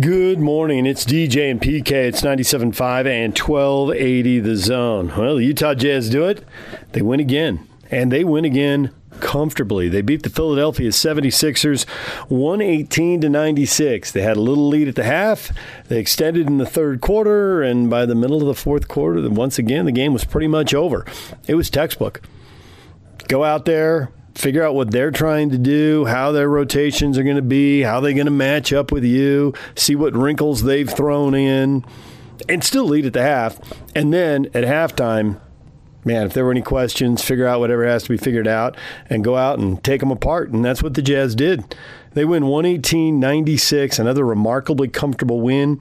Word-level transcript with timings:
Good 0.00 0.40
morning. 0.40 0.86
It's 0.86 1.04
DJ 1.04 1.50
and 1.50 1.60
PK. 1.60 1.92
It's 1.92 2.22
97.5 2.22 3.06
and 3.06 3.38
1280 3.38 4.40
the 4.40 4.56
zone. 4.56 5.12
Well, 5.14 5.36
the 5.36 5.44
Utah 5.44 5.74
Jazz 5.74 6.08
do 6.08 6.24
it. 6.24 6.42
They 6.92 7.02
win 7.02 7.20
again. 7.20 7.68
And 7.90 8.10
they 8.10 8.24
win 8.24 8.46
again 8.46 8.94
comfortably. 9.20 9.90
They 9.90 10.00
beat 10.00 10.22
the 10.22 10.30
Philadelphia 10.30 10.88
76ers 10.88 11.86
118 12.30 13.20
to 13.20 13.28
96. 13.28 14.12
They 14.12 14.22
had 14.22 14.38
a 14.38 14.40
little 14.40 14.66
lead 14.66 14.88
at 14.88 14.94
the 14.94 15.04
half. 15.04 15.52
They 15.88 15.98
extended 15.98 16.46
in 16.46 16.56
the 16.56 16.64
third 16.64 17.02
quarter, 17.02 17.60
and 17.60 17.90
by 17.90 18.06
the 18.06 18.14
middle 18.14 18.40
of 18.40 18.46
the 18.46 18.54
fourth 18.54 18.88
quarter, 18.88 19.28
once 19.28 19.58
again, 19.58 19.84
the 19.84 19.92
game 19.92 20.14
was 20.14 20.24
pretty 20.24 20.48
much 20.48 20.72
over. 20.72 21.04
It 21.46 21.54
was 21.56 21.68
textbook. 21.68 22.22
Go 23.28 23.44
out 23.44 23.66
there, 23.66 24.10
figure 24.34 24.62
out 24.62 24.74
what 24.74 24.90
they're 24.90 25.10
trying 25.10 25.50
to 25.50 25.58
do, 25.58 26.04
how 26.06 26.32
their 26.32 26.48
rotations 26.48 27.18
are 27.18 27.22
going 27.22 27.36
to 27.36 27.42
be, 27.42 27.82
how 27.82 28.00
they're 28.00 28.12
going 28.12 28.26
to 28.26 28.30
match 28.30 28.72
up 28.72 28.92
with 28.92 29.04
you, 29.04 29.54
see 29.74 29.94
what 29.94 30.14
wrinkles 30.14 30.62
they've 30.62 30.88
thrown 30.88 31.34
in, 31.34 31.84
and 32.48 32.64
still 32.64 32.84
lead 32.84 33.06
at 33.06 33.12
the 33.12 33.22
half. 33.22 33.58
And 33.94 34.12
then 34.12 34.46
at 34.54 34.64
halftime, 34.64 35.40
man, 36.04 36.26
if 36.26 36.32
there 36.32 36.44
were 36.44 36.50
any 36.50 36.62
questions, 36.62 37.22
figure 37.22 37.46
out 37.46 37.60
whatever 37.60 37.86
has 37.86 38.04
to 38.04 38.08
be 38.10 38.16
figured 38.16 38.48
out 38.48 38.76
and 39.08 39.22
go 39.22 39.36
out 39.36 39.58
and 39.58 39.82
take 39.84 40.00
them 40.00 40.10
apart. 40.10 40.50
And 40.50 40.64
that's 40.64 40.82
what 40.82 40.94
the 40.94 41.02
Jazz 41.02 41.34
did. 41.34 41.76
They 42.14 42.24
win 42.24 42.46
118 42.46 43.18
96, 43.18 43.98
another 43.98 44.24
remarkably 44.24 44.88
comfortable 44.88 45.40
win. 45.40 45.80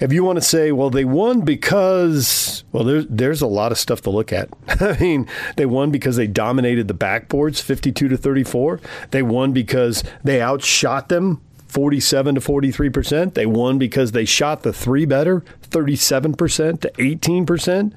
If 0.00 0.12
you 0.12 0.24
want 0.24 0.36
to 0.36 0.44
say, 0.44 0.72
well, 0.72 0.90
they 0.90 1.04
won 1.04 1.42
because, 1.42 2.64
well, 2.72 2.84
there's, 2.84 3.06
there's 3.08 3.42
a 3.42 3.46
lot 3.46 3.72
of 3.72 3.78
stuff 3.78 4.00
to 4.02 4.10
look 4.10 4.32
at. 4.32 4.48
I 4.80 4.96
mean, 4.98 5.28
they 5.56 5.66
won 5.66 5.90
because 5.90 6.16
they 6.16 6.26
dominated 6.26 6.88
the 6.88 6.94
backboards 6.94 7.60
52 7.60 8.08
to 8.08 8.16
34. 8.16 8.80
They 9.10 9.22
won 9.22 9.52
because 9.52 10.04
they 10.24 10.40
outshot 10.40 11.08
them 11.08 11.40
47 11.68 12.36
to 12.36 12.40
43%. 12.40 13.34
They 13.34 13.46
won 13.46 13.78
because 13.78 14.12
they 14.12 14.24
shot 14.24 14.62
the 14.62 14.72
three 14.72 15.04
better, 15.04 15.44
37% 15.68 16.80
to 16.80 16.90
18%. 16.90 17.92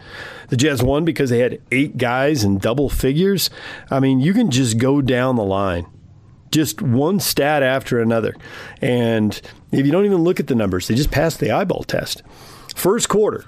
The 0.50 0.58
Jazz 0.58 0.83
won 0.83 1.06
because 1.06 1.30
they 1.30 1.39
had 1.39 1.61
eight 1.72 1.97
guys 1.97 2.44
in 2.44 2.58
double 2.58 2.89
figures. 2.89 3.50
I 3.89 4.02
mean, 4.02 4.19
you 4.19 4.33
can 4.33 4.52
just 4.52 4.78
go 4.78 5.02
down 5.02 5.38
the 5.38 5.44
line 5.44 5.88
just 6.52 6.81
one 6.81 7.19
stat 7.19 7.63
after 7.63 7.99
another. 7.99 8.35
And 8.81 9.39
if 9.71 9.85
you 9.85 9.91
don't 9.91 10.05
even 10.05 10.23
look 10.23 10.39
at 10.39 10.47
the 10.47 10.55
numbers, 10.55 10.88
they 10.88 10.95
just 10.95 11.11
passed 11.11 11.39
the 11.39 11.52
eyeball 11.52 11.83
test. 11.83 12.23
First 12.75 13.09
quarter, 13.09 13.45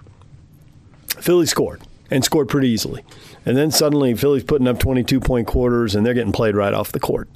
Philly 1.07 1.45
scored 1.45 1.81
and 2.09 2.23
scored 2.23 2.49
pretty 2.49 2.69
easily. 2.69 3.03
And 3.45 3.57
then 3.57 3.71
suddenly 3.71 4.13
Philly's 4.15 4.43
putting 4.43 4.67
up 4.67 4.79
22 4.79 5.19
point 5.19 5.47
quarters 5.47 5.95
and 5.95 6.05
they're 6.05 6.13
getting 6.13 6.31
played 6.31 6.55
right 6.55 6.73
off 6.73 6.91
the 6.91 6.99
court. 6.99 7.29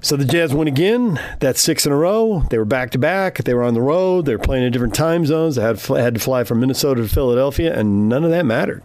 So 0.00 0.16
the 0.16 0.26
Jazz 0.26 0.52
win 0.52 0.68
again. 0.68 1.18
That's 1.40 1.62
six 1.62 1.86
in 1.86 1.92
a 1.92 1.96
row. 1.96 2.44
They 2.50 2.58
were 2.58 2.66
back 2.66 2.90
to 2.90 2.98
back. 2.98 3.38
They 3.38 3.54
were 3.54 3.62
on 3.62 3.72
the 3.72 3.80
road. 3.80 4.26
They 4.26 4.36
were 4.36 4.42
playing 4.42 4.64
in 4.64 4.70
different 4.70 4.94
time 4.94 5.24
zones. 5.24 5.56
They 5.56 5.62
had, 5.62 5.80
had 5.80 6.14
to 6.14 6.20
fly 6.20 6.44
from 6.44 6.60
Minnesota 6.60 7.00
to 7.00 7.08
Philadelphia, 7.08 7.74
and 7.74 8.06
none 8.06 8.22
of 8.22 8.30
that 8.30 8.44
mattered. 8.44 8.82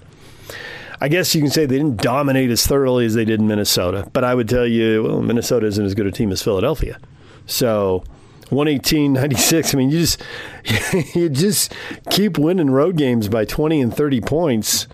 I 1.02 1.08
guess 1.08 1.34
you 1.34 1.42
can 1.42 1.50
say 1.50 1.66
they 1.66 1.78
didn't 1.78 2.02
dominate 2.02 2.50
as 2.50 2.66
thoroughly 2.66 3.06
as 3.06 3.14
they 3.14 3.26
did 3.26 3.40
in 3.40 3.48
Minnesota, 3.48 4.10
but 4.12 4.24
I 4.24 4.36
would 4.36 4.50
tell 4.50 4.68
you, 4.68 5.04
well, 5.04 5.22
Minnesota 5.22 5.66
isn't 5.68 5.86
as 5.86 5.94
good 5.94 6.08
a 6.08 6.12
team 6.12 6.32
as 6.32 6.44
Philadelphia. 6.44 7.00
So 7.46 8.04
118 8.50 9.14
96 9.14 9.74
i 9.74 9.78
mean 9.78 9.92
you 9.92 10.00
just 10.00 10.22
you 11.16 11.30
just 11.30 11.74
keep 12.10 12.38
winning 12.38 12.72
road 12.72 12.98
games 12.98 13.28
by 13.28 13.46
20 13.46 13.80
and 13.80 13.96
30 13.96 14.22
points 14.22 14.88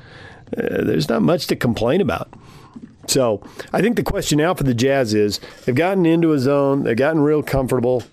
uh, 0.58 0.84
there's 0.84 1.08
not 1.08 1.22
much 1.22 1.48
to 1.48 1.56
complain 1.56 2.02
about 2.02 2.34
so 3.08 3.42
i 3.72 3.82
think 3.82 3.96
the 3.96 4.04
question 4.04 4.40
now 4.40 4.54
for 4.54 4.66
the 4.66 4.74
jazz 4.74 5.14
is 5.14 5.40
they've 5.66 5.76
gotten 5.76 6.06
into 6.06 6.34
a 6.34 6.40
zone 6.40 6.84
they've 6.84 6.98
gotten 6.98 7.22
real 7.22 7.42
comfortable 7.42 8.04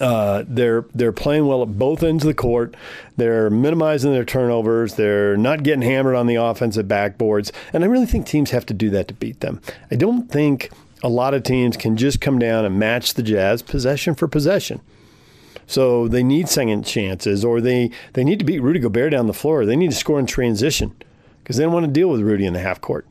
uh, 0.00 0.44
they're 0.46 0.84
they're 0.94 1.12
playing 1.12 1.46
well 1.46 1.62
at 1.62 1.78
both 1.78 2.02
ends 2.02 2.24
of 2.24 2.28
the 2.28 2.34
court. 2.34 2.76
They're 3.16 3.50
minimizing 3.50 4.12
their 4.12 4.24
turnovers. 4.24 4.94
They're 4.94 5.36
not 5.36 5.62
getting 5.62 5.82
hammered 5.82 6.14
on 6.14 6.26
the 6.26 6.36
offensive 6.36 6.86
backboards. 6.86 7.50
And 7.72 7.84
I 7.84 7.88
really 7.88 8.06
think 8.06 8.26
teams 8.26 8.50
have 8.50 8.66
to 8.66 8.74
do 8.74 8.90
that 8.90 9.08
to 9.08 9.14
beat 9.14 9.40
them. 9.40 9.60
I 9.90 9.96
don't 9.96 10.30
think 10.30 10.70
a 11.02 11.08
lot 11.08 11.34
of 11.34 11.42
teams 11.42 11.76
can 11.76 11.96
just 11.96 12.20
come 12.20 12.38
down 12.38 12.64
and 12.64 12.78
match 12.78 13.14
the 13.14 13.22
Jazz 13.22 13.62
possession 13.62 14.14
for 14.14 14.28
possession. 14.28 14.80
So 15.66 16.08
they 16.08 16.22
need 16.22 16.48
second 16.48 16.84
chances, 16.84 17.44
or 17.44 17.60
they, 17.60 17.90
they 18.14 18.24
need 18.24 18.38
to 18.38 18.44
beat 18.44 18.60
Rudy 18.60 18.80
Gobert 18.80 19.12
down 19.12 19.26
the 19.26 19.34
floor. 19.34 19.66
They 19.66 19.76
need 19.76 19.90
to 19.90 19.96
score 19.96 20.18
in 20.18 20.24
transition 20.24 20.96
because 21.42 21.56
they 21.56 21.64
don't 21.64 21.74
want 21.74 21.84
to 21.84 21.92
deal 21.92 22.08
with 22.08 22.22
Rudy 22.22 22.46
in 22.46 22.54
the 22.54 22.60
half 22.60 22.80
court. 22.80 23.06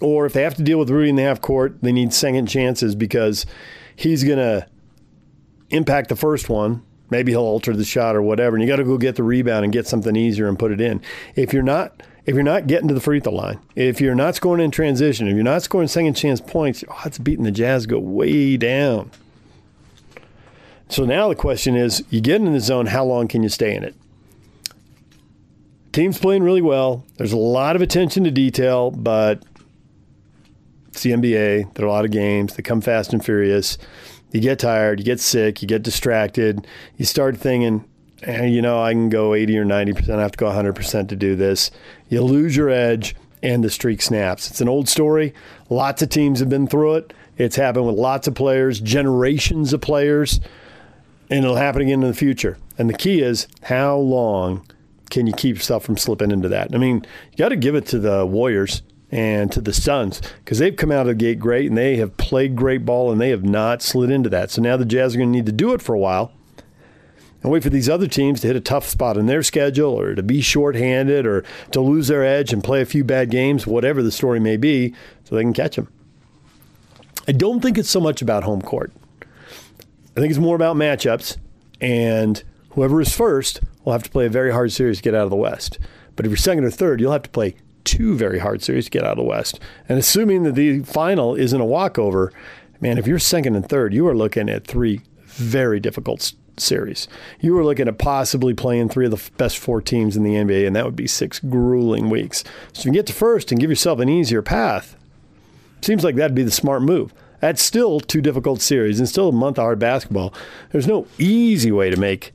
Or 0.00 0.26
if 0.26 0.32
they 0.32 0.42
have 0.42 0.56
to 0.56 0.64
deal 0.64 0.78
with 0.78 0.90
Rudy 0.90 1.10
in 1.10 1.16
the 1.16 1.22
half 1.22 1.40
court, 1.40 1.76
they 1.80 1.92
need 1.92 2.12
second 2.12 2.46
chances 2.46 2.96
because 2.96 3.46
he's 3.94 4.24
going 4.24 4.38
to 4.38 4.66
impact 5.70 6.08
the 6.08 6.16
first 6.16 6.48
one, 6.48 6.82
maybe 7.10 7.32
he'll 7.32 7.40
alter 7.40 7.74
the 7.74 7.84
shot 7.84 8.16
or 8.16 8.22
whatever, 8.22 8.56
and 8.56 8.62
you 8.62 8.68
got 8.68 8.76
to 8.76 8.84
go 8.84 8.98
get 8.98 9.16
the 9.16 9.22
rebound 9.22 9.64
and 9.64 9.72
get 9.72 9.86
something 9.86 10.16
easier 10.16 10.48
and 10.48 10.58
put 10.58 10.72
it 10.72 10.80
in. 10.80 11.00
If 11.34 11.52
you're 11.52 11.62
not 11.62 12.02
if 12.26 12.34
you're 12.34 12.44
not 12.44 12.66
getting 12.66 12.86
to 12.88 12.94
the 12.94 13.00
free 13.00 13.18
throw 13.18 13.32
line, 13.32 13.58
if 13.74 14.00
you're 14.00 14.14
not 14.14 14.34
scoring 14.34 14.62
in 14.62 14.70
transition, 14.70 15.26
if 15.26 15.34
you're 15.34 15.42
not 15.42 15.62
scoring 15.62 15.88
second 15.88 16.14
chance 16.14 16.40
points, 16.40 16.84
oh, 16.88 17.02
it's 17.04 17.18
beating 17.18 17.44
the 17.44 17.50
Jazz 17.50 17.86
go 17.86 17.98
way 17.98 18.56
down. 18.56 19.10
So 20.88 21.04
now 21.04 21.28
the 21.28 21.34
question 21.34 21.76
is, 21.76 22.04
you 22.10 22.20
get 22.20 22.40
in 22.40 22.52
the 22.52 22.60
zone, 22.60 22.86
how 22.86 23.04
long 23.04 23.26
can 23.26 23.42
you 23.42 23.48
stay 23.48 23.74
in 23.74 23.84
it? 23.84 23.94
Team's 25.92 26.18
playing 26.18 26.42
really 26.42 26.62
well. 26.62 27.04
There's 27.16 27.32
a 27.32 27.38
lot 27.38 27.74
of 27.74 27.82
attention 27.82 28.22
to 28.24 28.30
detail, 28.30 28.90
but 28.90 29.42
it's 30.88 31.02
the 31.02 31.10
NBA. 31.12 31.74
There 31.74 31.84
are 31.84 31.88
a 31.88 31.92
lot 31.92 32.04
of 32.04 32.10
games. 32.10 32.54
They 32.54 32.62
come 32.62 32.80
fast 32.80 33.12
and 33.12 33.24
furious 33.24 33.78
you 34.30 34.40
get 34.40 34.58
tired, 34.58 34.98
you 34.98 35.04
get 35.04 35.20
sick, 35.20 35.62
you 35.62 35.68
get 35.68 35.82
distracted, 35.82 36.66
you 36.96 37.04
start 37.04 37.36
thinking, 37.36 37.84
eh, 38.22 38.46
you 38.46 38.62
know, 38.62 38.82
I 38.82 38.92
can 38.92 39.08
go 39.08 39.34
80 39.34 39.58
or 39.58 39.64
90%, 39.64 40.10
I 40.10 40.22
have 40.22 40.32
to 40.32 40.38
go 40.38 40.46
100% 40.46 41.08
to 41.08 41.16
do 41.16 41.36
this. 41.36 41.70
You 42.08 42.22
lose 42.22 42.56
your 42.56 42.68
edge 42.70 43.14
and 43.42 43.64
the 43.64 43.70
streak 43.70 44.02
snaps. 44.02 44.50
It's 44.50 44.60
an 44.60 44.68
old 44.68 44.88
story. 44.88 45.34
Lots 45.68 46.02
of 46.02 46.10
teams 46.10 46.40
have 46.40 46.48
been 46.48 46.66
through 46.66 46.96
it. 46.96 47.12
It's 47.38 47.56
happened 47.56 47.86
with 47.86 47.96
lots 47.96 48.28
of 48.28 48.34
players, 48.34 48.80
generations 48.80 49.72
of 49.72 49.80
players, 49.80 50.40
and 51.30 51.44
it'll 51.44 51.56
happen 51.56 51.82
again 51.82 52.02
in 52.02 52.08
the 52.08 52.14
future. 52.14 52.58
And 52.76 52.88
the 52.88 52.94
key 52.94 53.22
is 53.22 53.48
how 53.62 53.96
long 53.96 54.66
can 55.10 55.26
you 55.26 55.32
keep 55.32 55.56
yourself 55.56 55.84
from 55.84 55.96
slipping 55.96 56.30
into 56.30 56.48
that? 56.48 56.74
I 56.74 56.78
mean, 56.78 56.96
you 57.30 57.38
got 57.38 57.48
to 57.48 57.56
give 57.56 57.74
it 57.74 57.86
to 57.86 57.98
the 57.98 58.26
Warriors 58.26 58.82
and 59.10 59.50
to 59.52 59.60
the 59.60 59.72
Suns 59.72 60.20
because 60.44 60.58
they've 60.58 60.76
come 60.76 60.92
out 60.92 61.02
of 61.02 61.06
the 61.08 61.14
gate 61.14 61.38
great 61.38 61.68
and 61.68 61.76
they 61.76 61.96
have 61.96 62.16
played 62.16 62.56
great 62.56 62.84
ball 62.84 63.10
and 63.10 63.20
they 63.20 63.30
have 63.30 63.44
not 63.44 63.82
slid 63.82 64.10
into 64.10 64.28
that. 64.28 64.50
So 64.50 64.62
now 64.62 64.76
the 64.76 64.84
Jazz 64.84 65.14
are 65.14 65.18
going 65.18 65.32
to 65.32 65.36
need 65.36 65.46
to 65.46 65.52
do 65.52 65.72
it 65.72 65.82
for 65.82 65.94
a 65.94 65.98
while 65.98 66.32
and 67.42 67.50
wait 67.50 67.62
for 67.62 67.70
these 67.70 67.88
other 67.88 68.06
teams 68.06 68.40
to 68.40 68.46
hit 68.46 68.56
a 68.56 68.60
tough 68.60 68.86
spot 68.86 69.16
in 69.16 69.26
their 69.26 69.42
schedule 69.42 69.98
or 69.98 70.14
to 70.14 70.22
be 70.22 70.40
shorthanded 70.40 71.26
or 71.26 71.44
to 71.72 71.80
lose 71.80 72.08
their 72.08 72.24
edge 72.24 72.52
and 72.52 72.62
play 72.62 72.80
a 72.82 72.86
few 72.86 73.02
bad 73.02 73.30
games, 73.30 73.66
whatever 73.66 74.02
the 74.02 74.12
story 74.12 74.38
may 74.38 74.56
be, 74.56 74.94
so 75.24 75.34
they 75.34 75.42
can 75.42 75.52
catch 75.52 75.76
them. 75.76 75.88
I 77.26 77.32
don't 77.32 77.60
think 77.60 77.78
it's 77.78 77.90
so 77.90 78.00
much 78.00 78.22
about 78.22 78.44
home 78.44 78.62
court. 78.62 78.92
I 80.16 80.20
think 80.20 80.30
it's 80.30 80.38
more 80.38 80.56
about 80.56 80.76
matchups, 80.76 81.38
and 81.80 82.42
whoever 82.70 83.00
is 83.00 83.14
first 83.14 83.60
will 83.84 83.92
have 83.92 84.02
to 84.02 84.10
play 84.10 84.26
a 84.26 84.30
very 84.30 84.52
hard 84.52 84.72
series 84.72 84.98
to 84.98 85.02
get 85.02 85.14
out 85.14 85.24
of 85.24 85.30
the 85.30 85.36
West. 85.36 85.78
But 86.16 86.26
if 86.26 86.30
you're 86.30 86.36
second 86.36 86.64
or 86.64 86.70
third, 86.70 87.00
you'll 87.00 87.12
have 87.12 87.22
to 87.22 87.30
play 87.30 87.54
two 87.84 88.16
very 88.16 88.38
hard 88.38 88.62
series 88.62 88.86
to 88.86 88.90
get 88.90 89.04
out 89.04 89.12
of 89.12 89.18
the 89.18 89.24
West. 89.24 89.60
And 89.88 89.98
assuming 89.98 90.42
that 90.44 90.54
the 90.54 90.80
final 90.80 91.34
isn't 91.34 91.60
a 91.60 91.64
walkover, 91.64 92.32
man, 92.80 92.98
if 92.98 93.06
you're 93.06 93.18
second 93.18 93.56
and 93.56 93.68
third, 93.68 93.94
you 93.94 94.06
are 94.06 94.16
looking 94.16 94.48
at 94.48 94.66
three 94.66 95.02
very 95.24 95.80
difficult 95.80 96.32
series. 96.58 97.08
You 97.40 97.56
are 97.58 97.64
looking 97.64 97.88
at 97.88 97.98
possibly 97.98 98.54
playing 98.54 98.88
three 98.88 99.06
of 99.06 99.10
the 99.10 99.30
best 99.36 99.58
four 99.58 99.80
teams 99.80 100.16
in 100.16 100.22
the 100.22 100.34
NBA, 100.34 100.66
and 100.66 100.76
that 100.76 100.84
would 100.84 100.96
be 100.96 101.06
six 101.06 101.38
grueling 101.38 102.10
weeks. 102.10 102.44
So 102.72 102.80
if 102.80 102.86
you 102.86 102.92
get 102.92 103.06
to 103.06 103.12
first 103.12 103.50
and 103.50 103.60
give 103.60 103.70
yourself 103.70 103.98
an 104.00 104.08
easier 104.08 104.42
path, 104.42 104.96
seems 105.82 106.04
like 106.04 106.16
that'd 106.16 106.34
be 106.34 106.42
the 106.42 106.50
smart 106.50 106.82
move. 106.82 107.12
That's 107.40 107.62
still 107.62 108.00
two 108.00 108.20
difficult 108.20 108.60
series 108.60 108.98
and 108.98 109.08
still 109.08 109.30
a 109.30 109.32
month 109.32 109.58
of 109.58 109.62
hard 109.62 109.78
basketball. 109.78 110.34
There's 110.72 110.86
no 110.86 111.06
easy 111.18 111.72
way 111.72 111.90
to 111.90 111.96
make 111.96 112.32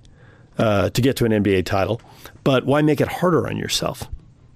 uh, 0.57 0.89
to 0.89 1.01
get 1.01 1.17
to 1.17 1.25
an 1.25 1.31
NBA 1.31 1.65
title, 1.65 2.01
but 2.43 2.65
why 2.65 2.81
make 2.81 3.01
it 3.01 3.07
harder 3.07 3.47
on 3.47 3.57
yourself? 3.57 4.09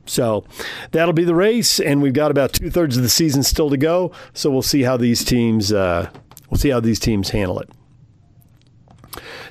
So 0.09 0.43
that'll 0.91 1.13
be 1.13 1.23
the 1.23 1.35
race, 1.35 1.79
and 1.79 2.01
we've 2.01 2.13
got 2.13 2.31
about 2.31 2.53
two 2.53 2.69
thirds 2.69 2.97
of 2.97 3.03
the 3.03 3.09
season 3.09 3.43
still 3.43 3.69
to 3.69 3.77
go. 3.77 4.11
So 4.33 4.49
we'll 4.49 4.61
see 4.61 4.81
how 4.81 4.97
these 4.97 5.23
teams 5.23 5.71
uh, 5.71 6.09
we'll 6.49 6.57
see 6.57 6.69
how 6.69 6.79
these 6.79 6.99
teams 6.99 7.29
handle 7.29 7.59
it. 7.59 7.69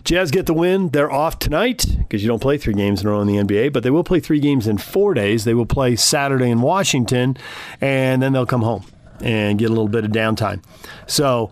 Jazz 0.04 0.30
get 0.30 0.46
the 0.46 0.54
win. 0.54 0.88
They're 0.90 1.10
off 1.10 1.38
tonight 1.38 1.84
because 1.98 2.22
you 2.22 2.28
don't 2.28 2.40
play 2.40 2.56
three 2.56 2.74
games 2.74 3.02
in 3.02 3.08
a 3.08 3.10
row 3.10 3.20
in 3.20 3.26
the 3.26 3.36
NBA, 3.36 3.72
but 3.72 3.82
they 3.82 3.90
will 3.90 4.04
play 4.04 4.20
three 4.20 4.40
games 4.40 4.66
in 4.66 4.78
four 4.78 5.12
days. 5.12 5.44
They 5.44 5.54
will 5.54 5.66
play 5.66 5.96
Saturday 5.96 6.50
in 6.50 6.60
Washington, 6.60 7.36
and 7.80 8.22
then 8.22 8.32
they'll 8.32 8.46
come 8.46 8.62
home 8.62 8.84
and 9.20 9.58
get 9.58 9.66
a 9.66 9.68
little 9.68 9.88
bit 9.88 10.04
of 10.04 10.10
downtime. 10.10 10.62
So 11.06 11.50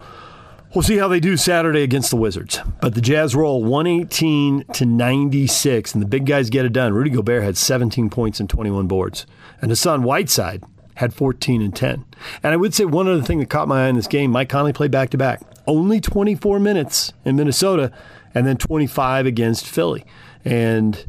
We'll 0.76 0.82
see 0.82 0.98
how 0.98 1.08
they 1.08 1.20
do 1.20 1.38
Saturday 1.38 1.82
against 1.82 2.10
the 2.10 2.16
Wizards. 2.16 2.60
But 2.82 2.94
the 2.94 3.00
Jazz 3.00 3.34
roll 3.34 3.64
118 3.64 4.64
to 4.74 4.84
96, 4.84 5.94
and 5.94 6.02
the 6.02 6.06
big 6.06 6.26
guys 6.26 6.50
get 6.50 6.66
it 6.66 6.74
done. 6.74 6.92
Rudy 6.92 7.08
Gobert 7.08 7.42
had 7.42 7.56
17 7.56 8.10
points 8.10 8.40
and 8.40 8.50
21 8.50 8.86
boards. 8.86 9.24
And 9.62 9.70
Hassan 9.70 10.02
Whiteside 10.02 10.64
had 10.96 11.14
14 11.14 11.62
and 11.62 11.74
10. 11.74 12.04
And 12.42 12.52
I 12.52 12.58
would 12.58 12.74
say 12.74 12.84
one 12.84 13.08
other 13.08 13.22
thing 13.22 13.38
that 13.38 13.48
caught 13.48 13.68
my 13.68 13.86
eye 13.86 13.88
in 13.88 13.96
this 13.96 14.06
game 14.06 14.30
Mike 14.30 14.50
Conley 14.50 14.74
played 14.74 14.90
back 14.90 15.08
to 15.10 15.16
back. 15.16 15.40
Only 15.66 15.98
24 15.98 16.60
minutes 16.60 17.14
in 17.24 17.36
Minnesota, 17.36 17.90
and 18.34 18.46
then 18.46 18.58
25 18.58 19.24
against 19.24 19.66
Philly. 19.66 20.04
And 20.44 21.06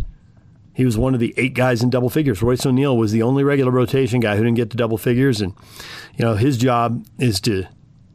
he 0.73 0.85
was 0.85 0.97
one 0.97 1.13
of 1.13 1.19
the 1.19 1.33
eight 1.35 1.55
guys 1.55 1.83
in 1.83 1.89
double 1.89 2.09
figures. 2.09 2.41
Royce 2.41 2.65
O'Neale 2.65 2.95
was 2.95 3.11
the 3.11 3.21
only 3.21 3.43
regular 3.43 3.71
rotation 3.71 4.21
guy 4.21 4.37
who 4.37 4.43
didn't 4.45 4.55
get 4.55 4.69
to 4.69 4.77
double 4.77 4.97
figures. 4.97 5.41
And, 5.41 5.53
you 6.15 6.23
know, 6.23 6.35
his 6.35 6.57
job 6.57 7.05
is 7.19 7.41
to 7.41 7.67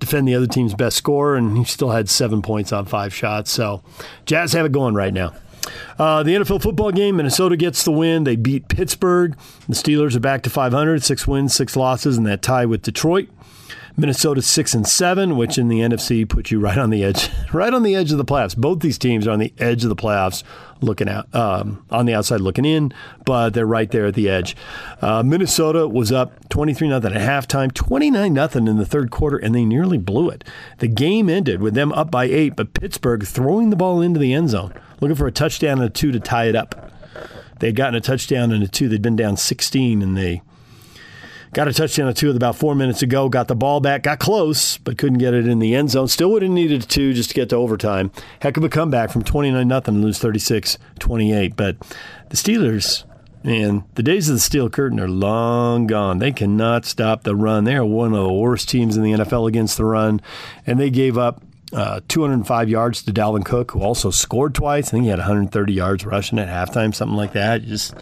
defend 0.02 0.26
the 0.26 0.34
other 0.34 0.46
team's 0.46 0.74
best 0.74 0.96
score, 0.96 1.36
and 1.36 1.56
he 1.56 1.64
still 1.64 1.90
had 1.90 2.08
seven 2.08 2.42
points 2.42 2.72
on 2.72 2.84
five 2.86 3.14
shots. 3.14 3.50
So 3.50 3.82
Jazz 4.26 4.52
have 4.52 4.66
it 4.66 4.72
going 4.72 4.94
right 4.94 5.14
now. 5.14 5.32
Uh, 5.98 6.22
the 6.22 6.34
NFL 6.34 6.60
football 6.60 6.90
game, 6.90 7.16
Minnesota 7.16 7.56
gets 7.56 7.84
the 7.84 7.92
win. 7.92 8.24
They 8.24 8.36
beat 8.36 8.68
Pittsburgh. 8.68 9.36
The 9.68 9.74
Steelers 9.74 10.16
are 10.16 10.20
back 10.20 10.42
to 10.42 10.50
500, 10.50 11.02
six 11.04 11.26
wins, 11.26 11.54
six 11.54 11.76
losses, 11.76 12.16
and 12.16 12.26
that 12.26 12.42
tie 12.42 12.66
with 12.66 12.82
Detroit. 12.82 13.28
Minnesota 13.96 14.40
six 14.40 14.74
and 14.74 14.86
seven, 14.86 15.36
which 15.36 15.58
in 15.58 15.68
the 15.68 15.80
NFC 15.80 16.26
puts 16.26 16.50
you 16.50 16.58
right 16.58 16.78
on 16.78 16.90
the 16.90 17.04
edge, 17.04 17.28
right 17.52 17.72
on 17.72 17.82
the 17.82 17.94
edge 17.94 18.10
of 18.10 18.18
the 18.18 18.24
playoffs. 18.24 18.56
Both 18.56 18.80
these 18.80 18.98
teams 18.98 19.26
are 19.26 19.32
on 19.32 19.38
the 19.38 19.52
edge 19.58 19.82
of 19.82 19.90
the 19.90 19.96
playoffs, 19.96 20.42
looking 20.80 21.08
out 21.08 21.32
um, 21.34 21.84
on 21.90 22.06
the 22.06 22.14
outside 22.14 22.40
looking 22.40 22.64
in, 22.64 22.92
but 23.24 23.50
they're 23.50 23.66
right 23.66 23.90
there 23.90 24.06
at 24.06 24.14
the 24.14 24.28
edge. 24.28 24.56
Uh, 25.00 25.22
Minnesota 25.22 25.86
was 25.86 26.10
up 26.10 26.48
twenty 26.48 26.72
three 26.72 26.88
nothing 26.88 27.12
at 27.12 27.20
halftime, 27.20 27.72
twenty 27.72 28.10
nine 28.10 28.32
nothing 28.32 28.66
in 28.66 28.78
the 28.78 28.86
third 28.86 29.10
quarter, 29.10 29.36
and 29.36 29.54
they 29.54 29.64
nearly 29.64 29.98
blew 29.98 30.30
it. 30.30 30.42
The 30.78 30.88
game 30.88 31.28
ended 31.28 31.60
with 31.60 31.74
them 31.74 31.92
up 31.92 32.10
by 32.10 32.24
eight, 32.24 32.56
but 32.56 32.74
Pittsburgh 32.74 33.24
throwing 33.24 33.70
the 33.70 33.76
ball 33.76 34.00
into 34.00 34.18
the 34.18 34.32
end 34.32 34.50
zone, 34.50 34.72
looking 35.00 35.16
for 35.16 35.26
a 35.26 35.32
touchdown 35.32 35.78
and 35.78 35.88
a 35.88 35.90
two 35.90 36.12
to 36.12 36.20
tie 36.20 36.46
it 36.46 36.56
up. 36.56 36.90
They 37.60 37.68
had 37.68 37.76
gotten 37.76 37.94
a 37.94 38.00
touchdown 38.00 38.52
and 38.52 38.64
a 38.64 38.68
two. 38.68 38.88
They'd 38.88 39.02
been 39.02 39.16
down 39.16 39.36
sixteen, 39.36 40.00
and 40.00 40.16
they 40.16 40.42
Got 41.52 41.68
a 41.68 41.74
touchdown 41.74 42.08
or 42.08 42.14
two 42.14 42.28
with 42.28 42.36
about 42.36 42.56
four 42.56 42.74
minutes 42.74 43.02
ago. 43.02 43.28
Got 43.28 43.48
the 43.48 43.54
ball 43.54 43.80
back. 43.80 44.04
Got 44.04 44.20
close, 44.20 44.78
but 44.78 44.96
couldn't 44.96 45.18
get 45.18 45.34
it 45.34 45.46
in 45.46 45.58
the 45.58 45.74
end 45.74 45.90
zone. 45.90 46.08
Still 46.08 46.30
would 46.30 46.40
have 46.40 46.50
needed 46.50 46.88
two 46.88 47.12
just 47.12 47.28
to 47.28 47.34
get 47.34 47.50
to 47.50 47.56
overtime. 47.56 48.10
Heck 48.40 48.56
of 48.56 48.64
a 48.64 48.70
comeback 48.70 49.10
from 49.10 49.22
29 49.22 49.68
nothing 49.68 50.00
lose 50.00 50.18
36 50.18 50.78
28. 50.98 51.54
But 51.54 51.78
the 52.30 52.36
Steelers, 52.36 53.04
man, 53.44 53.84
the 53.96 54.02
days 54.02 54.30
of 54.30 54.36
the 54.36 54.40
steel 54.40 54.70
curtain 54.70 54.98
are 54.98 55.08
long 55.08 55.86
gone. 55.86 56.20
They 56.20 56.32
cannot 56.32 56.86
stop 56.86 57.24
the 57.24 57.36
run. 57.36 57.64
They 57.64 57.76
are 57.76 57.84
one 57.84 58.14
of 58.14 58.24
the 58.24 58.32
worst 58.32 58.70
teams 58.70 58.96
in 58.96 59.02
the 59.02 59.12
NFL 59.12 59.46
against 59.46 59.76
the 59.76 59.84
run. 59.84 60.22
And 60.66 60.80
they 60.80 60.88
gave 60.88 61.18
up 61.18 61.42
uh, 61.74 62.00
205 62.08 62.70
yards 62.70 63.02
to 63.02 63.12
Dalvin 63.12 63.44
Cook, 63.44 63.72
who 63.72 63.82
also 63.82 64.10
scored 64.10 64.54
twice. 64.54 64.88
I 64.88 64.90
think 64.92 65.04
he 65.04 65.10
had 65.10 65.18
130 65.18 65.72
yards 65.74 66.06
rushing 66.06 66.38
at 66.38 66.48
halftime, 66.48 66.94
something 66.94 67.16
like 67.16 67.34
that. 67.34 67.60
You 67.60 67.68
just, 67.68 67.94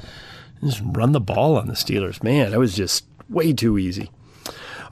just 0.63 0.83
run 0.85 1.11
the 1.11 1.21
ball 1.21 1.57
on 1.57 1.67
the 1.67 1.75
Steelers. 1.75 2.23
Man, 2.23 2.53
that 2.53 2.59
was 2.61 2.77
just 2.77 3.05
way 3.31 3.53
too 3.53 3.79
easy. 3.79 4.11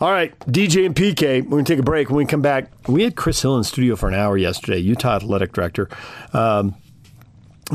All 0.00 0.12
right, 0.12 0.38
DJ 0.40 0.86
and 0.86 0.94
PK, 0.94 1.42
we're 1.42 1.50
going 1.50 1.64
to 1.64 1.72
take 1.72 1.80
a 1.80 1.82
break. 1.82 2.08
When 2.08 2.18
we 2.18 2.24
come 2.24 2.40
back, 2.40 2.70
we 2.86 3.02
had 3.02 3.16
Chris 3.16 3.42
Hill 3.42 3.56
in 3.56 3.64
studio 3.64 3.96
for 3.96 4.08
an 4.08 4.14
hour 4.14 4.36
yesterday, 4.36 4.78
Utah 4.78 5.16
athletic 5.16 5.52
director. 5.52 5.88
Um, 6.32 6.76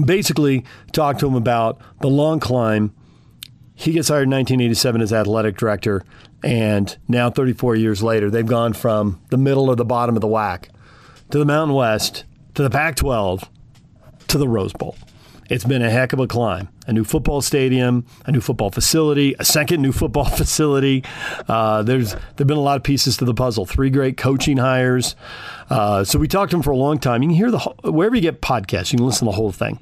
basically, 0.05 0.63
talked 0.93 1.19
to 1.19 1.27
him 1.27 1.35
about 1.35 1.81
the 1.99 2.07
long 2.07 2.39
climb. 2.39 2.95
He 3.75 3.91
gets 3.91 4.07
hired 4.07 4.23
in 4.23 4.29
1987 4.29 5.01
as 5.01 5.11
athletic 5.11 5.57
director, 5.57 6.05
and 6.43 6.95
now 7.09 7.29
34 7.29 7.75
years 7.75 8.01
later, 8.01 8.29
they've 8.31 8.45
gone 8.45 8.71
from 8.71 9.19
the 9.29 9.37
middle 9.37 9.69
or 9.69 9.75
the 9.75 9.83
bottom 9.83 10.15
of 10.15 10.21
the 10.21 10.27
WAC 10.27 10.69
to 11.31 11.37
the 11.37 11.45
Mountain 11.45 11.75
West 11.75 12.23
to 12.53 12.63
the 12.63 12.69
Pac 12.69 12.95
12 12.95 13.49
to 14.29 14.37
the 14.37 14.47
Rose 14.47 14.71
Bowl. 14.71 14.95
It's 15.49 15.65
been 15.65 15.81
a 15.81 15.89
heck 15.89 16.13
of 16.13 16.19
a 16.19 16.27
climb. 16.27 16.69
A 16.85 16.93
new 16.93 17.03
football 17.03 17.41
stadium, 17.41 18.05
a 18.25 18.31
new 18.31 18.41
football 18.41 18.69
facility, 18.69 19.35
a 19.39 19.45
second 19.45 19.81
new 19.81 19.91
football 19.91 20.25
facility. 20.41 21.03
Uh, 21.47 21.83
there's 21.83 22.13
there've 22.35 22.47
been 22.47 22.57
a 22.57 22.61
lot 22.61 22.77
of 22.77 22.83
pieces 22.83 23.17
to 23.17 23.25
the 23.25 23.33
puzzle. 23.33 23.65
Three 23.65 23.89
great 23.89 24.17
coaching 24.17 24.57
hires. 24.57 25.15
Uh, 25.69 26.03
so 26.03 26.19
we 26.19 26.27
talked 26.27 26.51
to 26.51 26.57
him 26.57 26.63
for 26.63 26.71
a 26.71 26.77
long 26.77 26.99
time. 26.99 27.23
You 27.23 27.29
can 27.29 27.35
hear 27.35 27.51
the 27.51 27.59
wherever 27.83 28.15
you 28.15 28.21
get 28.21 28.41
podcasts, 28.41 28.91
you 28.91 28.97
can 28.97 29.05
listen 29.05 29.25
to 29.25 29.31
the 29.31 29.37
whole 29.37 29.51
thing. 29.51 29.79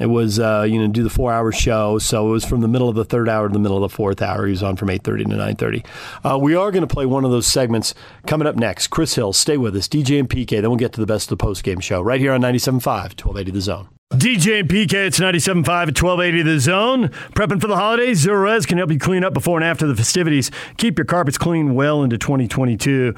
It 0.00 0.06
was 0.06 0.40
uh, 0.40 0.66
you 0.68 0.80
know 0.80 0.88
do 0.88 1.04
the 1.04 1.10
four 1.10 1.32
hour 1.32 1.52
show, 1.52 1.98
so 1.98 2.28
it 2.28 2.30
was 2.30 2.44
from 2.44 2.60
the 2.60 2.68
middle 2.68 2.88
of 2.88 2.96
the 2.96 3.04
third 3.04 3.28
hour 3.28 3.46
to 3.48 3.52
the 3.52 3.60
middle 3.60 3.82
of 3.82 3.90
the 3.90 3.94
fourth 3.94 4.20
hour. 4.22 4.44
He 4.44 4.50
was 4.50 4.62
on 4.62 4.76
from 4.76 4.90
eight 4.90 5.04
thirty 5.04 5.24
to 5.24 5.36
nine 5.36 5.54
thirty. 5.54 5.84
Uh, 6.24 6.36
we 6.40 6.56
are 6.56 6.72
going 6.72 6.86
to 6.86 6.92
play 6.92 7.06
one 7.06 7.24
of 7.24 7.30
those 7.30 7.46
segments 7.46 7.94
coming 8.26 8.48
up 8.48 8.56
next. 8.56 8.88
Chris 8.88 9.14
Hill, 9.14 9.32
stay 9.32 9.56
with 9.56 9.76
us. 9.76 9.86
DJ 9.86 10.18
and 10.18 10.28
PK. 10.28 10.48
Then 10.60 10.68
we'll 10.68 10.76
get 10.76 10.92
to 10.94 11.00
the 11.00 11.06
best 11.06 11.30
of 11.30 11.38
the 11.38 11.42
post 11.44 11.62
game 11.62 11.78
show 11.78 12.00
right 12.00 12.20
here 12.20 12.32
on 12.32 12.40
97.5, 12.40 12.84
1280 12.84 13.50
The 13.52 13.60
Zone. 13.60 13.88
DJ 14.12 14.60
and 14.60 14.68
PK, 14.68 14.92
it's 15.06 15.18
97.5 15.18 15.66
at 15.66 16.00
1280 16.00 16.42
The 16.42 16.60
Zone. 16.60 17.08
Prepping 17.34 17.60
for 17.60 17.66
the 17.66 17.76
holidays, 17.76 18.24
Zerorez 18.24 18.64
can 18.66 18.78
help 18.78 18.92
you 18.92 18.98
clean 18.98 19.24
up 19.24 19.34
before 19.34 19.58
and 19.58 19.64
after 19.64 19.88
the 19.88 19.96
festivities. 19.96 20.52
Keep 20.76 20.98
your 20.98 21.04
carpets 21.04 21.36
clean 21.36 21.74
well 21.74 22.04
into 22.04 22.16
2022. 22.16 23.12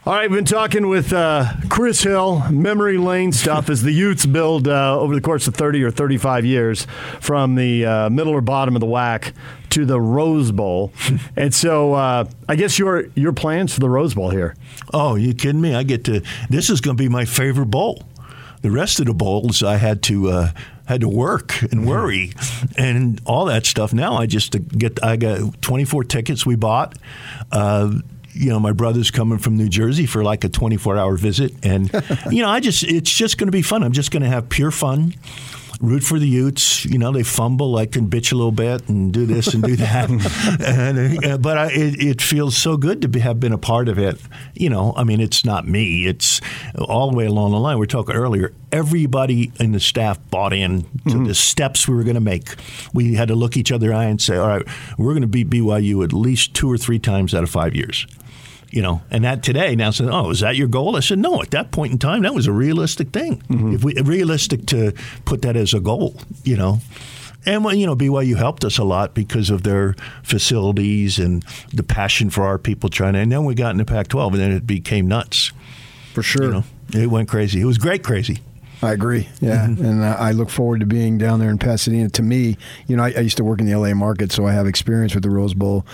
All 0.06 0.12
right, 0.12 0.30
we've 0.30 0.38
been 0.38 0.44
talking 0.44 0.90
with 0.90 1.14
uh, 1.14 1.46
Chris 1.70 2.04
Hill, 2.04 2.52
memory 2.52 2.98
lane 2.98 3.32
stuff 3.32 3.70
as 3.70 3.84
the 3.84 3.94
Utes 3.94 4.26
build 4.26 4.68
uh, 4.68 5.00
over 5.00 5.16
the 5.16 5.22
course 5.22 5.48
of 5.48 5.56
30 5.56 5.82
or 5.82 5.92
35 5.92 6.44
years 6.44 6.86
from 7.22 7.56
the 7.56 7.86
uh, 7.86 8.10
middle 8.10 8.34
or 8.34 8.42
bottom 8.42 8.76
of 8.76 8.82
the 8.82 8.86
WAC 8.86 9.32
to 9.70 9.86
the 9.86 10.02
Rose 10.02 10.52
Bowl. 10.52 10.92
and 11.38 11.54
so 11.54 11.94
uh, 11.94 12.26
I 12.50 12.58
guess 12.58 12.78
your 12.78 13.06
your 13.16 13.32
plans 13.32 13.74
for 13.74 13.80
the 13.80 13.90
Rose 13.90 14.14
Bowl 14.14 14.30
here. 14.30 14.58
Oh, 14.94 15.16
you 15.16 15.34
kidding 15.34 15.62
me? 15.62 15.74
I 15.74 15.84
get 15.84 16.04
to 16.04 16.22
this 16.50 16.70
is 16.70 16.82
going 16.82 16.98
to 16.98 17.02
be 17.02 17.08
my 17.08 17.24
favorite 17.24 17.68
bowl. 17.68 18.04
The 18.62 18.72
rest 18.72 19.00
of 19.00 19.06
the 19.06 19.14
bowls 19.14 19.64
I 19.64 19.78
had 19.78 20.04
to 20.04 20.32
uh, 20.32 20.52
had 20.84 21.00
to 21.00 21.08
work 21.08 21.62
and 21.62 21.72
mm-hmm. 21.72 21.86
worry 21.86 22.34
and 22.78 23.22
all 23.24 23.46
that 23.46 23.66
stuff. 23.66 23.94
Now 23.94 24.16
I 24.16 24.26
just 24.26 24.52
get 24.78 25.02
I 25.02 25.16
got 25.16 25.62
24 25.62 26.04
tickets 26.04 26.46
we 26.46 26.58
bought. 26.58 26.98
Uh, 27.54 28.00
you 28.34 28.50
know, 28.50 28.60
my 28.60 28.72
brother's 28.72 29.12
coming 29.12 29.38
from 29.38 29.58
New 29.58 29.70
Jersey 29.70 30.06
for 30.06 30.24
like 30.24 30.44
a 30.44 30.50
24 30.50 30.98
hour 30.98 31.18
visit. 31.18 31.54
And, 31.64 31.92
you 32.32 32.42
know, 32.42 32.50
I 32.50 32.60
just, 32.60 32.84
it's 32.84 33.12
just 33.12 33.38
going 33.38 33.48
to 33.48 33.52
be 33.52 33.62
fun. 33.62 33.84
I'm 33.84 33.94
just 33.94 34.12
going 34.12 34.24
to 34.24 34.30
have 34.30 34.50
pure 34.50 34.72
fun. 34.72 35.16
Root 35.80 36.04
for 36.04 36.18
the 36.18 36.28
Utes. 36.28 36.86
You 36.86 36.98
know, 36.98 37.12
they 37.12 37.24
fumble. 37.24 37.76
I 37.76 37.88
can 37.88 38.10
bitch 38.10 38.32
a 38.32 38.36
little 38.36 38.54
bit 38.54 38.88
and 38.88 39.12
do 39.12 39.26
this 39.26 39.54
and 39.54 39.62
do 39.62 39.76
that. 39.76 40.10
and, 40.66 41.26
uh, 41.26 41.38
but 41.38 41.58
I, 41.58 41.72
it, 41.72 42.02
it, 42.02 42.22
feels 42.22 42.56
so 42.56 42.78
good 42.78 43.02
to 43.02 43.10
be, 43.10 43.20
have 43.20 43.40
been 43.42 43.52
a 43.52 43.58
part 43.58 43.90
of 43.90 44.00
it. 44.00 44.18
You 44.54 44.70
know, 44.70 44.94
I 44.96 45.04
mean, 45.04 45.20
it's 45.20 45.44
not 45.44 45.68
me. 45.68 46.06
It's 46.06 46.40
all 46.78 47.12
the 47.12 47.18
way 47.18 47.26
along 47.26 47.52
the 47.52 47.60
line. 47.60 47.76
We 47.76 47.82
were 47.82 47.88
talking 47.88 48.16
earlier. 48.16 48.54
Everybody 48.72 49.52
in 49.60 49.74
the 49.74 49.80
staff 49.82 50.20
bought 50.30 50.54
in 50.54 50.84
to 50.84 50.88
mm-hmm. 50.88 51.26
the 51.26 51.36
steps 51.36 51.86
we 51.86 51.96
were 51.96 52.04
going 52.04 52.16
to 52.16 52.22
make. 52.22 52.56
We 52.94 53.16
had 53.16 53.28
to 53.28 53.36
look 53.36 53.58
each 53.58 53.72
other 53.72 53.88
in 53.88 53.94
the 53.94 53.98
eye 53.98 54.06
and 54.06 54.22
say, 54.22 54.38
all 54.38 54.48
right, 54.48 54.66
we're 54.98 55.12
going 55.12 55.22
to 55.22 55.28
beat 55.28 55.50
BYU 55.50 56.04
at 56.06 56.14
least 56.14 56.54
two 56.54 56.72
or 56.72 56.78
three 56.78 57.00
times 57.00 57.36
out 57.36 57.44
of 57.44 57.50
five 57.50 57.76
years 57.76 58.08
you 58.74 58.82
know, 58.82 59.04
and 59.12 59.24
that 59.24 59.44
today 59.44 59.76
now 59.76 59.92
said, 59.92 60.10
oh, 60.10 60.32
is 60.32 60.40
that 60.40 60.56
your 60.56 60.68
goal? 60.68 60.96
I 60.96 61.02
said, 61.02 61.20
no. 61.20 61.44
At 61.44 61.52
that 61.52 61.72
point 61.72 61.92
in 61.92 62.00
time, 62.00 62.24
that 62.24 62.34
was 62.34 62.48
a 62.48 62.52
realistic 62.52 63.12
thing. 63.12 63.38
Mm-hmm. 63.44 63.76
If 63.76 63.84
we 63.84 63.94
realistic 64.02 64.66
to 64.68 64.94
put 65.26 65.44
that 65.44 65.56
as 65.56 65.76
a 65.76 65.80
goal, 65.80 66.16
you 66.44 66.58
know. 66.58 66.80
And 67.46 67.64
you 67.78 67.86
know 67.86 67.96
BYU 67.96 68.36
helped 68.36 68.64
us 68.64 68.80
a 68.80 68.84
lot 68.84 69.14
because 69.14 69.52
of 69.52 69.62
their 69.62 69.96
facilities 70.24 71.20
and 71.20 71.44
the 71.72 71.84
passion 71.84 72.32
for 72.32 72.46
our 72.46 72.58
people 72.58 72.90
trying 72.90 73.14
to. 73.14 73.20
And 73.20 73.32
then 73.32 73.46
we 73.46 73.54
got 73.54 73.72
into 73.72 73.86
Pac-12, 73.86 74.32
and 74.32 74.40
then 74.40 74.52
it 74.54 74.66
became 74.66 75.08
nuts. 75.08 75.52
For 76.14 76.24
sure, 76.24 76.46
you 76.46 76.52
know, 76.52 76.64
it 76.94 77.08
went 77.08 77.30
crazy. 77.30 77.62
It 77.62 77.66
was 77.66 77.78
great, 77.78 78.04
crazy. 78.04 78.40
I 78.82 78.94
agree. 78.94 79.30
Yeah, 79.40 79.68
mm-hmm. 79.68 79.86
and 79.86 80.06
I 80.06 80.32
look 80.32 80.50
forward 80.50 80.80
to 80.80 80.86
being 80.86 81.18
down 81.18 81.40
there 81.40 81.50
in 81.50 81.58
Pasadena. 81.58 82.10
To 82.10 82.24
me, 82.24 82.58
you 82.88 82.96
know, 82.96 83.04
I, 83.04 83.14
I, 83.18 83.20
used 83.20 83.38
to 83.38 83.44
work 83.44 83.60
in 83.60 83.66
the 83.66 83.76
LA 83.76 83.94
market, 83.94 84.32
so 84.32 84.48
I 84.48 84.54
have 84.54 84.66
experience 84.66 85.14
with 85.14 85.24
the 85.24 85.30
Rose 85.30 85.54
Bowl. 85.54 85.86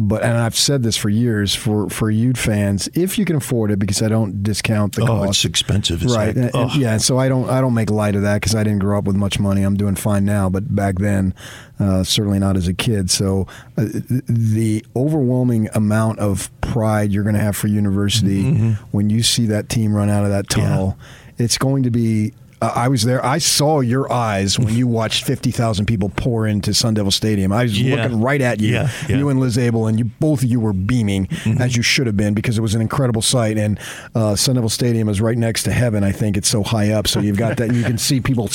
But 0.00 0.22
and 0.22 0.38
I've 0.38 0.54
said 0.54 0.84
this 0.84 0.96
for 0.96 1.08
years 1.08 1.56
for 1.56 1.90
for 1.90 2.08
Ute 2.08 2.38
fans, 2.38 2.88
if 2.94 3.18
you 3.18 3.24
can 3.24 3.34
afford 3.34 3.72
it, 3.72 3.80
because 3.80 4.00
I 4.00 4.06
don't 4.06 4.44
discount 4.44 4.94
the 4.94 5.02
oh, 5.02 5.06
cost. 5.06 5.30
it's 5.30 5.44
expensive, 5.44 6.04
it's 6.04 6.14
right? 6.14 6.36
Like. 6.36 6.76
Yeah, 6.76 6.98
so 6.98 7.18
I 7.18 7.28
don't 7.28 7.50
I 7.50 7.60
don't 7.60 7.74
make 7.74 7.90
light 7.90 8.14
of 8.14 8.22
that 8.22 8.36
because 8.36 8.54
I 8.54 8.62
didn't 8.62 8.78
grow 8.78 8.96
up 8.96 9.06
with 9.06 9.16
much 9.16 9.40
money. 9.40 9.62
I'm 9.62 9.76
doing 9.76 9.96
fine 9.96 10.24
now, 10.24 10.48
but 10.48 10.72
back 10.72 10.98
then, 11.00 11.34
uh, 11.80 12.04
certainly 12.04 12.38
not 12.38 12.56
as 12.56 12.68
a 12.68 12.74
kid. 12.74 13.10
So 13.10 13.48
uh, 13.76 13.86
the 14.28 14.86
overwhelming 14.94 15.68
amount 15.74 16.20
of 16.20 16.48
pride 16.60 17.10
you're 17.10 17.24
going 17.24 17.34
to 17.34 17.40
have 17.40 17.56
for 17.56 17.66
university 17.66 18.44
mm-hmm. 18.44 18.70
when 18.92 19.10
you 19.10 19.24
see 19.24 19.46
that 19.46 19.68
team 19.68 19.92
run 19.92 20.10
out 20.10 20.22
of 20.22 20.30
that 20.30 20.48
tunnel, 20.48 20.96
yeah. 20.96 21.44
it's 21.44 21.58
going 21.58 21.82
to 21.82 21.90
be 21.90 22.34
uh, 22.60 22.72
I 22.74 22.88
was 22.88 23.04
there. 23.04 23.24
I 23.24 23.38
saw 23.38 23.80
your 23.80 24.10
eyes 24.12 24.58
when 24.58 24.74
you 24.74 24.86
watched 24.86 25.24
50,000 25.24 25.86
people 25.86 26.10
pour 26.10 26.46
into 26.46 26.74
Sun 26.74 26.94
Devil 26.94 27.12
Stadium. 27.12 27.52
I 27.52 27.62
was 27.62 27.80
yeah. 27.80 27.96
looking 27.96 28.20
right 28.20 28.40
at 28.40 28.60
you, 28.60 28.72
yeah, 28.72 28.90
yeah. 29.08 29.16
you 29.16 29.28
and 29.28 29.38
Liz 29.38 29.56
Abel, 29.56 29.86
and 29.86 29.98
you 29.98 30.06
both 30.06 30.42
of 30.42 30.50
you 30.50 30.60
were 30.60 30.72
beaming 30.72 31.26
mm-hmm. 31.26 31.62
as 31.62 31.76
you 31.76 31.82
should 31.82 32.06
have 32.06 32.16
been 32.16 32.34
because 32.34 32.58
it 32.58 32.60
was 32.60 32.74
an 32.74 32.80
incredible 32.80 33.22
sight. 33.22 33.58
And 33.58 33.78
uh, 34.14 34.34
Sun 34.34 34.56
Devil 34.56 34.70
Stadium 34.70 35.08
is 35.08 35.20
right 35.20 35.38
next 35.38 35.62
to 35.64 35.72
heaven. 35.72 36.02
I 36.02 36.12
think 36.12 36.36
it's 36.36 36.48
so 36.48 36.62
high 36.62 36.90
up, 36.90 37.06
so 37.06 37.20
you've 37.20 37.38
got 37.38 37.56
that. 37.58 37.72
you 37.72 37.84
can 37.84 37.98
see 37.98 38.20
people, 38.20 38.50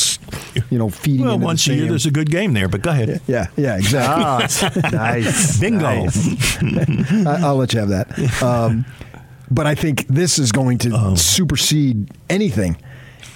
you 0.69 0.77
know, 0.77 0.89
feeding. 0.89 1.25
Well, 1.25 1.39
once 1.39 1.67
a 1.67 1.73
year 1.73 1.87
there's 1.87 2.05
a 2.05 2.11
good 2.11 2.29
game 2.29 2.53
there, 2.53 2.67
but 2.67 2.81
go 2.81 2.91
ahead. 2.91 3.21
Yeah, 3.27 3.47
yeah, 3.55 3.77
exactly. 3.77 4.23
Ah, 4.23 4.89
nice, 4.91 5.59
bingo. 5.61 5.81
Nice. 5.81 6.61
I, 7.25 7.51
will 7.51 7.57
let 7.57 7.73
you 7.73 7.79
have 7.79 7.89
that. 7.89 8.43
Um, 8.43 8.85
but 9.49 9.67
I 9.67 9.75
think 9.75 10.07
this 10.07 10.39
is 10.39 10.51
going 10.51 10.79
to 10.79 10.91
oh. 10.93 11.15
supersede 11.15 12.09
anything 12.29 12.77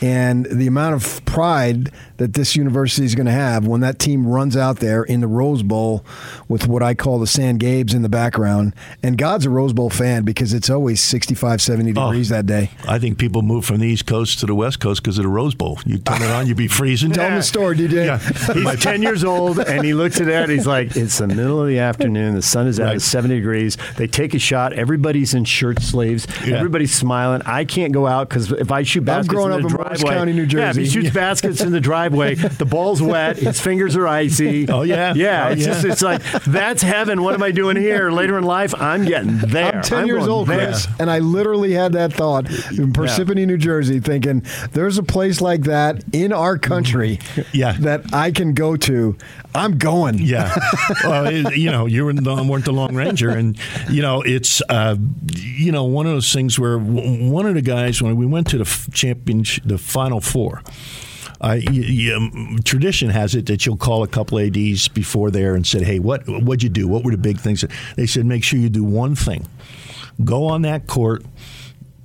and 0.01 0.45
the 0.45 0.67
amount 0.67 0.95
of 0.95 1.23
pride 1.25 1.91
that 2.17 2.33
this 2.33 2.55
university 2.55 3.05
is 3.05 3.13
going 3.15 3.25
to 3.27 3.31
have 3.31 3.67
when 3.67 3.81
that 3.81 3.99
team 3.99 4.25
runs 4.27 4.57
out 4.57 4.77
there 4.79 5.03
in 5.03 5.21
the 5.21 5.27
Rose 5.27 5.61
Bowl 5.63 6.03
with 6.47 6.67
what 6.67 6.81
I 6.81 6.93
call 6.95 7.19
the 7.19 7.27
San 7.27 7.57
Gabes 7.57 7.93
in 7.93 8.01
the 8.01 8.09
background. 8.09 8.73
And 9.03 9.17
God's 9.17 9.45
a 9.45 9.49
Rose 9.51 9.73
Bowl 9.73 9.89
fan 9.91 10.23
because 10.23 10.53
it's 10.53 10.69
always 10.69 10.99
65, 11.01 11.61
70 11.61 11.93
degrees 11.93 12.29
that 12.29 12.45
day. 12.47 12.71
I 12.87 12.97
think 12.99 13.17
people 13.19 13.41
move 13.43 13.65
from 13.65 13.79
the 13.79 13.87
East 13.87 14.07
Coast 14.07 14.39
to 14.39 14.45
the 14.47 14.55
West 14.55 14.79
Coast 14.79 15.03
because 15.03 15.17
of 15.19 15.23
the 15.23 15.29
Rose 15.29 15.53
Bowl. 15.53 15.79
You 15.85 15.99
turn 15.99 16.21
it 16.23 16.31
on, 16.31 16.47
you'd 16.47 16.57
be 16.57 16.67
freezing. 16.67 17.11
Tell 17.11 17.25
them 17.25 17.35
the 17.37 17.43
story, 17.43 17.75
DJ. 17.77 18.05
Yeah. 18.07 18.17
He's 18.73 18.81
10 18.83 19.01
years 19.03 19.23
old, 19.23 19.59
and 19.59 19.85
he 19.85 19.93
looks 19.93 20.19
at 20.19 20.27
that. 20.27 20.49
He's 20.49 20.65
like, 20.67 20.95
it's 20.95 21.19
the 21.19 21.27
middle 21.27 21.61
of 21.61 21.67
the 21.67 21.79
afternoon. 21.79 22.33
The 22.35 22.41
sun 22.41 22.65
is 22.67 22.79
out 22.79 22.85
Right. 22.87 22.95
at 22.95 23.01
70 23.01 23.35
degrees. 23.35 23.77
They 23.97 24.07
take 24.07 24.33
a 24.33 24.39
shot. 24.39 24.73
Everybody's 24.73 25.33
in 25.33 25.43
shirt 25.45 25.81
sleeves. 25.81 26.25
Yeah. 26.45 26.55
Everybody's 26.57 26.93
smiling. 26.93 27.41
I 27.45 27.65
can't 27.65 27.91
go 27.93 28.07
out 28.07 28.29
because 28.29 28.51
if 28.51 28.71
I 28.71 28.83
shoot 28.83 29.01
baskets 29.05 29.27
growing 29.27 29.53
in 29.53 29.61
the 29.61 29.67
up 29.67 29.71
in 29.71 29.77
Driveway, 29.95 30.13
County, 30.15 30.33
New 30.33 30.43
Yeah, 30.43 30.69
if 30.69 30.75
he 30.75 30.83
Jersey. 30.83 31.01
shoots 31.01 31.13
baskets 31.13 31.61
in 31.61 31.71
the 31.71 31.79
driveway, 31.79 32.35
the 32.35 32.65
ball's 32.65 33.01
wet. 33.01 33.37
His 33.37 33.59
fingers 33.59 33.95
are 33.95 34.07
icy. 34.07 34.67
Oh, 34.77 34.81
yeah. 34.83 35.13
Yeah. 35.15 35.47
Oh, 35.47 35.51
it's 35.53 35.61
yeah. 35.61 35.67
just, 35.67 35.85
it's 35.85 36.01
like, 36.01 36.21
that's 36.43 36.81
heaven. 36.81 37.21
What 37.23 37.33
am 37.33 37.41
I 37.43 37.51
doing 37.51 37.77
here? 37.77 38.11
Later 38.17 38.37
in 38.37 38.43
life, 38.43 38.73
I'm 38.75 39.05
getting 39.05 39.37
there. 39.37 39.75
I'm 39.77 39.81
10 39.81 40.07
years 40.07 40.27
old, 40.27 40.47
there. 40.47 40.67
Chris, 40.67 40.87
and 40.99 41.09
I 41.09 41.19
literally 41.19 41.71
had 41.73 41.93
that 41.93 42.13
thought 42.13 42.47
in 42.71 42.91
Parsippany, 42.93 43.45
New 43.47 43.57
Jersey, 43.57 43.99
thinking 43.99 44.43
there's 44.71 44.97
a 44.97 45.03
place 45.03 45.41
like 45.41 45.61
that 45.63 46.03
in 46.13 46.33
our 46.33 46.57
country 46.57 47.19
Yeah. 47.53 47.73
that 47.79 48.13
I 48.13 48.31
can 48.31 48.53
go 48.53 48.75
to. 48.77 49.17
I'm 49.55 49.77
going. 49.79 50.19
Yeah, 50.19 50.53
well, 51.03 51.25
it- 51.25 51.57
you 51.57 51.71
know, 51.71 51.85
you 51.87 52.05
were 52.05 52.13
the, 52.13 52.43
weren't 52.47 52.65
the 52.65 52.71
Lone 52.73 52.93
Ranger, 52.95 53.29
and 53.29 53.57
you 53.89 54.01
know, 54.03 54.21
it's 54.21 54.61
uh, 54.69 54.95
you 55.33 55.71
know 55.71 55.85
one 55.85 56.05
of 56.05 56.11
those 56.11 56.31
things 56.31 56.59
where 56.59 56.77
one 56.77 57.45
of 57.47 57.55
the 57.55 57.61
guys 57.61 57.99
when 58.01 58.15
we 58.17 58.25
went 58.27 58.47
to 58.49 58.59
the 58.59 58.89
championship, 58.93 59.63
the 59.65 59.76
Final 59.77 60.21
Four. 60.21 60.61
I, 61.39 61.57
y- 61.57 61.63
y- 61.67 62.13
um, 62.15 62.59
tradition 62.65 63.09
has 63.11 63.35
it 63.35 63.45
that 63.45 63.65
you'll 63.65 63.77
call 63.77 64.01
a 64.03 64.07
couple 64.07 64.39
ads 64.39 64.87
before 64.87 65.29
there 65.29 65.55
and 65.55 65.65
said, 65.67 65.83
"Hey, 65.83 65.99
what 65.99 66.27
what'd 66.27 66.63
you 66.63 66.69
do? 66.69 66.87
What 66.87 67.03
were 67.03 67.11
the 67.11 67.17
big 67.17 67.39
things?" 67.39 67.63
They 67.95 68.07
said, 68.07 68.25
"Make 68.25 68.43
sure 68.43 68.59
you 68.59 68.69
do 68.69 68.83
one 68.83 69.15
thing: 69.15 69.45
go 70.23 70.45
on 70.47 70.63
that 70.63 70.87
court, 70.87 71.23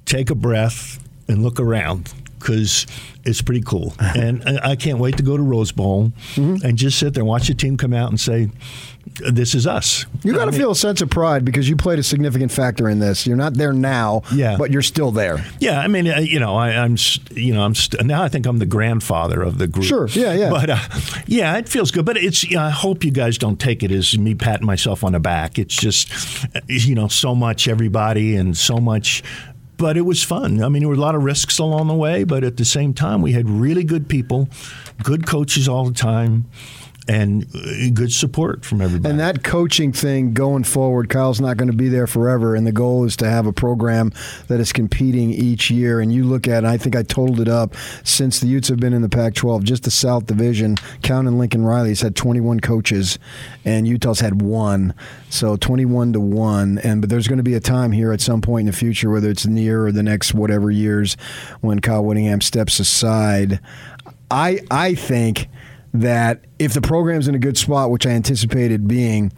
take 0.05 0.29
a 0.31 0.35
breath, 0.35 1.03
and 1.29 1.43
look 1.43 1.59
around." 1.59 2.13
Because 2.43 2.87
it's 3.25 3.41
pretty 3.41 3.61
cool, 3.63 3.95
and 4.01 4.43
I 4.49 4.73
I 4.73 4.77
can't 4.77 4.99
wait 4.99 5.17
to 5.19 5.23
go 5.23 5.37
to 5.37 5.43
Rose 5.43 5.71
Bowl 5.71 6.13
Mm-hmm. 6.35 6.67
and 6.67 6.77
just 6.77 6.99
sit 6.99 7.15
there, 7.15 7.21
and 7.23 7.29
watch 7.29 7.47
the 7.47 7.55
team 7.55 7.77
come 7.77 7.93
out, 7.95 8.09
and 8.11 8.19
say, 8.19 8.49
"This 9.31 9.55
is 9.55 9.65
us." 9.67 10.07
You 10.25 10.33
got 10.33 10.43
I 10.43 10.45
to 10.47 10.51
mean, 10.51 10.61
feel 10.61 10.71
a 10.73 10.77
sense 10.77 11.01
of 11.03 11.11
pride 11.11 11.45
because 11.45 11.69
you 11.69 11.77
played 11.77 11.99
a 12.01 12.03
significant 12.03 12.51
factor 12.51 12.89
in 12.89 12.99
this. 12.99 13.25
You're 13.27 13.37
not 13.37 13.55
there 13.55 13.73
now, 13.73 14.23
Yeah. 14.33 14.57
but 14.57 14.73
you're 14.73 14.83
still 14.83 15.13
there. 15.13 15.45
Yeah, 15.61 15.79
I 15.81 15.87
mean, 15.89 16.07
you 16.07 16.41
know, 16.41 16.57
I, 16.57 16.71
I'm, 16.71 16.97
you 17.31 17.55
know, 17.55 17.63
I'm 17.63 17.75
st- 17.77 18.05
now. 18.05 18.23
I 18.25 18.29
think 18.29 18.47
I'm 18.47 18.59
the 18.59 18.67
grandfather 18.67 19.41
of 19.43 19.59
the 19.59 19.69
group. 19.69 19.85
Sure, 19.87 20.09
yeah, 20.09 20.33
yeah. 20.35 20.51
But 20.51 20.71
uh, 20.71 20.79
yeah, 21.27 21.57
it 21.59 21.69
feels 21.69 21.93
good. 21.93 22.05
But 22.05 22.17
it's. 22.17 22.45
I 22.57 22.71
hope 22.71 23.05
you 23.05 23.13
guys 23.13 23.39
don't 23.39 23.61
take 23.61 23.85
it 23.85 23.93
as 23.93 24.19
me 24.19 24.35
patting 24.35 24.67
myself 24.67 25.05
on 25.05 25.13
the 25.13 25.21
back. 25.21 25.59
It's 25.61 25.77
just, 25.77 26.11
you 26.67 26.95
know, 26.97 27.07
so 27.09 27.35
much 27.37 27.69
everybody 27.69 28.35
and 28.35 28.57
so 28.57 28.79
much. 28.79 29.23
But 29.83 29.97
it 29.97 30.03
was 30.03 30.23
fun. 30.23 30.63
I 30.63 30.69
mean, 30.69 30.83
there 30.83 30.89
were 30.89 30.95
a 30.95 30.97
lot 30.99 31.17
of 31.17 31.25
risks 31.25 31.59
along 31.59 31.89
the 31.89 31.95
way, 31.95 32.23
but 32.23 32.45
at 32.45 32.57
the 32.57 32.65
same 32.65 32.95
time, 32.95 33.21
we 33.21 33.33
had 33.33 33.51
really 33.51 33.83
good 33.83 34.09
people, 34.09 34.49
good 35.03 35.27
coaches 35.27 35.67
all 35.67 35.85
the 35.87 35.93
time, 35.93 36.45
and 37.09 37.45
uh, 37.55 37.91
good 37.93 38.13
support 38.13 38.65
from 38.65 38.81
everybody. 38.81 39.11
And 39.11 39.21
that 39.21 39.43
coaching 39.43 39.93
thing 39.93 40.35
going 40.35 40.65
forward, 40.65 41.09
Kyle's 41.09 41.41
not 41.41 41.57
going 41.57 41.71
to 41.71 41.77
be 41.77 41.89
there 41.89 42.07
forever. 42.07 42.55
And 42.55 42.67
the 42.67 42.73
goal 42.73 43.05
is 43.05 43.17
to 43.17 43.29
have 43.29 43.47
a 43.47 43.53
program 43.53 44.13
that 44.47 44.61
is 44.61 44.73
competing 44.73 45.31
each 45.31 45.71
year. 45.71 46.01
And 46.01 46.13
you 46.13 46.25
look 46.25 46.47
at, 46.47 46.65
I 46.65 46.77
think 46.77 46.95
I 46.95 47.03
totaled 47.03 47.41
it 47.41 47.49
up 47.49 47.75
since 48.05 48.41
the 48.41 48.47
Utes 48.47 48.69
have 48.69 48.79
been 48.79 48.93
in 48.93 49.03
the 49.03 49.09
Pac 49.09 49.35
12, 49.35 49.65
just 49.65 49.83
the 49.83 49.91
South 49.91 50.27
Division, 50.27 50.77
counting 51.03 51.39
Lincoln 51.39 51.65
Riley's 51.65 52.01
had 52.01 52.15
21 52.15 52.61
coaches, 52.61 53.19
and 53.65 53.89
Utah's 53.89 54.21
had 54.21 54.41
one. 54.41 54.95
So 55.29 55.57
21 55.57 56.13
to 56.13 56.21
1. 56.21 56.79
And 56.79 57.01
But 57.01 57.11
there's 57.11 57.27
going 57.27 57.39
to 57.39 57.43
be 57.43 57.55
a 57.55 57.61
time 57.61 57.93
here 57.93 58.13
at 58.13 58.21
some 58.21 58.41
point 58.41 58.63
in 58.63 58.67
the 58.67 58.73
future, 58.73 59.11
whether 59.11 59.29
it's 59.29 59.47
near 59.47 59.87
or 59.87 59.93
the 59.93 60.03
next 60.03 60.35
whatever 60.35 60.71
years, 60.71 61.17
when 61.61 61.81
Kyle 61.81 62.05
Whittingham 62.05 62.41
steps 62.41 62.79
aside. 62.79 63.61
I, 64.31 64.61
I 64.71 64.95
think 64.95 65.49
that 65.93 66.45
if 66.59 66.73
the 66.73 66.81
program's 66.81 67.29
in 67.29 67.35
a 67.35 67.39
good 67.39 67.59
spot, 67.59 67.91
which 67.91 68.07
I 68.07 68.11
anticipated 68.11 68.89
being, 68.89 69.33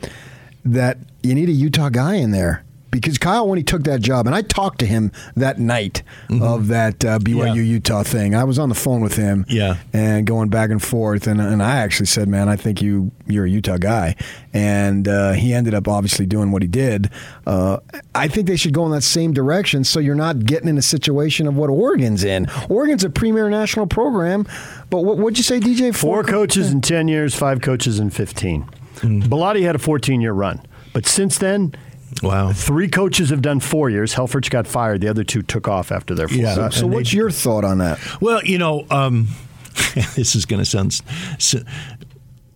that 0.64 0.98
you 1.22 1.34
need 1.34 1.48
a 1.48 1.52
Utah 1.52 1.88
guy 1.88 2.14
in 2.14 2.30
there. 2.30 2.64
Because 2.94 3.18
Kyle, 3.18 3.48
when 3.48 3.58
he 3.58 3.64
took 3.64 3.82
that 3.84 4.00
job, 4.00 4.26
and 4.26 4.34
I 4.36 4.42
talked 4.42 4.78
to 4.78 4.86
him 4.86 5.10
that 5.34 5.58
night 5.58 6.02
of 6.40 6.68
that 6.68 7.04
uh, 7.04 7.18
BYU 7.18 7.34
Mm-hmm. 7.44 7.56
Yeah. 7.56 7.62
Utah 7.62 8.02
thing, 8.04 8.34
I 8.36 8.44
was 8.44 8.58
on 8.58 8.68
the 8.68 8.74
phone 8.76 9.00
with 9.00 9.16
him, 9.16 9.44
Yeah. 9.48 9.78
and 9.92 10.24
going 10.26 10.48
back 10.48 10.70
and 10.70 10.80
forth, 10.82 11.26
and, 11.26 11.40
and 11.40 11.60
I 11.62 11.76
actually 11.78 12.06
said, 12.06 12.28
"Man, 12.28 12.48
I 12.48 12.54
think 12.56 12.80
you 12.80 13.10
you're 13.26 13.46
a 13.46 13.50
Utah 13.50 13.76
guy," 13.78 14.14
and 14.52 15.08
uh, 15.08 15.32
he 15.32 15.52
ended 15.52 15.74
up 15.74 15.88
obviously 15.88 16.24
doing 16.24 16.52
what 16.52 16.62
he 16.62 16.68
did. 16.68 17.10
Uh, 17.46 17.78
I 18.14 18.28
think 18.28 18.46
they 18.46 18.56
should 18.56 18.72
go 18.72 18.84
in 18.86 18.92
that 18.92 19.02
same 19.02 19.32
direction, 19.32 19.82
so 19.84 19.98
you're 19.98 20.14
not 20.14 20.44
getting 20.46 20.68
in 20.68 20.78
a 20.78 20.82
situation 20.82 21.46
of 21.48 21.56
what 21.56 21.70
Oregon's 21.70 22.22
in. 22.22 22.46
Oregon's 22.68 23.02
a 23.02 23.10
premier 23.10 23.50
national 23.50 23.86
program, 23.88 24.46
but 24.90 25.00
what 25.04 25.18
would 25.18 25.36
you 25.36 25.42
say, 25.44 25.58
DJ? 25.58 25.94
Four 25.94 26.22
coaches 26.22 26.70
in 26.70 26.80
10 26.80 27.08
years, 27.08 27.34
five 27.34 27.60
coaches 27.60 27.98
in 27.98 28.10
15. 28.10 28.64
Bellotti 29.02 29.62
had 29.62 29.74
a 29.74 29.78
14 29.80 30.20
year 30.20 30.32
run. 30.32 30.60
But 30.92 31.06
since 31.06 31.38
then, 31.38 31.74
wow. 32.22 32.52
three 32.52 32.88
coaches 32.88 33.30
have 33.30 33.42
done 33.42 33.60
four 33.60 33.90
years. 33.90 34.14
Helfrich 34.14 34.50
got 34.50 34.66
fired. 34.66 35.00
The 35.00 35.08
other 35.08 35.24
two 35.24 35.42
took 35.42 35.68
off 35.68 35.90
after 35.92 36.14
their 36.14 36.28
four. 36.28 36.38
Yeah. 36.38 36.54
So, 36.54 36.70
so 36.70 36.86
what's 36.86 37.10
they- 37.10 37.16
your 37.18 37.30
thought 37.30 37.64
on 37.64 37.78
that? 37.78 37.98
Well, 38.20 38.42
you 38.44 38.58
know, 38.58 38.86
um, 38.90 39.28
this 40.14 40.34
is 40.34 40.44
going 40.46 40.60
to 40.60 40.64
sound. 40.66 41.00
s 41.38 41.54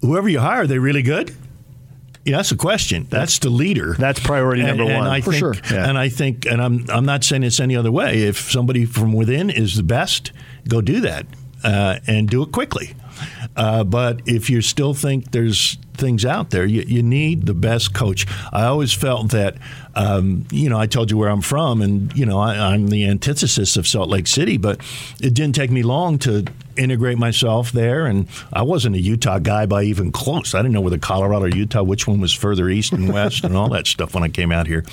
whoever 0.00 0.29
you 0.29 0.38
hire, 0.41 0.62
are 0.62 0.67
they 0.67 0.79
really 0.79 1.03
good? 1.03 1.35
Yeah, 2.25 2.37
that's 2.37 2.50
the 2.50 2.57
question. 2.57 3.07
That's 3.09 3.38
the 3.38 3.49
leader. 3.49 3.95
That's 3.99 4.21
priority 4.21 4.61
And- 4.62 4.77
number 4.77 4.85
and 4.93 5.00
one. 5.05 5.07
I 5.09 5.21
For 5.23 5.31
think, 5.33 5.38
sure. 5.41 5.55
Yeah. 5.73 5.88
And 5.88 5.97
I 5.99 6.09
think, 6.11 6.45
and 6.47 6.61
I'm 6.61 6.85
I'm 6.91 7.07
not 7.07 7.25
saying 7.25 7.43
it's 7.43 7.59
any 7.61 7.75
other 7.77 7.91
way. 7.91 8.23
If 8.23 8.50
somebody 8.50 8.85
from 8.85 9.12
within 9.12 9.49
is 9.50 9.77
the 9.77 9.83
best, 9.83 10.33
go 10.69 10.81
do 10.83 11.00
that 11.00 11.27
uh, 11.65 11.99
and 12.07 12.29
do 12.29 12.43
it 12.43 12.53
quickly. 12.53 12.95
Uh, 13.56 13.84
but 13.84 14.20
if 14.26 14.50
you 14.50 14.60
still 14.62 14.94
think 14.94 15.30
there's 15.32 15.78
things 15.94 16.25
out 16.25 16.50
there, 16.50 16.64
you, 16.64 16.82
you 16.82 17.02
need 17.02 17.46
the 17.46 17.54
best 17.54 17.92
coach. 17.92 18.26
I 18.52 18.64
always 18.64 18.92
felt 18.92 19.32
that, 19.32 19.56
um, 19.94 20.46
you 20.50 20.68
know, 20.68 20.78
I 20.78 20.87
told 20.87 21.10
you 21.10 21.18
where 21.18 21.28
I'm 21.28 21.40
from, 21.40 21.82
and 21.82 22.16
you 22.16 22.25
know, 22.25 22.38
I, 22.38 22.72
I'm 22.72 22.88
the 22.88 23.06
antithesis 23.06 23.76
of 23.76 23.87
Salt 23.87 24.08
Lake 24.08 24.26
City, 24.26 24.56
but 24.56 24.80
it 25.20 25.34
didn't 25.34 25.54
take 25.54 25.70
me 25.70 25.82
long 25.82 26.18
to 26.20 26.44
integrate 26.76 27.18
myself 27.18 27.72
there, 27.72 28.06
and 28.06 28.28
I 28.52 28.62
wasn't 28.62 28.94
a 28.94 29.00
Utah 29.00 29.40
guy 29.40 29.66
by 29.66 29.82
even 29.82 30.12
close. 30.12 30.54
I 30.54 30.58
didn't 30.58 30.75
know 30.75 30.80
whether 30.80 30.98
Colorado 30.98 31.46
or 31.46 31.48
Utah, 31.48 31.82
which 31.82 32.06
one 32.06 32.20
was 32.20 32.32
further 32.32 32.68
east 32.68 32.92
and 32.92 33.12
west, 33.12 33.44
and 33.44 33.56
all 33.56 33.68
that 33.70 33.87
stuff 33.87 34.14
when 34.14 34.22
I 34.22 34.28
came 34.28 34.52
out 34.52 34.68
here. 34.68 34.84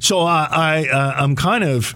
So 0.00 0.20
I, 0.20 0.48
I 0.50 0.88
uh, 0.88 1.14
I'm 1.18 1.36
kind 1.36 1.64
of 1.64 1.94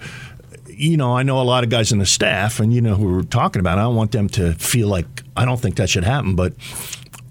you 0.82 0.96
know, 0.96 1.16
I 1.16 1.22
know 1.22 1.40
a 1.40 1.44
lot 1.44 1.62
of 1.62 1.70
guys 1.70 1.92
in 1.92 1.98
the 1.98 2.06
staff, 2.06 2.58
and 2.58 2.72
you 2.72 2.80
know 2.80 2.96
who 2.96 3.14
we're 3.14 3.22
talking 3.22 3.60
about. 3.60 3.78
I 3.78 3.82
don't 3.82 3.94
want 3.94 4.10
them 4.10 4.28
to 4.30 4.52
feel 4.54 4.88
like 4.88 5.06
I 5.36 5.44
don't 5.44 5.60
think 5.60 5.76
that 5.76 5.88
should 5.88 6.04
happen, 6.04 6.34
but 6.34 6.54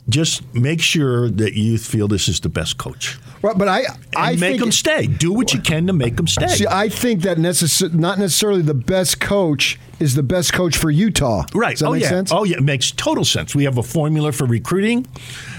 just 0.09 0.53
make 0.53 0.81
sure 0.81 1.29
that 1.29 1.53
you 1.53 1.77
feel 1.77 2.07
this 2.07 2.27
is 2.27 2.39
the 2.39 2.49
best 2.49 2.77
coach. 2.77 3.19
Right, 3.41 3.57
but 3.57 3.67
I, 3.67 3.83
I 4.15 4.31
make 4.31 4.39
think 4.39 4.59
them 4.61 4.71
stay. 4.71 5.07
Do 5.07 5.33
what 5.33 5.53
you 5.53 5.59
can 5.59 5.87
to 5.87 5.93
make 5.93 6.15
them 6.15 6.27
stay. 6.27 6.47
See, 6.47 6.67
I 6.67 6.89
think 6.89 7.23
that 7.23 7.37
necess- 7.37 7.93
not 7.93 8.19
necessarily 8.19 8.61
the 8.61 8.73
best 8.73 9.19
coach 9.19 9.79
is 9.99 10.15
the 10.15 10.23
best 10.23 10.53
coach 10.53 10.77
for 10.77 10.89
Utah. 10.89 11.45
Right. 11.53 11.71
Does 11.71 11.79
that 11.79 11.87
oh 11.87 11.93
make 11.93 12.03
yeah. 12.03 12.09
sense? 12.09 12.31
Oh 12.31 12.43
yeah. 12.43 12.57
It 12.57 12.63
makes 12.63 12.91
total 12.91 13.25
sense. 13.25 13.55
We 13.55 13.65
have 13.65 13.77
a 13.77 13.83
formula 13.83 14.31
for 14.31 14.45
recruiting, 14.45 15.07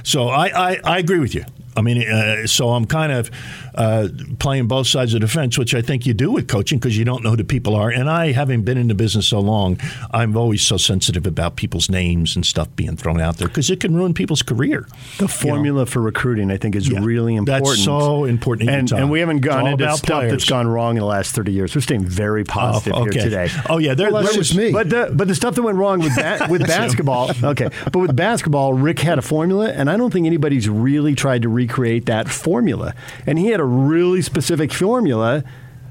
so 0.02 0.28
I 0.28 0.72
I, 0.72 0.80
I 0.84 0.98
agree 0.98 1.18
with 1.18 1.34
you. 1.34 1.44
I 1.76 1.80
mean, 1.80 2.06
uh, 2.06 2.46
so 2.46 2.70
I'm 2.70 2.84
kind 2.84 3.12
of 3.12 3.30
uh, 3.74 4.08
playing 4.38 4.68
both 4.68 4.86
sides 4.86 5.14
of 5.14 5.20
the 5.20 5.28
fence, 5.28 5.58
which 5.58 5.74
I 5.74 5.82
think 5.82 6.06
you 6.06 6.14
do 6.14 6.30
with 6.30 6.48
coaching 6.48 6.78
because 6.78 6.96
you 6.98 7.04
don't 7.04 7.22
know 7.22 7.30
who 7.30 7.36
the 7.36 7.44
people 7.44 7.74
are. 7.74 7.90
And 7.90 8.08
I, 8.10 8.32
having 8.32 8.62
been 8.62 8.78
in 8.78 8.88
the 8.88 8.94
business 8.94 9.26
so 9.28 9.40
long, 9.40 9.78
I'm 10.10 10.36
always 10.36 10.62
so 10.62 10.76
sensitive 10.76 11.26
about 11.26 11.56
people's 11.56 11.88
names 11.90 12.36
and 12.36 12.44
stuff 12.44 12.68
being 12.76 12.96
thrown 12.96 13.20
out 13.20 13.38
there 13.38 13.48
because 13.48 13.70
it 13.70 13.80
can 13.80 13.94
ruin 13.94 14.14
people's 14.14 14.42
career. 14.42 14.86
The 15.18 15.28
formula 15.28 15.86
for 15.86 16.00
recruiting, 16.02 16.50
I 16.50 16.56
think, 16.56 16.76
is 16.76 16.88
Yeah. 16.88 17.00
really 17.02 17.34
important. 17.36 17.66
That's 17.66 17.84
so 17.84 18.24
important 18.24 18.68
And, 18.70 18.90
and 18.92 19.10
we 19.10 19.20
haven't 19.20 19.40
gone 19.40 19.66
into 19.66 19.90
stuff 19.96 20.24
that's 20.24 20.44
gone 20.44 20.66
wrong 20.68 20.96
in 20.96 21.00
the 21.00 21.06
last 21.06 21.34
30 21.34 21.52
years. 21.52 21.74
We're 21.74 21.80
staying 21.80 22.04
very 22.06 22.44
positive 22.44 22.92
Oh, 22.94 23.02
okay. 23.02 23.20
here 23.20 23.22
today. 23.30 23.48
Oh 23.70 23.78
yeah, 23.78 23.94
there, 23.94 24.10
Well, 24.12 24.22
there 24.22 24.36
was 24.36 24.48
just 24.48 24.58
me. 24.58 24.72
But 24.72 24.90
the 24.90 25.10
but 25.14 25.28
the 25.28 25.34
stuff 25.34 25.54
that 25.54 25.62
went 25.62 25.78
wrong 25.78 26.00
with 26.00 26.14
ba- 26.16 26.46
with 26.50 26.66
basketball, 26.66 27.30
okay. 27.42 27.68
But 27.84 27.96
with 28.00 28.14
basketball, 28.16 28.74
Rick 28.74 28.98
had 29.00 29.18
a 29.18 29.22
formula, 29.22 29.70
and 29.70 29.88
I 29.90 29.96
don't 29.96 30.12
think 30.12 30.26
anybody's 30.26 30.68
really 30.68 31.14
tried 31.14 31.42
to 31.42 31.48
recreate 31.48 32.06
that 32.06 32.28
formula. 32.28 32.94
And 33.26 33.38
he 33.38 33.46
had 33.48 33.60
a 33.62 33.66
really 33.66 34.22
specific 34.22 34.72
formula, 34.72 35.42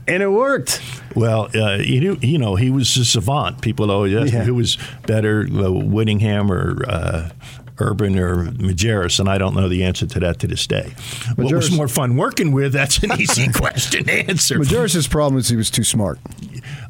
and 0.07 0.21
it 0.23 0.29
worked. 0.31 0.81
Well, 1.15 1.49
uh, 1.55 1.77
you, 1.77 1.99
know, 2.01 2.17
you 2.21 2.37
know, 2.37 2.55
he 2.55 2.69
was 2.69 2.95
a 2.97 3.05
savant. 3.05 3.61
People 3.61 3.91
always 3.91 4.13
ask 4.15 4.33
Yeah. 4.33 4.43
who 4.43 4.55
was 4.55 4.77
better, 5.07 5.47
uh, 5.51 5.69
Whittingham 5.71 6.51
or 6.51 6.83
uh, 6.87 7.29
Urban 7.79 8.17
or 8.19 8.45
Majerus, 8.51 9.19
and 9.19 9.27
I 9.27 9.37
don't 9.37 9.55
know 9.55 9.67
the 9.67 9.83
answer 9.83 10.05
to 10.05 10.19
that 10.19 10.39
to 10.39 10.47
this 10.47 10.67
day. 10.67 10.93
What 11.35 11.51
was 11.51 11.71
more 11.71 11.87
fun 11.87 12.15
working 12.15 12.51
with? 12.51 12.73
That's 12.73 13.01
an 13.03 13.19
easy 13.19 13.47
question 13.53 14.05
to 14.05 14.29
answer. 14.29 14.59
Majerus' 14.59 15.09
problem 15.09 15.39
is 15.39 15.49
he 15.49 15.55
was 15.55 15.71
too 15.71 15.83
smart. 15.83 16.19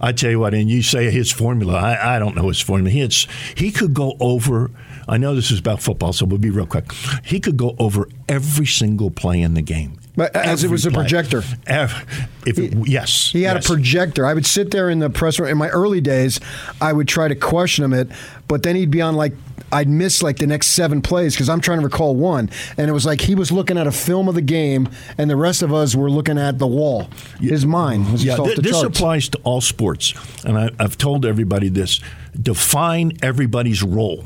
I 0.02 0.12
tell 0.12 0.32
you 0.32 0.40
what, 0.40 0.54
and 0.54 0.70
you 0.70 0.82
say 0.84 1.10
his 1.10 1.32
formula. 1.32 1.74
I, 1.76 2.16
I 2.16 2.20
don't 2.20 2.36
know 2.36 2.48
his 2.50 2.60
formula. 2.60 2.90
He 2.92 3.00
had, 3.00 3.14
he 3.56 3.72
could 3.72 3.94
go 3.94 4.18
over. 4.20 4.70
I 5.08 5.18
know 5.18 5.34
this 5.34 5.50
is 5.52 5.60
about 5.60 5.82
football, 5.82 6.12
so 6.14 6.26
we'll 6.26 6.38
be 6.40 6.50
real 6.50 6.66
quick. 6.66 6.92
He 7.24 7.40
could 7.40 7.58
go 7.58 7.76
over 7.80 8.08
every 8.28 8.66
single 8.66 9.12
play 9.12 9.42
in 9.42 9.54
the 9.54 9.62
game. 9.62 9.98
But 10.15 10.36
uh, 10.36 10.39
as 10.39 10.63
it 10.63 10.70
was 10.70 10.86
a 10.86 10.91
play. 10.91 11.03
projector. 11.03 11.44
Ev- 11.68 12.27
If 12.46 12.60
it, 12.60 12.74
yes, 12.88 13.32
He 13.32 13.44
had 13.44 13.56
yes. 13.56 13.65
a 13.65 13.70
projector. 13.74 14.25
I 14.25 14.34
would 14.34 14.46
sit 14.46 14.72
there 14.72 14.89
in 14.89 15.00
the 15.00 15.10
press 15.10 15.39
room. 15.39 15.50
In 15.50 15.58
my 15.58 15.70
early 15.70 16.01
days, 16.01 16.39
I 16.82 16.91
would 16.91 17.08
try 17.08 17.27
to 17.27 17.36
question 17.36 17.86
him 17.86 17.94
it, 17.94 18.10
but 18.48 18.63
then 18.63 18.75
he'd 18.75 18.91
be 18.91 19.01
on 19.01 19.15
like 19.15 19.34
I'd 19.74 19.88
miss 19.88 20.22
like 20.22 20.36
the 20.38 20.48
next 20.48 20.68
seven 20.68 21.01
plays 21.01 21.34
because 21.34 21.48
I'm 21.48 21.62
trying 21.62 21.80
to 21.80 21.86
recall 21.86 22.13
one, 22.13 22.50
and 22.77 22.89
it 22.89 22.91
was 22.94 23.06
like 23.06 23.22
he 23.22 23.36
was 23.36 23.53
looking 23.53 23.77
at 23.77 23.88
a 23.88 23.91
film 23.91 24.27
of 24.27 24.36
the 24.36 24.41
game, 24.41 24.89
and 25.18 25.30
the 25.30 25.38
rest 25.38 25.62
of 25.62 25.74
us 25.74 25.96
were 25.96 26.12
looking 26.12 26.38
at 26.38 26.60
the 26.60 26.68
wall. 26.68 27.10
His 27.39 27.65
mind 27.65 28.12
was 28.12 28.22
Yeah, 28.25 28.32
just 28.34 28.39
off 28.41 28.48
th- 28.48 28.58
this 28.60 28.82
charts. 28.82 28.98
applies 29.00 29.30
to 29.30 29.38
all 29.46 29.62
sports, 29.62 30.13
and 30.44 30.58
I, 30.58 30.72
I've 30.77 30.98
told 30.98 31.25
everybody 31.25 31.70
this: 31.70 32.01
define 32.41 33.13
everybody's 33.22 33.82
role. 33.82 34.25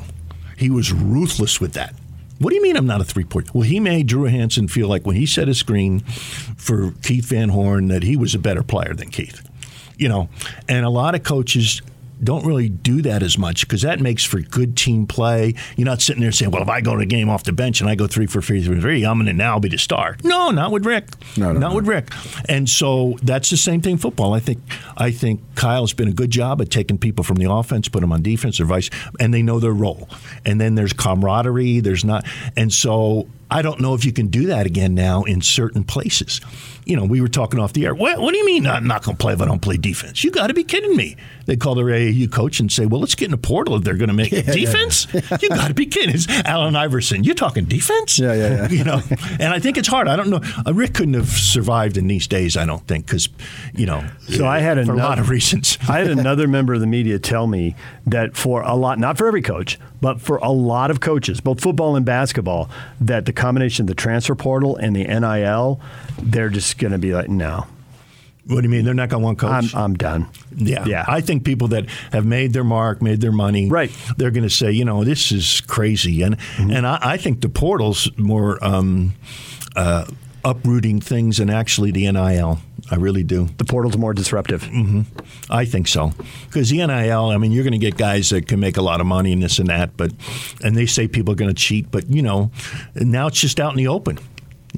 He 0.56 0.68
was 0.68 0.92
ruthless 0.92 1.60
with 1.60 1.74
that. 1.74 1.94
What 2.38 2.50
do 2.50 2.56
you 2.56 2.62
mean 2.62 2.76
I'm 2.76 2.86
not 2.86 3.00
a 3.00 3.04
three 3.04 3.24
point? 3.24 3.54
Well, 3.54 3.62
he 3.62 3.80
made 3.80 4.06
Drew 4.06 4.24
Hansen 4.24 4.68
feel 4.68 4.88
like 4.88 5.06
when 5.06 5.16
he 5.16 5.26
set 5.26 5.48
a 5.48 5.54
screen 5.54 6.00
for 6.56 6.92
Keith 7.02 7.26
Van 7.26 7.48
Horn 7.48 7.88
that 7.88 8.02
he 8.02 8.16
was 8.16 8.34
a 8.34 8.38
better 8.38 8.62
player 8.62 8.94
than 8.94 9.10
Keith. 9.10 9.48
You 9.96 10.08
know, 10.08 10.28
and 10.68 10.84
a 10.84 10.90
lot 10.90 11.14
of 11.14 11.22
coaches 11.22 11.80
don't 12.22 12.46
really 12.46 12.68
do 12.68 13.02
that 13.02 13.22
as 13.22 13.36
much 13.36 13.66
because 13.66 13.82
that 13.82 14.00
makes 14.00 14.24
for 14.24 14.40
good 14.40 14.76
team 14.76 15.06
play. 15.06 15.54
You're 15.76 15.86
not 15.86 16.00
sitting 16.00 16.22
there 16.22 16.32
saying, 16.32 16.50
"Well, 16.50 16.62
if 16.62 16.68
I 16.68 16.80
go 16.80 16.96
to 16.96 17.02
a 17.02 17.06
game 17.06 17.28
off 17.28 17.44
the 17.44 17.52
bench 17.52 17.80
and 17.80 17.90
I 17.90 17.94
go 17.94 18.06
three 18.06 18.26
for 18.26 18.40
three 18.40 18.62
for 18.62 18.80
three, 18.80 19.04
I'm 19.04 19.18
going 19.18 19.26
to 19.26 19.32
now 19.32 19.58
be 19.58 19.68
the 19.68 19.78
star." 19.78 20.16
No, 20.24 20.50
not 20.50 20.72
with 20.72 20.86
Rick. 20.86 21.08
No, 21.36 21.52
no, 21.52 21.58
not 21.58 21.70
no. 21.70 21.76
with 21.76 21.86
Rick. 21.86 22.10
And 22.48 22.68
so 22.68 23.16
that's 23.22 23.50
the 23.50 23.56
same 23.56 23.80
thing 23.80 23.98
football. 23.98 24.32
I 24.32 24.40
think 24.40 24.60
I 24.96 25.10
think 25.10 25.40
Kyle's 25.54 25.92
been 25.92 26.08
a 26.08 26.12
good 26.12 26.30
job 26.30 26.60
at 26.60 26.70
taking 26.70 26.98
people 26.98 27.24
from 27.24 27.36
the 27.36 27.50
offense, 27.50 27.88
put 27.88 28.00
them 28.00 28.12
on 28.12 28.22
defense 28.22 28.60
or 28.60 28.64
vice, 28.64 28.90
and 29.20 29.32
they 29.32 29.42
know 29.42 29.60
their 29.60 29.72
role. 29.72 30.08
And 30.44 30.60
then 30.60 30.74
there's 30.74 30.92
camaraderie. 30.92 31.80
There's 31.80 32.04
not, 32.04 32.24
and 32.56 32.72
so 32.72 33.28
I 33.50 33.62
don't 33.62 33.80
know 33.80 33.94
if 33.94 34.04
you 34.04 34.12
can 34.12 34.26
do 34.28 34.46
that 34.46 34.66
again 34.66 34.94
now 34.94 35.22
in 35.22 35.40
certain 35.40 35.84
places. 35.84 36.40
You 36.84 36.96
know, 36.96 37.04
we 37.04 37.20
were 37.20 37.28
talking 37.28 37.58
off 37.60 37.72
the 37.72 37.84
air. 37.86 37.94
What, 37.94 38.20
what 38.20 38.32
do 38.32 38.38
you 38.38 38.46
mean 38.46 38.66
I'm 38.66 38.86
not 38.86 39.02
going 39.02 39.16
to 39.16 39.20
play 39.20 39.32
if 39.32 39.40
I 39.40 39.44
don't 39.44 39.60
play 39.62 39.76
defense? 39.76 40.22
You 40.22 40.30
got 40.30 40.48
to 40.48 40.54
be 40.54 40.64
kidding 40.64 40.96
me. 40.96 41.16
They 41.46 41.56
call 41.56 41.74
their 41.74 41.86
AAU 41.86 42.30
coach 42.30 42.58
and 42.60 42.70
say, 42.70 42.86
well, 42.86 43.00
let's 43.00 43.14
get 43.14 43.26
in 43.26 43.30
the 43.32 43.38
portal 43.38 43.76
if 43.76 43.84
they're 43.84 43.96
going 43.96 44.08
to 44.08 44.14
make 44.14 44.32
it 44.32 44.46
defense. 44.46 45.06
you 45.40 45.48
got 45.48 45.68
to 45.68 45.74
be 45.74 45.86
kidding. 45.86 46.14
It's 46.14 46.28
Allen 46.28 46.74
Iverson. 46.76 47.24
You're 47.24 47.34
talking 47.34 47.64
defense? 47.64 48.18
Yeah, 48.18 48.34
yeah, 48.34 48.48
yeah. 48.48 48.68
You 48.68 48.84
know, 48.84 49.00
and 49.40 49.52
I 49.52 49.58
think 49.58 49.78
it's 49.78 49.88
hard. 49.88 50.08
I 50.08 50.16
don't 50.16 50.28
know. 50.30 50.40
Uh, 50.66 50.74
Rick 50.74 50.94
couldn't 50.94 51.14
have 51.14 51.28
survived 51.28 51.96
in 51.96 52.08
these 52.08 52.26
days, 52.26 52.56
I 52.56 52.66
don't 52.66 52.86
think, 52.86 53.06
because, 53.06 53.28
you 53.74 53.86
know, 53.86 54.04
So 54.28 54.46
I 54.46 54.58
had 54.58 54.84
for 54.86 54.92
a 54.92 54.96
lot 54.96 55.18
of 55.18 55.28
reasons. 55.28 55.78
I 55.88 55.98
had 55.98 56.08
another 56.10 56.46
member 56.48 56.74
of 56.74 56.80
the 56.80 56.86
media 56.86 57.18
tell 57.18 57.46
me 57.46 57.74
that 58.06 58.36
for 58.36 58.62
a 58.62 58.74
lot, 58.74 58.98
not 58.98 59.18
for 59.18 59.26
every 59.26 59.42
coach, 59.42 59.78
but 60.00 60.20
for 60.20 60.36
a 60.38 60.50
lot 60.50 60.90
of 60.90 61.00
coaches, 61.00 61.40
both 61.40 61.60
football 61.60 61.96
and 61.96 62.04
basketball, 62.06 62.68
that 63.00 63.26
the 63.26 63.32
combination 63.32 63.84
of 63.84 63.86
the 63.88 63.94
transfer 63.94 64.34
portal 64.34 64.76
and 64.76 64.94
the 64.96 65.04
NIL, 65.04 65.80
they're 66.22 66.48
just 66.50 66.78
going 66.78 66.92
to 66.92 66.98
be 66.98 67.12
like, 67.14 67.28
no, 67.28 67.66
What 68.46 68.56
do 68.60 68.62
you 68.64 68.68
mean? 68.68 68.84
They're 68.84 68.94
not 68.94 69.08
going 69.08 69.22
to 69.22 69.24
want 69.24 69.42
I'm. 69.44 69.68
I'm 69.74 69.94
done. 69.94 70.28
yeah. 70.54 70.84
Yeah. 70.86 71.04
I 71.08 71.20
think 71.20 71.44
people 71.44 71.68
that 71.68 71.86
have 72.12 72.24
made 72.24 72.52
their 72.52 72.62
mark, 72.64 73.02
made 73.02 73.20
their 73.20 73.32
money, 73.32 73.68
Right. 73.68 73.90
they're 74.16 74.30
going 74.30 74.44
to 74.48 74.50
say, 74.54 74.70
you 74.70 74.84
know, 74.84 75.02
this 75.04 75.32
is 75.32 75.60
crazy. 75.62 76.22
And, 76.22 76.36
Mm-hmm. 76.38 76.70
and 76.70 76.86
I, 76.86 76.98
I 77.02 77.16
think 77.16 77.40
the 77.40 77.48
portal's 77.48 78.08
more 78.16 78.62
um, 78.64 79.14
uh, 79.74 80.04
uprooting 80.46 81.00
things 81.00 81.38
than 81.38 81.50
actually 81.50 81.90
the 81.90 82.10
NIL. 82.10 82.60
I 82.88 82.94
really 82.94 83.24
do. 83.24 83.48
the 83.58 83.64
portal's 83.64 83.98
more 83.98 84.14
disruptive. 84.14 84.62
Mm-hmm. 84.62 85.02
I 85.50 85.64
think 85.64 85.88
so. 85.88 86.12
Because 86.46 86.70
the 86.70 86.86
NIL, 86.86 87.30
I 87.30 87.36
mean, 87.36 87.50
you're 87.50 87.64
going 87.64 87.72
to 87.72 87.78
get 87.78 87.96
guys 87.96 88.30
that 88.30 88.46
can 88.46 88.60
make 88.60 88.76
a 88.76 88.82
lot 88.82 89.00
of 89.00 89.08
money 89.08 89.32
and 89.32 89.42
this 89.42 89.58
and 89.58 89.68
that, 89.68 89.96
but 89.96 90.12
and 90.62 90.76
they 90.76 90.86
say 90.86 91.08
people 91.08 91.32
are 91.32 91.36
going 91.36 91.52
to 91.52 91.60
cheat, 91.60 91.90
but 91.90 92.08
you 92.08 92.22
know, 92.22 92.52
now 92.94 93.26
it's 93.26 93.40
just 93.40 93.58
out 93.58 93.72
in 93.72 93.76
the 93.76 93.88
open. 93.88 94.18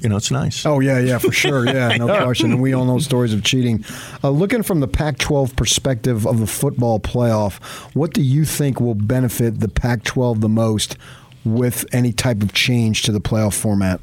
You 0.00 0.08
know, 0.08 0.16
it's 0.16 0.30
nice. 0.30 0.64
Oh 0.64 0.80
yeah, 0.80 1.00
yeah, 1.00 1.18
for 1.18 1.32
sure, 1.32 1.66
yeah, 1.75 1.96
no 1.96 2.06
question. 2.06 2.52
And 2.52 2.62
we 2.62 2.72
all 2.72 2.87
know 2.87 2.98
stories 2.98 3.35
of 3.35 3.44
cheating. 3.44 3.85
Uh, 4.24 4.31
looking 4.31 4.62
from 4.62 4.81
the 4.81 4.88
Pac-12 4.88 5.54
perspective 5.54 6.26
of 6.26 6.38
the 6.38 6.46
football 6.46 6.98
playoff, 6.98 7.61
what 7.94 8.14
do 8.14 8.22
you 8.22 8.46
think 8.46 8.81
will 8.81 8.94
benefit 8.94 9.61
the 9.61 9.68
Pac-12 9.68 10.40
the 10.40 10.48
most 10.48 10.96
with 11.44 11.85
any 11.92 12.12
type 12.12 12.42
of 12.42 12.52
change 12.54 13.02
to 13.02 13.12
the 13.12 13.20
playoff 13.20 13.54
format? 13.54 14.00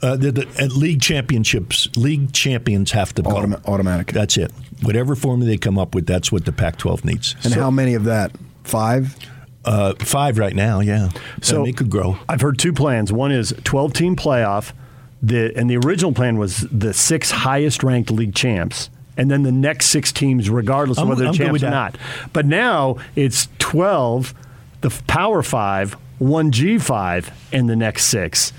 Uh, 0.00 0.16
the, 0.16 0.30
the 0.30 0.68
league 0.74 1.00
championships, 1.00 1.88
league 1.96 2.32
champions 2.32 2.92
have 2.92 3.12
to 3.14 3.22
go. 3.22 3.30
Automa- 3.30 3.64
automatic. 3.66 4.12
That's 4.12 4.36
it. 4.36 4.52
Whatever 4.82 5.16
formula 5.16 5.50
they 5.50 5.56
come 5.58 5.76
up 5.78 5.94
with, 5.94 6.06
that's 6.06 6.30
what 6.30 6.44
the 6.44 6.52
Pac-12 6.52 7.04
needs. 7.04 7.34
And 7.44 7.52
how 7.54 7.70
many 7.70 7.94
of 7.94 8.04
that? 8.04 8.30
Five. 8.64 9.16
Uh, 9.64 9.94
five 9.98 10.38
right 10.38 10.54
now, 10.54 10.78
yeah. 10.80 11.08
So 11.42 11.64
So 11.64 11.64
it 11.66 11.76
could 11.76 11.90
grow. 11.90 12.16
I've 12.28 12.40
heard 12.40 12.58
two 12.58 12.72
plans. 12.72 13.12
One 13.12 13.32
is 13.32 13.52
12 13.64 13.92
team 13.92 14.14
playoff, 14.16 14.72
the, 15.20 15.52
and 15.56 15.68
the 15.68 15.76
original 15.78 16.12
plan 16.12 16.38
was 16.38 16.58
the 16.70 16.94
six 16.94 17.30
highest 17.32 17.82
ranked 17.82 18.10
league 18.10 18.34
champs. 18.36 18.90
And 19.16 19.28
then 19.28 19.42
the 19.42 19.50
next 19.52 19.86
six 19.86 20.12
teams, 20.12 20.48
regardless 20.48 20.96
of 20.98 21.02
I'm- 21.02 21.08
whether 21.08 21.22
they're 21.22 21.28
I'm 21.30 21.34
champs 21.34 21.62
or 21.64 21.70
not. 21.70 21.98
But 22.32 22.46
now 22.46 22.98
it's 23.16 23.48
12, 23.58 24.32
the 24.80 24.90
Power 25.08 25.42
Five, 25.42 25.94
one 26.18 26.52
G5, 26.52 27.30
and 27.52 27.68
the 27.68 27.74
next 27.74 28.04
six. 28.04 28.52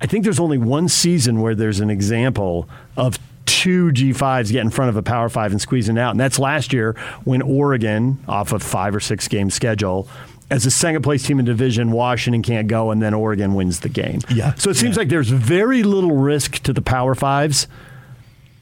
I 0.00 0.06
think 0.06 0.24
there's 0.24 0.40
only 0.40 0.58
one 0.58 0.88
season 0.88 1.40
where 1.40 1.54
there's 1.54 1.80
an 1.80 1.90
example 1.90 2.68
of 2.96 3.18
two 3.46 3.90
G5s 3.92 4.52
get 4.52 4.60
in 4.60 4.70
front 4.70 4.90
of 4.90 4.96
a 4.96 5.02
Power 5.02 5.28
Five 5.28 5.52
and 5.52 5.60
squeezing 5.60 5.98
out. 5.98 6.10
And 6.12 6.20
that's 6.20 6.38
last 6.38 6.72
year 6.72 6.94
when 7.24 7.42
Oregon, 7.42 8.18
off 8.28 8.52
a 8.52 8.58
five 8.58 8.94
or 8.94 9.00
six 9.00 9.26
game 9.26 9.50
schedule, 9.50 10.08
as 10.50 10.64
a 10.66 10.70
second 10.70 11.02
place 11.02 11.22
team 11.24 11.38
in 11.38 11.44
division, 11.44 11.90
Washington 11.90 12.42
can't 12.42 12.68
go, 12.68 12.90
and 12.90 13.02
then 13.02 13.12
Oregon 13.14 13.54
wins 13.54 13.80
the 13.80 13.88
game. 13.88 14.20
Yeah. 14.30 14.54
So 14.54 14.70
it 14.70 14.74
seems 14.76 14.96
Yeah. 14.96 15.00
like 15.00 15.08
there's 15.08 15.28
very 15.30 15.82
little 15.82 16.12
risk 16.16 16.62
to 16.62 16.72
the 16.72 16.80
Power 16.80 17.14
Fives, 17.14 17.66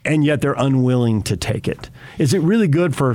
and 0.04 0.24
yet 0.24 0.40
they're 0.40 0.54
unwilling 0.56 1.22
to 1.22 1.36
take 1.36 1.68
it. 1.68 1.90
Is 2.18 2.32
it 2.32 2.40
really 2.40 2.66
good 2.68 2.96
for 2.96 3.14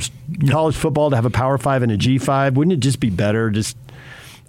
college 0.50 0.76
football 0.76 1.10
to 1.10 1.16
have 1.16 1.26
a 1.26 1.30
Power 1.30 1.58
Five 1.58 1.84
and 1.84 1.92
a 1.92 1.98
G5? 1.98 2.54
Wouldn't 2.54 2.74
it 2.74 2.80
just 2.80 3.00
be 3.00 3.10
better? 3.10 3.50
Just, 3.50 3.76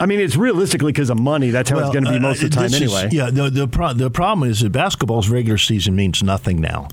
I 0.01 0.07
mean, 0.07 0.19
it's 0.21 0.37
realistically 0.37 0.91
because 0.93 1.11
of 1.11 1.19
money. 1.21 1.51
That's 1.51 1.71
how 1.71 1.79
it's 1.79 1.91
going 1.91 2.05
to 2.05 2.11
be 2.11 2.17
uh, 2.17 2.21
most 2.21 2.43
of 2.43 2.51
the 2.51 2.57
time 2.57 2.71
this 2.71 2.81
is- 2.81 2.93
anyway. 2.95 3.09
yeah, 3.13 3.31
the 3.31 3.51
the, 3.51 3.69
pro- 3.69 3.93
the 3.93 4.11
problem 4.11 4.49
is 4.51 4.61
that 4.61 4.71
basketball's 4.71 5.29
regular 5.29 5.59
season 5.59 5.95
means 5.95 6.23
nothing 6.23 6.61
now, 6.61 6.89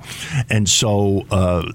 and 0.50 0.70
so 0.70 1.26
uh, 1.32 1.72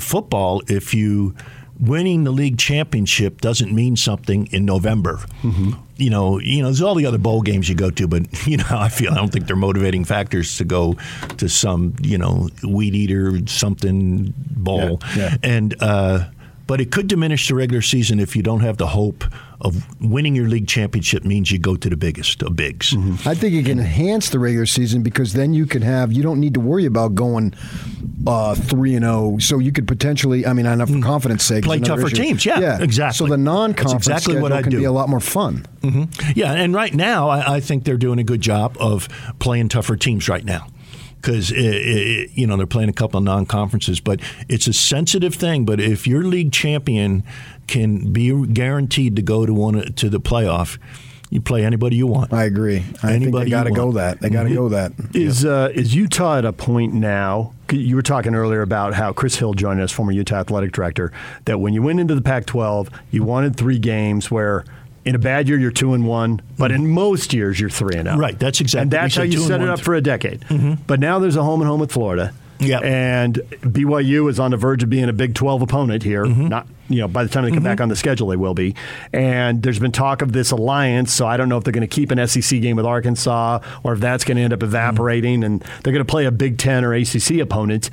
football, 0.00 0.62
if 0.68 0.94
you 0.94 1.34
winning 1.80 2.24
the 2.24 2.32
league 2.32 2.58
championship 2.58 3.40
doesn't 3.40 3.72
mean 3.72 3.94
something 3.94 4.48
in 4.50 4.64
November. 4.64 5.18
Mm-hmm. 5.42 5.72
You 5.96 6.10
know, 6.10 6.40
you 6.40 6.58
know, 6.60 6.66
there's 6.68 6.82
all 6.82 6.96
the 6.96 7.06
other 7.06 7.18
bowl 7.18 7.40
games 7.42 7.68
you 7.68 7.76
go 7.76 7.90
to, 7.90 8.08
but 8.08 8.46
you 8.46 8.56
know 8.56 8.64
I 8.70 8.88
feel. 8.88 9.12
I 9.12 9.16
don't 9.16 9.32
think 9.32 9.46
they're 9.46 9.56
motivating 9.56 10.04
factors 10.04 10.56
to 10.58 10.64
go 10.64 10.96
to 11.36 11.48
some, 11.48 11.94
you 12.02 12.18
know, 12.18 12.48
weed 12.66 12.94
eater 12.96 13.38
something 13.46 14.34
bowl, 14.36 15.00
Yeah, 15.16 15.16
yeah. 15.16 15.36
and. 15.42 15.74
Uh, 15.80 16.28
but 16.68 16.82
it 16.82 16.92
could 16.92 17.08
diminish 17.08 17.48
the 17.48 17.54
regular 17.54 17.82
season 17.82 18.20
if 18.20 18.36
you 18.36 18.42
don't 18.42 18.60
have 18.60 18.76
the 18.76 18.88
hope 18.88 19.24
of 19.62 20.00
winning 20.00 20.36
your 20.36 20.46
league 20.46 20.68
championship 20.68 21.24
means 21.24 21.50
you 21.50 21.58
go 21.58 21.74
to 21.74 21.88
the 21.88 21.96
biggest 21.96 22.42
of 22.42 22.54
bigs. 22.54 22.92
Mm-hmm. 22.92 23.28
I 23.28 23.34
think 23.34 23.54
it 23.54 23.64
can 23.64 23.80
enhance 23.80 24.28
the 24.28 24.38
regular 24.38 24.66
season 24.66 25.02
because 25.02 25.32
then 25.32 25.54
you 25.54 25.66
can 25.66 25.82
have 25.82 26.12
you 26.12 26.22
don't 26.22 26.38
need 26.38 26.54
to 26.54 26.60
worry 26.60 26.84
about 26.84 27.14
going 27.14 27.54
uh, 28.26 28.54
three 28.54 28.94
and 28.94 29.04
zero. 29.04 29.38
So 29.40 29.58
you 29.58 29.72
could 29.72 29.88
potentially, 29.88 30.46
I 30.46 30.52
mean, 30.52 30.66
I 30.66 30.74
know 30.74 30.86
for 30.86 30.92
mm-hmm. 30.92 31.02
confidence 31.02 31.42
sake. 31.42 31.64
Play 31.64 31.80
tougher 31.80 32.06
issue. 32.06 32.16
teams. 32.16 32.44
Yeah, 32.44 32.80
exactly. 32.80 33.26
So 33.26 33.30
the 33.30 33.38
non-conference 33.38 34.06
That's 34.06 34.26
exactly 34.26 34.42
what 34.42 34.52
can 34.62 34.70
do. 34.70 34.78
be 34.78 34.84
a 34.84 34.92
lot 34.92 35.08
more 35.08 35.20
fun. 35.20 35.64
Mm-hmm. 35.80 36.32
Yeah, 36.36 36.52
and 36.52 36.74
right 36.74 36.94
now, 36.94 37.30
I, 37.30 37.56
I 37.56 37.60
think 37.60 37.84
they're 37.84 37.96
doing 37.96 38.18
a 38.18 38.24
good 38.24 38.42
job 38.42 38.76
of 38.78 39.08
playing 39.38 39.70
tougher 39.70 39.96
teams 39.96 40.28
right 40.28 40.44
now. 40.44 40.66
Because 41.20 41.50
you 41.50 42.46
know 42.46 42.56
they're 42.56 42.66
playing 42.66 42.88
a 42.88 42.92
couple 42.92 43.18
of 43.18 43.24
non-conferences, 43.24 44.00
but 44.00 44.20
it's 44.48 44.66
a 44.68 44.72
sensitive 44.72 45.34
thing. 45.34 45.64
But 45.64 45.80
if 45.80 46.06
your 46.06 46.22
league 46.22 46.52
champion 46.52 47.24
can 47.66 48.12
be 48.12 48.46
guaranteed 48.46 49.16
to 49.16 49.22
go 49.22 49.44
to 49.44 49.52
one 49.52 49.92
to 49.94 50.08
the 50.08 50.20
playoff, 50.20 50.78
you 51.30 51.40
play 51.40 51.64
anybody 51.64 51.96
you 51.96 52.06
want. 52.06 52.32
I 52.32 52.44
agree. 52.44 52.76
I 52.76 52.80
think 52.80 53.02
they 53.02 53.14
Anybody 53.14 53.50
got 53.50 53.64
to 53.64 53.70
go 53.70 53.92
that. 53.92 54.20
They 54.20 54.30
got 54.30 54.44
to 54.44 54.54
go 54.54 54.68
that. 54.70 54.92
Is 55.12 55.44
uh, 55.44 55.70
is 55.74 55.94
Utah 55.94 56.38
at 56.38 56.44
a 56.44 56.52
point 56.52 56.94
now? 56.94 57.52
You 57.70 57.96
were 57.96 58.02
talking 58.02 58.34
earlier 58.34 58.62
about 58.62 58.94
how 58.94 59.12
Chris 59.12 59.36
Hill 59.36 59.52
joined 59.52 59.80
us, 59.80 59.92
former 59.92 60.12
Utah 60.12 60.36
athletic 60.36 60.72
director, 60.72 61.12
that 61.44 61.58
when 61.58 61.74
you 61.74 61.82
went 61.82 62.00
into 62.00 62.14
the 62.14 62.22
Pac-12, 62.22 62.88
you 63.10 63.22
wanted 63.22 63.56
three 63.56 63.78
games 63.78 64.30
where. 64.30 64.64
In 65.04 65.14
a 65.14 65.18
bad 65.18 65.48
year, 65.48 65.58
you're 65.58 65.70
two 65.70 65.94
and 65.94 66.06
one, 66.06 66.42
but 66.58 66.70
in 66.70 66.86
most 66.88 67.32
years, 67.32 67.58
you're 67.58 67.70
three 67.70 67.96
and 67.96 68.06
zero. 68.06 68.18
Right, 68.18 68.38
that's 68.38 68.60
exactly- 68.60 68.82
And 68.82 68.90
that's 68.90 69.14
how 69.16 69.22
you 69.22 69.38
set 69.38 69.60
it 69.62 69.68
up 69.68 69.80
for 69.80 69.94
a 69.94 70.00
decade. 70.02 70.44
But 70.86 71.00
now 71.00 71.18
there's 71.18 71.36
a 71.36 71.42
home 71.42 71.60
and 71.62 71.68
home 71.68 71.80
with 71.80 71.92
Florida. 71.92 72.32
Yeah. 72.60 72.80
And 72.80 73.34
BYU 73.62 74.28
is 74.28 74.40
on 74.40 74.50
the 74.50 74.56
verge 74.56 74.82
of 74.82 74.90
being 74.90 75.08
a 75.08 75.12
Big 75.12 75.34
12 75.34 75.62
opponent 75.62 76.02
here. 76.02 76.26
Not, 76.26 76.66
you 76.88 76.98
know, 76.98 77.06
by 77.08 77.22
the 77.22 77.30
time 77.30 77.44
they 77.44 77.52
come 77.52 77.62
back 77.62 77.80
on 77.80 77.88
the 77.88 77.94
schedule, 77.94 78.26
they 78.26 78.36
will 78.36 78.52
be. 78.54 78.74
And 79.12 79.62
there's 79.62 79.78
been 79.78 79.92
talk 79.92 80.22
of 80.22 80.32
this 80.32 80.50
alliance, 80.50 81.12
so 81.12 81.24
I 81.26 81.36
don't 81.36 81.48
know 81.48 81.56
if 81.56 81.62
they're 81.62 81.72
going 81.72 81.86
to 81.88 81.94
keep 81.94 82.10
an 82.10 82.26
SEC 82.26 82.60
game 82.60 82.74
with 82.76 82.84
Arkansas 82.84 83.60
or 83.84 83.92
if 83.92 84.00
that's 84.00 84.24
going 84.24 84.36
to 84.38 84.42
end 84.42 84.52
up 84.52 84.64
evaporating 84.64 85.44
and 85.44 85.60
they're 85.84 85.92
going 85.92 86.04
to 86.04 86.10
play 86.10 86.24
a 86.26 86.32
Big 86.32 86.58
10 86.58 86.84
or 86.84 86.92
ACC 86.94 87.38
opponent. 87.38 87.90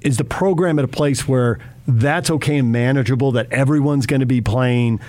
is 0.00 0.16
the 0.16 0.24
program 0.24 0.78
at 0.78 0.84
a 0.86 0.88
place 0.88 1.28
where 1.28 1.58
that's 1.86 2.30
okay 2.30 2.56
and 2.56 2.70
manageable 2.72 3.32
that 3.32 3.50
everyone's 3.52 4.06
going 4.06 4.20
to 4.20 4.26
be 4.26 4.40
playing 4.40 5.00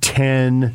10 0.00 0.74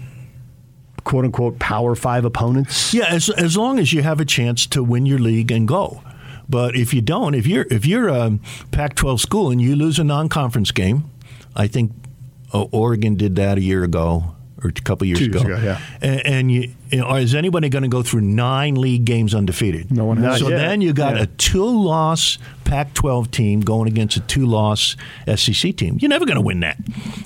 quote 1.03 1.25
unquote 1.25 1.59
power 1.59 1.95
five 1.95 2.25
opponents? 2.25 2.93
Yeah, 2.93 3.05
as, 3.07 3.29
as 3.29 3.57
long 3.57 3.79
as 3.79 3.93
you 3.93 4.01
have 4.01 4.19
a 4.19 4.25
chance 4.25 4.65
to 4.67 4.83
win 4.83 5.05
your 5.05 5.19
league 5.19 5.51
and 5.51 5.67
go. 5.67 6.03
But 6.49 6.75
if 6.75 6.93
you 6.93 7.01
don't, 7.01 7.35
if 7.35 7.47
you're 7.47 7.65
if 7.71 7.85
you're 7.85 8.09
a 8.09 8.37
Pac-12 8.71 9.19
school 9.19 9.49
and 9.49 9.61
you 9.61 9.75
lose 9.75 9.97
a 9.97 10.03
non-conference 10.03 10.71
game, 10.71 11.09
I 11.55 11.67
think 11.67 11.93
uh, 12.53 12.63
Oregon 12.71 13.15
did 13.15 13.35
that 13.37 13.57
a 13.57 13.61
year 13.61 13.83
ago 13.83 14.35
or 14.63 14.69
a 14.69 14.71
couple 14.73 15.05
years, 15.07 15.19
years 15.21 15.35
ago. 15.35 15.53
ago, 15.53 15.61
yeah. 15.63 15.79
And, 16.01 16.25
and 16.25 16.51
you, 16.51 16.71
you 16.89 16.99
know, 16.99 17.15
is 17.15 17.33
anybody 17.35 17.69
going 17.69 17.83
to 17.83 17.89
go 17.89 18.01
through 18.03 18.21
nine 18.21 18.75
league 18.75 19.03
games 19.05 19.33
undefeated? 19.35 19.91
No 19.91 20.05
one 20.05 20.17
has. 20.17 20.39
So 20.39 20.49
yet. 20.49 20.57
then 20.57 20.81
you 20.81 20.93
got 20.93 21.15
Yeah. 21.15 21.23
a 21.23 21.25
two-loss 21.25 22.37
Pac-12 22.65 23.29
team 23.31 23.61
going 23.61 23.87
against 23.87 24.17
a 24.17 24.19
two-loss 24.21 24.95
SEC 25.35 25.75
team. 25.75 25.97
You're 25.99 26.09
never 26.09 26.25
going 26.25 26.35
to 26.35 26.41
win 26.41 26.61
that. 26.61 26.77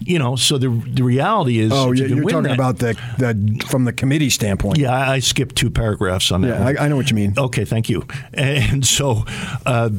You 0.02 0.20
know. 0.20 0.36
So 0.36 0.58
the 0.58 0.70
the 0.70 1.04
reality 1.04 1.60
is, 1.60 1.72
Oh, 1.74 1.92
you 1.92 2.00
you're, 2.00 2.08
can 2.08 2.18
you're 2.18 2.26
win 2.26 2.34
talking 2.36 2.48
that- 2.50 2.54
about 2.56 2.78
the, 2.80 2.94
the 3.18 3.66
from 3.68 3.86
the 3.86 3.94
committee 3.94 4.30
standpoint. 4.30 4.78
Yeah, 4.78 4.92
I, 4.94 5.14
I 5.16 5.20
skipped 5.20 5.56
two 5.56 5.70
paragraphs 5.70 6.32
on 6.32 6.42
that. 6.42 6.48
Yeah. 6.76 6.82
I, 6.82 6.86
I 6.86 6.88
know 6.88 6.96
what 6.96 7.10
you 7.10 7.16
mean. 7.16 7.34
Okay, 7.38 7.66
thank 7.66 7.90
you. 7.90 8.06
And 8.34 8.86
so, 8.86 9.24
uh, 9.66 9.90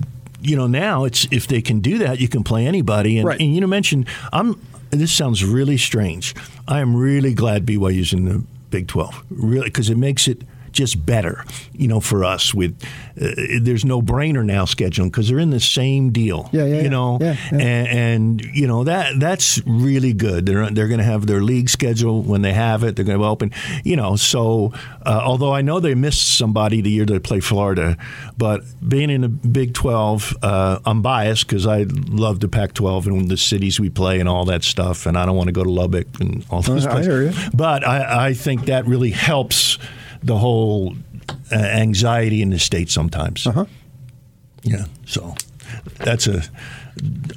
you 0.40 0.57
know, 0.57 0.66
now 0.66 1.05
it's 1.05 1.27
if 1.31 1.46
they 1.46 1.61
can 1.62 1.81
do 1.81 1.98
that, 1.98 2.20
you 2.20 2.29
can 2.29 2.42
play 2.44 2.66
anybody. 2.66 3.18
And, 3.18 3.27
Right. 3.27 3.40
and 3.40 3.55
you 3.55 3.61
know, 3.61 3.66
mentioned 3.66 4.07
I'm. 4.33 4.61
This 4.90 5.12
sounds 5.12 5.44
really 5.44 5.77
strange. 5.77 6.35
I 6.66 6.81
am 6.81 6.96
really 6.96 7.35
glad 7.35 7.66
BYU's 7.66 8.12
in 8.12 8.24
the 8.24 8.42
Big 8.70 8.88
Twelve, 8.88 9.22
really, 9.31 9.68
because 9.68 9.90
it 9.90 9.98
makes 9.98 10.29
it 10.29 10.42
just 10.79 11.05
better, 11.05 11.45
you 11.73 11.88
know, 11.88 11.99
for 11.99 12.25
us. 12.25 12.55
With 12.55 12.81
uh, 13.21 13.31
there's 13.61 13.85
no 13.85 14.01
brainer 14.01 14.45
now 14.45 14.64
scheduling 14.64 15.07
because 15.07 15.29
they're 15.29 15.41
in 15.41 15.51
the 15.51 15.61
same 15.61 16.11
deal. 16.12 16.49
Yeah, 16.53 16.64
yeah, 16.64 16.77
You 16.77 16.83
yeah. 16.83 16.88
know, 16.88 17.19
Yeah, 17.21 17.37
yeah. 17.53 17.59
And, 17.59 17.88
and 17.88 18.41
you 18.55 18.67
know 18.67 18.85
that 18.85 19.19
that's 19.19 19.61
really 19.67 20.12
good. 20.12 20.47
They're 20.47 20.71
they're 20.71 20.88
going 20.88 20.99
to 20.99 21.05
have 21.05 21.27
their 21.27 21.43
league 21.43 21.69
schedule 21.69 22.23
when 22.23 22.43
they 22.43 22.53
have 22.53 22.85
it. 22.85 22.97
They're 22.97 23.05
going 23.05 23.19
to 23.19 23.25
open. 23.25 23.53
You 23.83 23.97
know, 23.97 24.17
so 24.17 24.73
uh, 25.05 25.21
although 25.25 25.53
I 25.53 25.62
know 25.62 25.81
they 25.81 25.95
missed 25.95 26.38
somebody 26.38 26.81
the 26.81 26.91
year 26.91 27.05
they 27.05 27.19
play 27.19 27.41
Florida, 27.41 27.97
but 28.37 28.62
being 28.87 29.11
in 29.11 29.23
the 29.23 29.29
Big 29.29 29.75
Twelve, 29.75 30.37
uh, 30.43 30.79
I'm 30.87 31.03
biased 31.03 31.49
because 31.49 31.67
I 31.67 31.87
love 31.88 32.38
the 32.41 32.49
Pac-12 32.49 33.07
and 33.07 33.29
the 33.29 33.37
cities 33.37 33.81
we 33.81 33.91
play 33.91 34.21
and 34.21 34.29
all 34.29 34.45
that 34.45 34.62
stuff, 34.62 35.07
and 35.07 35.19
I 35.19 35.27
don't 35.27 35.37
want 35.37 35.49
to 35.49 35.53
go 35.53 35.64
to 35.64 35.71
Lubbock 35.71 36.07
and 36.21 36.45
all 36.51 36.62
those 36.62 36.87
I 36.87 36.93
places. 36.93 37.49
But 37.53 37.87
I, 37.87 38.29
I 38.29 38.35
think 38.35 38.67
that 38.67 38.87
really 38.87 39.11
helps 39.11 39.79
the 40.22 40.38
whole 40.38 40.94
uh, 41.52 41.57
anxiety 41.57 42.42
in 42.42 42.50
the 42.50 42.59
state 42.59 42.90
sometimes. 42.90 43.46
Uh-huh. 43.46 43.66
Yeah. 44.62 44.85
So 45.07 45.35
that's 45.98 46.26
a. 46.26 46.42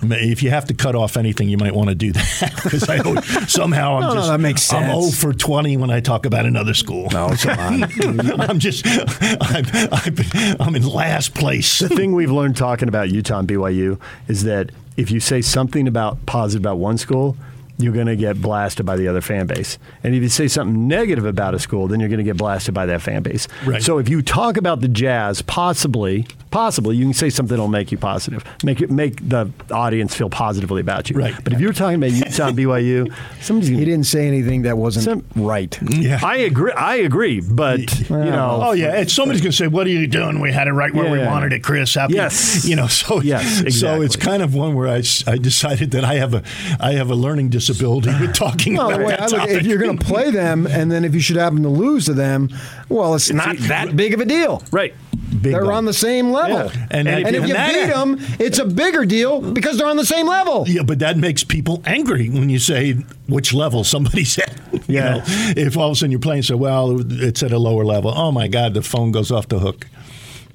If 0.04 0.42
you 0.42 0.50
have 0.50 0.66
to 0.66 0.74
cut 0.74 0.96
off 0.96 1.18
anything, 1.18 1.48
you 1.48 1.58
might 1.58 1.76
want 1.76 1.90
to 1.90 1.96
do 1.96 2.12
that 2.14 2.52
because 2.64 2.90
I 2.90 2.98
somehow 3.46 3.98
I'm 3.98 4.02
No, 4.02 4.08
no, 4.08 4.14
just 4.16 4.28
that 4.30 4.40
makes 4.40 4.74
I'm 4.74 4.86
sense. 4.90 5.16
0 5.20 5.34
for 5.34 5.38
20 5.38 5.78
when 5.78 5.92
I 5.92 6.00
talk 6.00 6.26
about 6.26 6.48
another 6.48 6.74
school. 6.74 7.10
No, 7.12 7.30
come 7.38 7.60
on. 7.60 7.84
I'm 8.42 8.58
just 8.58 8.84
I'm, 8.88 9.66
I'm, 9.92 10.16
I'm 10.60 10.76
in 10.76 10.84
last 10.88 11.36
place. 11.36 11.78
the 11.78 11.90
thing 11.90 12.14
we've 12.14 12.32
learned 12.32 12.58
talking 12.58 12.88
about 12.88 13.12
Utah 13.12 13.40
and 13.40 13.48
BYU 13.48 14.00
is 14.28 14.44
that 14.46 14.72
if 14.98 15.12
you 15.12 15.20
say 15.20 15.42
something 15.42 15.88
about 15.88 16.26
positive 16.26 16.62
about 16.64 16.78
one 16.78 16.98
school, 16.98 17.38
you're 17.82 17.94
going 17.94 18.08
to 18.08 18.16
get 18.16 18.42
blasted 18.42 18.86
by 18.86 18.96
the 18.96 19.08
other 19.08 19.22
fan 19.22 19.48
base. 19.48 19.78
And 20.04 20.14
if 20.16 20.22
you 20.22 20.30
say 20.30 20.48
something 20.48 20.88
negative 20.88 21.26
about 21.26 21.54
a 21.54 21.60
school, 21.60 21.88
then 21.88 22.00
you're 22.00 22.10
going 22.10 22.20
to 22.20 22.24
get 22.24 22.38
blasted 22.38 22.74
by 22.74 22.86
that 22.88 23.02
fan 23.02 23.24
base. 23.24 23.48
Right. 23.66 23.82
So 23.82 23.98
if 23.98 24.10
you 24.10 24.22
talk 24.22 24.58
about 24.58 24.82
the 24.82 24.88
Jazz, 24.88 25.42
possibly, 25.42 26.28
possibly 26.52 26.96
you 26.98 27.06
can 27.06 27.14
say 27.14 27.30
something 27.30 27.50
that'll 27.56 27.68
make 27.68 27.92
you 27.92 27.98
positive, 27.98 28.44
make 28.64 28.82
it 28.82 28.92
make 28.92 29.28
the 29.28 29.52
audience 29.72 30.16
feel 30.16 30.30
positively 30.30 30.82
about 30.82 31.10
you. 31.10 31.18
Right. 31.18 31.36
But 31.44 31.54
if 31.54 31.60
you're 31.60 31.74
talking 31.74 31.96
about 31.96 32.12
Utah 32.12 32.48
and 32.50 32.58
BYU, 32.58 33.14
somebody's 33.42 33.70
he 33.70 33.76
going 33.76 33.86
to. 33.86 33.92
didn't 33.92 34.06
say 34.06 34.28
anything 34.28 34.64
that 34.64 34.78
wasn't 34.78 35.06
Some- 35.06 35.26
right. 35.36 35.78
Yeah. 35.82 36.20
I 36.24 36.38
agree. 36.38 36.72
I 36.74 36.96
agree, 36.98 37.42
but 37.42 37.80
you 38.10 38.16
know. 38.16 38.60
Oh 38.64 38.72
yeah, 38.74 38.96
and 38.98 39.10
somebody's 39.10 39.42
going 39.42 39.52
to 39.52 39.58
say, 39.58 39.68
"What 39.68 39.88
are 39.88 39.92
you 39.92 40.08
doing? 40.08 40.40
We 40.40 40.52
had 40.52 40.68
it 40.68 40.74
right 40.74 40.94
where 40.94 41.10
we 41.12 41.20
Yeah. 41.20 41.32
wanted 41.32 41.54
it, 41.54 41.64
Chris." 41.64 41.96
How 41.96 42.08
Yes. 42.10 42.66
you 42.68 42.76
know. 42.76 42.88
So 42.88 43.22
Yes, 43.22 43.64
So 43.80 44.02
it's 44.02 44.16
kind 44.16 44.44
of 44.44 44.54
one 44.54 44.74
where 44.76 44.88
I, 44.88 45.02
I 45.28 45.38
decided 45.38 45.92
that 45.92 46.04
I 46.04 46.16
have 46.16 46.34
a 46.34 46.44
I 46.80 46.94
have 46.94 47.10
a 47.10 47.16
learning 47.16 47.50
disability 47.50 47.71
with 47.80 48.34
talking 48.34 48.76
Well, 48.76 48.92
about 48.92 49.08
that 49.20 49.32
look, 49.32 49.50
if 49.50 49.66
you're 49.66 49.78
going 49.80 49.98
to 49.98 50.06
play 50.06 50.32
them, 50.32 50.66
and 50.68 50.92
then 50.92 51.06
if 51.06 51.14
you 51.14 51.20
should 51.22 51.38
happen 51.38 51.64
to 51.64 51.70
lose 51.70 52.06
to 52.06 52.14
them, 52.14 52.50
well, 52.90 53.16
it's 53.16 53.32
not 53.32 53.58
that 53.60 53.96
big 53.96 54.14
of 54.14 54.20
a 54.20 54.26
deal. 54.26 54.64
Right. 54.72 54.94
Big 55.42 55.54
They're 55.54 55.66
one. 55.66 55.76
on 55.76 55.86
the 55.86 55.94
same 55.94 56.32
level. 56.32 56.58
Yeah. 56.58 56.88
And 56.92 57.08
And, 57.08 57.22
if 57.22 57.28
and 57.36 57.48
you 57.48 57.54
that- 57.54 57.74
beat 57.74 57.94
them, 57.94 58.18
it's 58.40 58.60
a 58.60 58.66
bigger 58.66 59.06
deal 59.06 59.40
because 59.42 59.78
they're 59.78 59.88
on 59.88 59.96
the 59.98 60.06
same 60.06 60.28
level. 60.28 60.66
Yeah, 60.68 60.84
but 60.84 61.00
that 61.00 61.18
makes 61.18 61.44
people 61.44 61.82
angry 61.86 62.30
when 62.30 62.50
you 62.50 62.60
say 62.60 62.94
which 63.28 63.54
level 63.54 63.84
somebody's 63.86 64.38
at. 64.46 64.54
You 64.74 64.82
Yeah. 64.88 65.18
know, 65.18 65.24
if 65.56 65.78
all 65.78 65.88
of 65.88 65.94
a 65.94 65.96
sudden 65.96 66.12
you're 66.12 66.20
playing, 66.20 66.44
say, 66.44 66.56
well, 66.56 67.00
it's 67.24 67.42
at 67.44 67.54
a 67.54 67.60
lower 67.60 67.86
level. 67.86 68.12
Oh 68.14 68.32
my 68.34 68.48
God, 68.50 68.74
the 68.74 68.82
phone 68.82 69.12
goes 69.12 69.32
off 69.32 69.48
the 69.48 69.60
hook. 69.60 69.88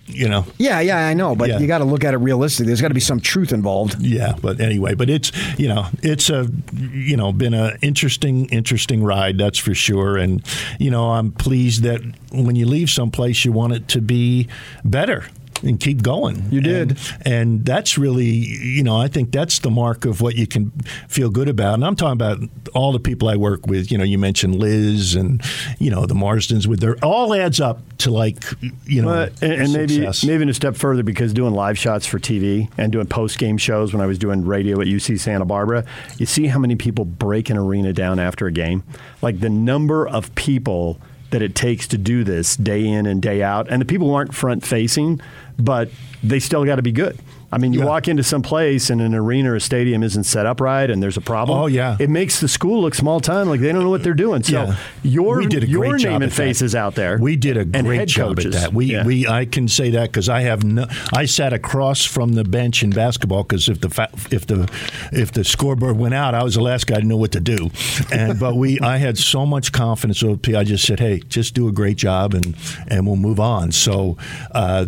You 0.09 0.29
know. 0.29 0.47
Yeah, 0.59 0.81
yeah, 0.81 1.09
I 1.09 1.15
know, 1.15 1.35
but 1.35 1.49
Yeah. 1.49 1.59
you 1.59 1.67
got 1.67 1.79
to 1.79 1.85
look 1.85 2.05
at 2.05 2.15
it 2.15 2.19
realistically. 2.19 2.67
There's 2.69 2.81
got 2.81 2.89
to 2.89 2.95
be 2.95 3.01
some 3.01 3.21
truth 3.21 3.53
involved. 3.53 4.01
Yeah, 4.01 4.35
but 4.41 4.61
anyway, 4.61 4.95
but 4.95 5.11
it's 5.11 5.33
you 5.59 5.69
know 5.69 5.87
it's 6.03 6.31
a 6.31 6.49
you 6.73 7.17
know 7.17 7.33
been 7.33 7.55
a 7.55 7.77
interesting 7.83 8.47
interesting 8.47 9.03
ride 9.03 9.37
that's 9.39 9.59
for 9.59 9.75
sure, 9.75 10.17
and 10.17 10.43
you 10.79 10.91
know 10.91 11.11
I'm 11.11 11.33
pleased 11.33 11.83
that 11.83 12.01
when 12.33 12.55
you 12.57 12.67
leave 12.67 12.89
someplace 12.91 13.45
you 13.45 13.53
want 13.53 13.73
it 13.73 13.89
to 13.89 14.01
be 14.01 14.47
better 14.85 15.25
and 15.63 15.81
keep 15.81 16.03
going. 16.03 16.45
You 16.51 16.61
did. 16.61 16.91
and, 16.91 17.27
and 17.27 17.65
that's 17.65 17.99
really 17.99 18.27
you 18.27 18.83
know 18.83 18.97
I 18.97 19.09
think 19.09 19.33
that's 19.33 19.59
the 19.61 19.71
mark 19.71 20.05
of 20.05 20.21
what 20.21 20.37
you 20.37 20.47
can 20.47 20.71
feel 21.09 21.31
good 21.31 21.49
about. 21.49 21.75
And 21.75 21.85
I'm 21.85 21.97
talking 21.97 22.13
about 22.13 22.39
all 22.75 22.93
the 22.93 23.01
people 23.01 23.29
I 23.29 23.37
work 23.37 23.67
with. 23.67 23.91
You 23.91 23.99
know, 23.99 24.05
you 24.05 24.19
mentioned 24.19 24.57
Liz 24.57 25.15
and 25.15 25.43
you 25.79 25.91
know 25.91 26.07
the 26.07 26.15
Marstons 26.15 26.67
with 26.67 26.81
their 26.81 26.97
all 27.05 27.35
adds 27.35 27.61
up 27.61 27.81
to 27.99 28.11
like 28.11 28.45
you 28.85 29.03
know 29.03 29.29
and, 29.41 29.53
and 29.53 29.73
maybe 29.73 30.01
maybe 30.01 30.35
even 30.35 30.49
a 30.49 30.55
step 30.55 30.77
further 30.77 31.03
because 31.03 31.33
doing 31.33 31.55
live 31.55 31.79
shots 31.79 32.07
for 32.07 32.19
TV 32.19 32.71
and 32.77 32.93
doing 32.93 33.07
post 33.07 33.39
game 33.39 33.59
shows 33.59 33.93
when 33.93 34.03
I 34.03 34.07
was 34.07 34.19
doing 34.19 34.45
radio 34.45 34.81
at 34.81 34.87
UC 34.87 35.19
Santa 35.21 35.45
Barbara, 35.45 35.85
you 36.19 36.27
see 36.27 36.47
how 36.47 36.59
many 36.59 36.77
people 36.77 37.05
break 37.05 37.51
an 37.51 37.57
arena 37.57 37.93
down 37.93 38.19
after 38.19 38.47
a 38.47 38.53
game. 38.53 38.83
Like 39.23 39.41
the 39.41 39.51
number 39.51 40.07
of 40.07 40.35
people 40.35 40.99
that 41.31 41.43
it 41.43 41.55
takes 41.55 41.89
to 41.89 41.99
do 41.99 42.25
this 42.25 42.57
day 42.57 42.87
in 42.87 43.07
and 43.07 43.21
day 43.21 43.43
out, 43.43 43.69
and 43.69 43.81
the 43.81 43.87
people 43.87 44.09
who 44.09 44.15
aren't 44.15 44.35
front 44.35 44.65
facing, 44.65 45.21
but 45.59 45.91
they 46.23 46.39
still 46.39 46.65
got 46.65 46.77
to 46.77 46.83
be 46.83 46.93
good. 46.93 47.19
I 47.53 47.59
mean, 47.59 47.73
you 47.73 47.81
Yeah. 47.81 47.87
walk 47.87 48.09
into 48.09 48.23
some 48.23 48.43
place 48.43 48.91
and 48.91 49.01
an 49.01 49.15
arena 49.15 49.53
or 49.53 49.57
a 49.57 49.61
stadium 49.61 50.03
isn't 50.03 50.25
set 50.25 50.47
up 50.47 50.61
right, 50.61 50.91
and 50.91 51.03
there's 51.03 51.17
a 51.17 51.21
problem. 51.21 51.59
Oh, 51.59 51.67
yeah. 51.67 51.97
it 51.99 52.11
makes 52.11 52.41
the 52.41 52.49
school 52.49 52.83
look 52.83 52.95
small 52.95 53.21
time, 53.21 53.49
like 53.49 53.61
they 53.61 53.71
don't 53.73 53.85
know 53.85 53.91
what 53.91 54.03
they're 54.03 54.15
doing. 54.15 54.43
So 54.43 54.53
Yeah. 54.65 54.77
your 55.03 55.39
We 55.39 55.47
did 55.47 55.63
a 55.65 55.67
great 55.67 55.99
job 55.99 56.11
name 56.13 56.23
and 56.23 56.25
at 56.25 56.33
face 56.33 56.61
is 56.63 56.75
out 56.75 56.95
there. 56.97 57.19
We 57.21 57.37
did 57.37 57.57
a 57.57 57.65
great 57.65 58.09
job 58.09 58.37
coaches. 58.37 58.55
at 58.57 58.61
that. 58.63 58.75
We, 58.75 58.87
Yeah. 58.87 59.05
we 59.05 59.27
I 59.29 59.45
can 59.45 59.69
say 59.69 59.91
that 59.91 60.11
because 60.11 60.29
I 60.29 60.41
have 60.43 60.65
no. 60.65 60.87
I 61.13 61.25
sat 61.27 61.53
across 61.53 62.05
from 62.05 62.33
the 62.33 62.45
bench 62.45 62.83
in 62.83 62.91
basketball 62.91 63.45
because 63.45 63.69
if 63.69 63.81
the 63.81 63.91
fa- 63.91 64.11
if 64.31 64.47
the 64.47 64.69
if 65.13 65.33
the 65.33 65.45
scoreboard 65.45 65.97
went 65.99 66.15
out, 66.15 66.35
I 66.35 66.43
was 66.43 66.55
the 66.55 66.63
last 66.63 66.87
guy 66.87 67.01
to 67.01 67.07
know 67.07 67.17
what 67.17 67.33
to 67.33 67.41
do. 67.41 67.71
And 68.11 68.39
but 68.41 68.57
we 68.57 68.81
I 68.81 68.97
had 68.99 69.19
so 69.19 69.47
much 69.47 69.73
confidence 69.73 70.23
over 70.23 70.37
P. 70.37 70.55
I 70.57 70.65
just 70.65 70.85
said, 70.85 71.01
hey, 71.01 71.23
just 71.29 71.55
do 71.55 71.69
a 71.69 71.73
great 71.73 71.97
job 71.97 72.35
and 72.35 72.55
and 72.89 73.07
we'll 73.07 73.17
move 73.17 73.39
on. 73.41 73.73
So 73.73 74.17
uh, 74.53 74.87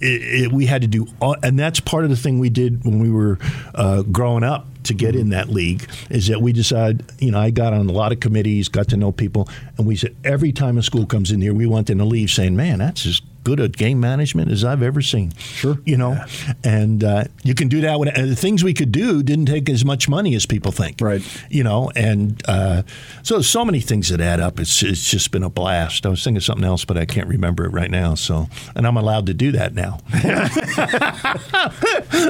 it, 0.00 0.42
it, 0.44 0.52
we 0.52 0.66
had 0.66 0.82
to 0.82 0.88
do, 0.88 1.06
all, 1.20 1.36
and 1.42 1.58
that's 1.58 1.80
part 1.88 2.04
of 2.04 2.10
the 2.10 2.16
thing 2.16 2.38
we 2.38 2.50
did 2.50 2.84
when 2.84 2.98
we 2.98 3.10
were 3.10 3.38
uh, 3.74 4.02
growing 4.02 4.44
up 4.44 4.66
to 4.82 4.92
get 4.92 5.16
in 5.16 5.30
that 5.30 5.48
league 5.48 5.88
is 6.10 6.26
that 6.26 6.42
we 6.42 6.52
decided, 6.52 7.02
you 7.18 7.30
know, 7.30 7.40
I 7.40 7.48
got 7.48 7.72
on 7.72 7.88
a 7.88 7.92
lot 7.92 8.12
of 8.12 8.20
committees, 8.20 8.68
got 8.68 8.88
to 8.88 8.98
know 8.98 9.10
people, 9.10 9.48
and 9.78 9.86
we 9.86 9.96
said 9.96 10.14
every 10.22 10.52
time 10.52 10.76
a 10.76 10.82
school 10.82 11.06
comes 11.06 11.30
in 11.30 11.40
here, 11.40 11.54
we 11.54 11.64
want 11.64 11.86
them 11.86 11.96
to 11.96 12.04
leave 12.04 12.28
saying, 12.28 12.54
man, 12.54 12.80
that's 12.80 13.06
as 13.06 13.22
good 13.48 13.60
at 13.60 13.74
game 13.78 13.98
management 13.98 14.50
as 14.50 14.62
I've 14.62 14.82
ever 14.82 15.00
seen. 15.00 15.32
Sure. 15.38 15.78
You 15.86 15.96
know, 15.96 16.22
and 16.62 17.02
uh, 17.02 17.24
you 17.42 17.54
can 17.54 17.68
do 17.68 17.80
that. 17.80 17.98
When, 17.98 18.08
and 18.08 18.30
the 18.30 18.36
things 18.36 18.62
we 18.62 18.74
could 18.74 18.92
do 18.92 19.22
didn't 19.22 19.46
take 19.46 19.70
as 19.70 19.86
much 19.86 20.06
money 20.06 20.34
as 20.34 20.44
people 20.44 20.70
think. 20.70 21.00
Right. 21.00 21.22
You 21.48 21.64
know, 21.64 21.90
and 21.96 22.42
uh, 22.46 22.82
so 23.22 23.40
so 23.40 23.64
many 23.64 23.80
things 23.80 24.10
that 24.10 24.20
add 24.20 24.38
up. 24.40 24.60
It's, 24.60 24.82
it's 24.82 25.10
just 25.10 25.30
been 25.30 25.42
a 25.42 25.48
blast. 25.48 26.04
I 26.04 26.10
was 26.10 26.22
thinking 26.22 26.36
of 26.36 26.44
something 26.44 26.64
else, 26.66 26.84
but 26.84 26.98
I 26.98 27.06
can't 27.06 27.26
remember 27.26 27.64
it 27.64 27.70
right 27.70 27.90
now. 27.90 28.14
So, 28.14 28.48
and 28.76 28.86
I'm 28.86 28.98
allowed 28.98 29.24
to 29.26 29.34
do 29.34 29.52
that 29.52 29.72
now. 29.74 30.00
I 30.12 31.38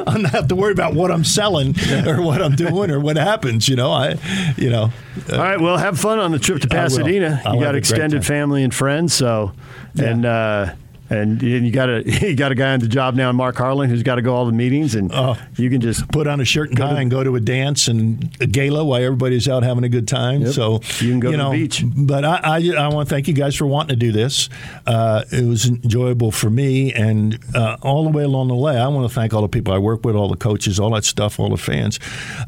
don't 0.05 0.25
have 0.27 0.49
to 0.49 0.57
worry 0.57 0.73
about 0.73 0.95
what 0.95 1.11
I'm 1.11 1.25
selling 1.25 1.75
or 2.07 2.23
what 2.23 2.41
I'm 2.41 2.55
doing 2.55 2.91
or 2.91 3.01
what 3.01 3.17
happens. 3.17 3.69
You 3.69 3.77
know, 3.77 3.91
I, 3.91 4.17
you 4.57 4.71
know, 4.71 4.93
All 5.33 5.39
right, 5.39 5.61
well, 5.61 5.77
have 5.79 5.99
fun 5.99 6.19
on 6.19 6.33
the 6.33 6.39
trip 6.39 6.61
to 6.63 6.69
Pasadena. 6.69 7.43
You 7.53 7.61
got 7.61 7.75
extended 7.75 8.25
family 8.25 8.63
and 8.63 8.75
friends, 8.75 9.15
so 9.15 9.53
Yeah. 9.95 10.05
and 10.11 10.27
uh, 10.27 10.75
And 11.11 11.43
you 11.43 11.71
got 11.71 11.89
a 11.89 12.03
you 12.29 12.35
got 12.37 12.53
a 12.53 12.55
guy 12.55 12.73
on 12.73 12.81
the 12.81 12.89
job 12.89 13.15
now, 13.15 13.33
Mark 13.33 13.57
Harlan, 13.57 13.89
who's 13.89 14.03
got 14.03 14.17
to 14.17 14.23
go 14.23 14.35
all 14.35 14.47
the 14.47 14.53
meetings, 14.53 14.95
and 14.95 15.11
Oh. 15.13 15.37
you 15.57 15.71
can 15.71 15.81
just 15.81 16.07
Put 16.13 16.27
on 16.27 16.41
a 16.41 16.45
shirt 16.45 16.69
and 16.71 16.79
tie 16.79 17.01
and 17.01 17.11
go 17.11 17.23
to 17.25 17.35
a 17.37 17.41
dance 17.41 17.89
and 17.89 18.35
a 18.41 18.47
gala 18.47 18.85
while 18.85 19.03
everybody's 19.03 19.49
out 19.49 19.63
having 19.63 19.85
a 19.85 19.89
good 19.89 20.07
time. 20.09 20.43
Yep. 20.43 20.53
So 20.55 20.81
You 21.01 21.11
can 21.11 21.21
go 21.21 21.31
to 21.33 21.37
the 21.37 21.51
beach. 21.51 21.85
But 21.87 22.25
I, 22.25 22.41
I, 22.43 22.73
I 22.77 22.89
want 22.89 23.09
to 23.09 23.15
thank 23.15 23.29
you 23.29 23.35
guys 23.35 23.55
for 23.57 23.67
wanting 23.67 23.89
to 23.91 23.97
do 23.97 24.13
this. 24.13 24.49
Uh, 24.87 25.25
it 25.33 25.45
was 25.45 25.67
enjoyable 25.67 26.31
for 26.31 26.51
me, 26.51 26.93
and 26.93 27.39
uh, 27.55 27.77
all 27.83 28.05
the 28.05 28.11
way 28.11 28.23
along 28.25 28.49
the 28.49 28.55
way, 28.55 28.77
I 28.79 28.87
want 28.89 29.09
to 29.09 29.15
thank 29.15 29.33
all 29.35 29.43
the 29.43 29.49
people 29.49 29.73
I 29.75 29.79
work 29.79 30.05
with, 30.05 30.15
all 30.15 30.29
the 30.29 30.37
coaches, 30.37 30.79
all 30.81 30.91
that 30.95 31.05
stuff, 31.05 31.39
all 31.41 31.51
the 31.51 31.57
fans. 31.57 31.99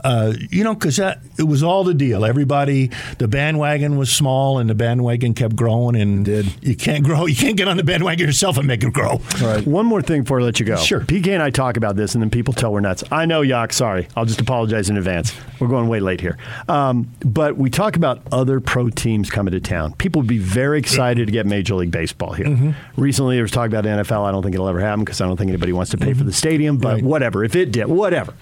Uh, 0.05 0.33
you 0.51 0.64
know, 0.64 0.75
because 0.75 0.96
that 0.96 1.20
it 1.38 1.44
was 1.44 1.62
all 1.62 1.85
the 1.85 1.94
deal. 1.94 2.25
Everybody, 2.25 2.90
the 3.18 3.29
bandwagon 3.29 3.96
was 3.99 4.11
small, 4.12 4.59
and 4.59 4.68
the 4.70 4.75
bandwagon 4.75 5.35
kept 5.35 5.57
growing. 5.57 5.96
And 5.96 6.27
you 6.62 6.77
can't 6.77 7.05
grow, 7.05 7.27
you 7.27 7.37
can't 7.37 7.57
get 7.57 7.68
on 7.68 7.77
the 7.77 7.85
bandwagon 7.85 8.27
yourself 8.27 8.50
and 8.59 8.67
make 8.67 8.83
it 8.83 8.93
grow. 8.93 9.21
Right. 9.41 9.67
One 9.67 9.87
more 9.87 10.03
thing 10.03 10.23
before 10.23 10.41
I 10.41 10.45
let 10.45 10.61
you 10.61 10.67
go. 10.67 10.77
Sure. 10.77 11.01
PK 11.01 11.29
and 11.29 11.43
I 11.43 11.51
talk 11.51 11.77
about 11.77 11.97
this, 11.97 12.15
and 12.15 12.23
then 12.23 12.31
people 12.31 12.53
tell 12.55 12.73
we're 12.73 12.81
nuts. 12.81 13.05
I 13.11 13.27
know, 13.27 13.43
Yak. 13.43 13.73
Sorry. 13.73 14.09
I'll 14.17 14.25
just 14.25 14.41
apologize 14.41 14.91
in 14.91 14.97
advance. 14.97 15.33
We're 15.61 15.69
going 15.69 15.89
way 15.89 16.01
late 16.01 16.21
here. 16.21 16.39
Um, 16.69 17.11
but 17.25 17.57
we 17.57 17.71
talk 17.71 17.97
about 17.97 18.21
other 18.33 18.61
pro 18.61 18.91
teams 18.91 19.31
coming 19.31 19.53
to 19.53 19.61
town. 19.61 19.95
People 19.95 20.23
would 20.23 20.29
be 20.29 20.39
very 20.39 20.79
excited 20.79 21.27
to 21.27 21.33
get 21.33 21.47
Major 21.47 21.75
League 21.75 21.91
Baseball 21.91 22.33
here. 22.33 22.47
Mm-hmm. 22.47 23.01
Recently, 23.01 23.37
there 23.37 23.43
was 23.45 23.51
talk 23.51 23.67
about 23.69 23.85
NFL. 23.85 24.25
I 24.27 24.31
don't 24.33 24.43
think 24.43 24.55
it'll 24.55 24.69
ever 24.69 24.81
happen 24.81 25.05
because 25.05 25.21
I 25.21 25.27
don't 25.27 25.37
think 25.37 25.49
anybody 25.49 25.73
wants 25.73 25.91
to 25.93 25.99
pay 25.99 26.11
Mm-hmm. 26.11 26.19
for 26.19 26.25
the 26.25 26.33
stadium. 26.33 26.79
But 26.79 26.95
Right. 26.95 27.05
whatever. 27.05 27.45
If 27.45 27.55
it 27.57 27.71
did, 27.73 27.87
whatever. 27.87 28.35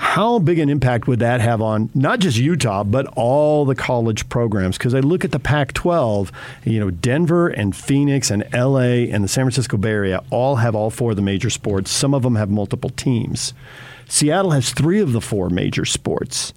How 0.00 0.38
big 0.38 0.60
an 0.60 0.68
impact 0.68 1.08
would 1.08 1.18
that 1.18 1.40
have 1.40 1.60
on 1.60 1.90
not 1.92 2.20
just 2.20 2.38
Utah, 2.38 2.84
but 2.84 3.06
all 3.16 3.64
the 3.64 3.74
college 3.74 4.28
programs? 4.28 4.78
Because 4.78 4.94
I 4.94 5.00
look 5.00 5.24
at 5.24 5.32
the 5.32 5.40
Pac 5.40 5.72
12, 5.72 6.30
you 6.64 6.78
know, 6.78 6.90
Denver 6.90 7.48
and 7.48 7.74
Phoenix 7.74 8.30
and 8.30 8.44
LA 8.52 9.08
and 9.10 9.24
the 9.24 9.28
San 9.28 9.44
Francisco 9.44 9.76
Bay 9.76 9.90
Area 9.90 10.22
all 10.30 10.56
have 10.56 10.76
all 10.76 10.90
four 10.90 11.10
of 11.10 11.16
the 11.16 11.22
major 11.22 11.50
sports. 11.50 11.90
Some 11.90 12.14
of 12.14 12.22
them 12.22 12.36
have 12.36 12.48
multiple 12.48 12.90
teams. 12.90 13.54
Seattle 14.08 14.52
has 14.52 14.70
three 14.70 15.00
of 15.00 15.12
the 15.12 15.20
four 15.20 15.50
major 15.50 15.84
sports. 15.84 16.54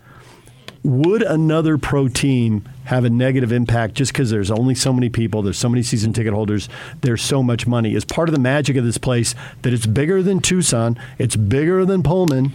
Would 0.83 1.23
another 1.23 1.79
pro 1.79 2.09
team 2.09 2.69
have 2.83 3.05
a 3.05 3.09
negative 3.09 3.51
impact 3.51 3.95
just 3.95 4.13
because 4.13 4.29
there's 4.29 4.51
only 4.51 4.75
so 4.75 4.93
many 4.93 5.09
people, 5.09 5.41
there's 5.41 5.57
so 5.57 5.69
many 5.69 5.81
season 5.81 6.13
ticket 6.13 6.33
holders, 6.33 6.69
there's 7.01 7.23
so 7.23 7.41
much 7.41 7.65
money? 7.65 7.95
Is 7.95 8.05
part 8.05 8.29
of 8.29 8.35
the 8.35 8.41
magic 8.41 8.77
of 8.77 8.85
this 8.85 8.99
place 8.99 9.33
that 9.63 9.73
it's 9.73 9.87
bigger 9.87 10.21
than 10.21 10.41
Tucson, 10.41 10.99
it's 11.17 11.35
bigger 11.35 11.85
than 11.85 12.03
Pullman, 12.03 12.53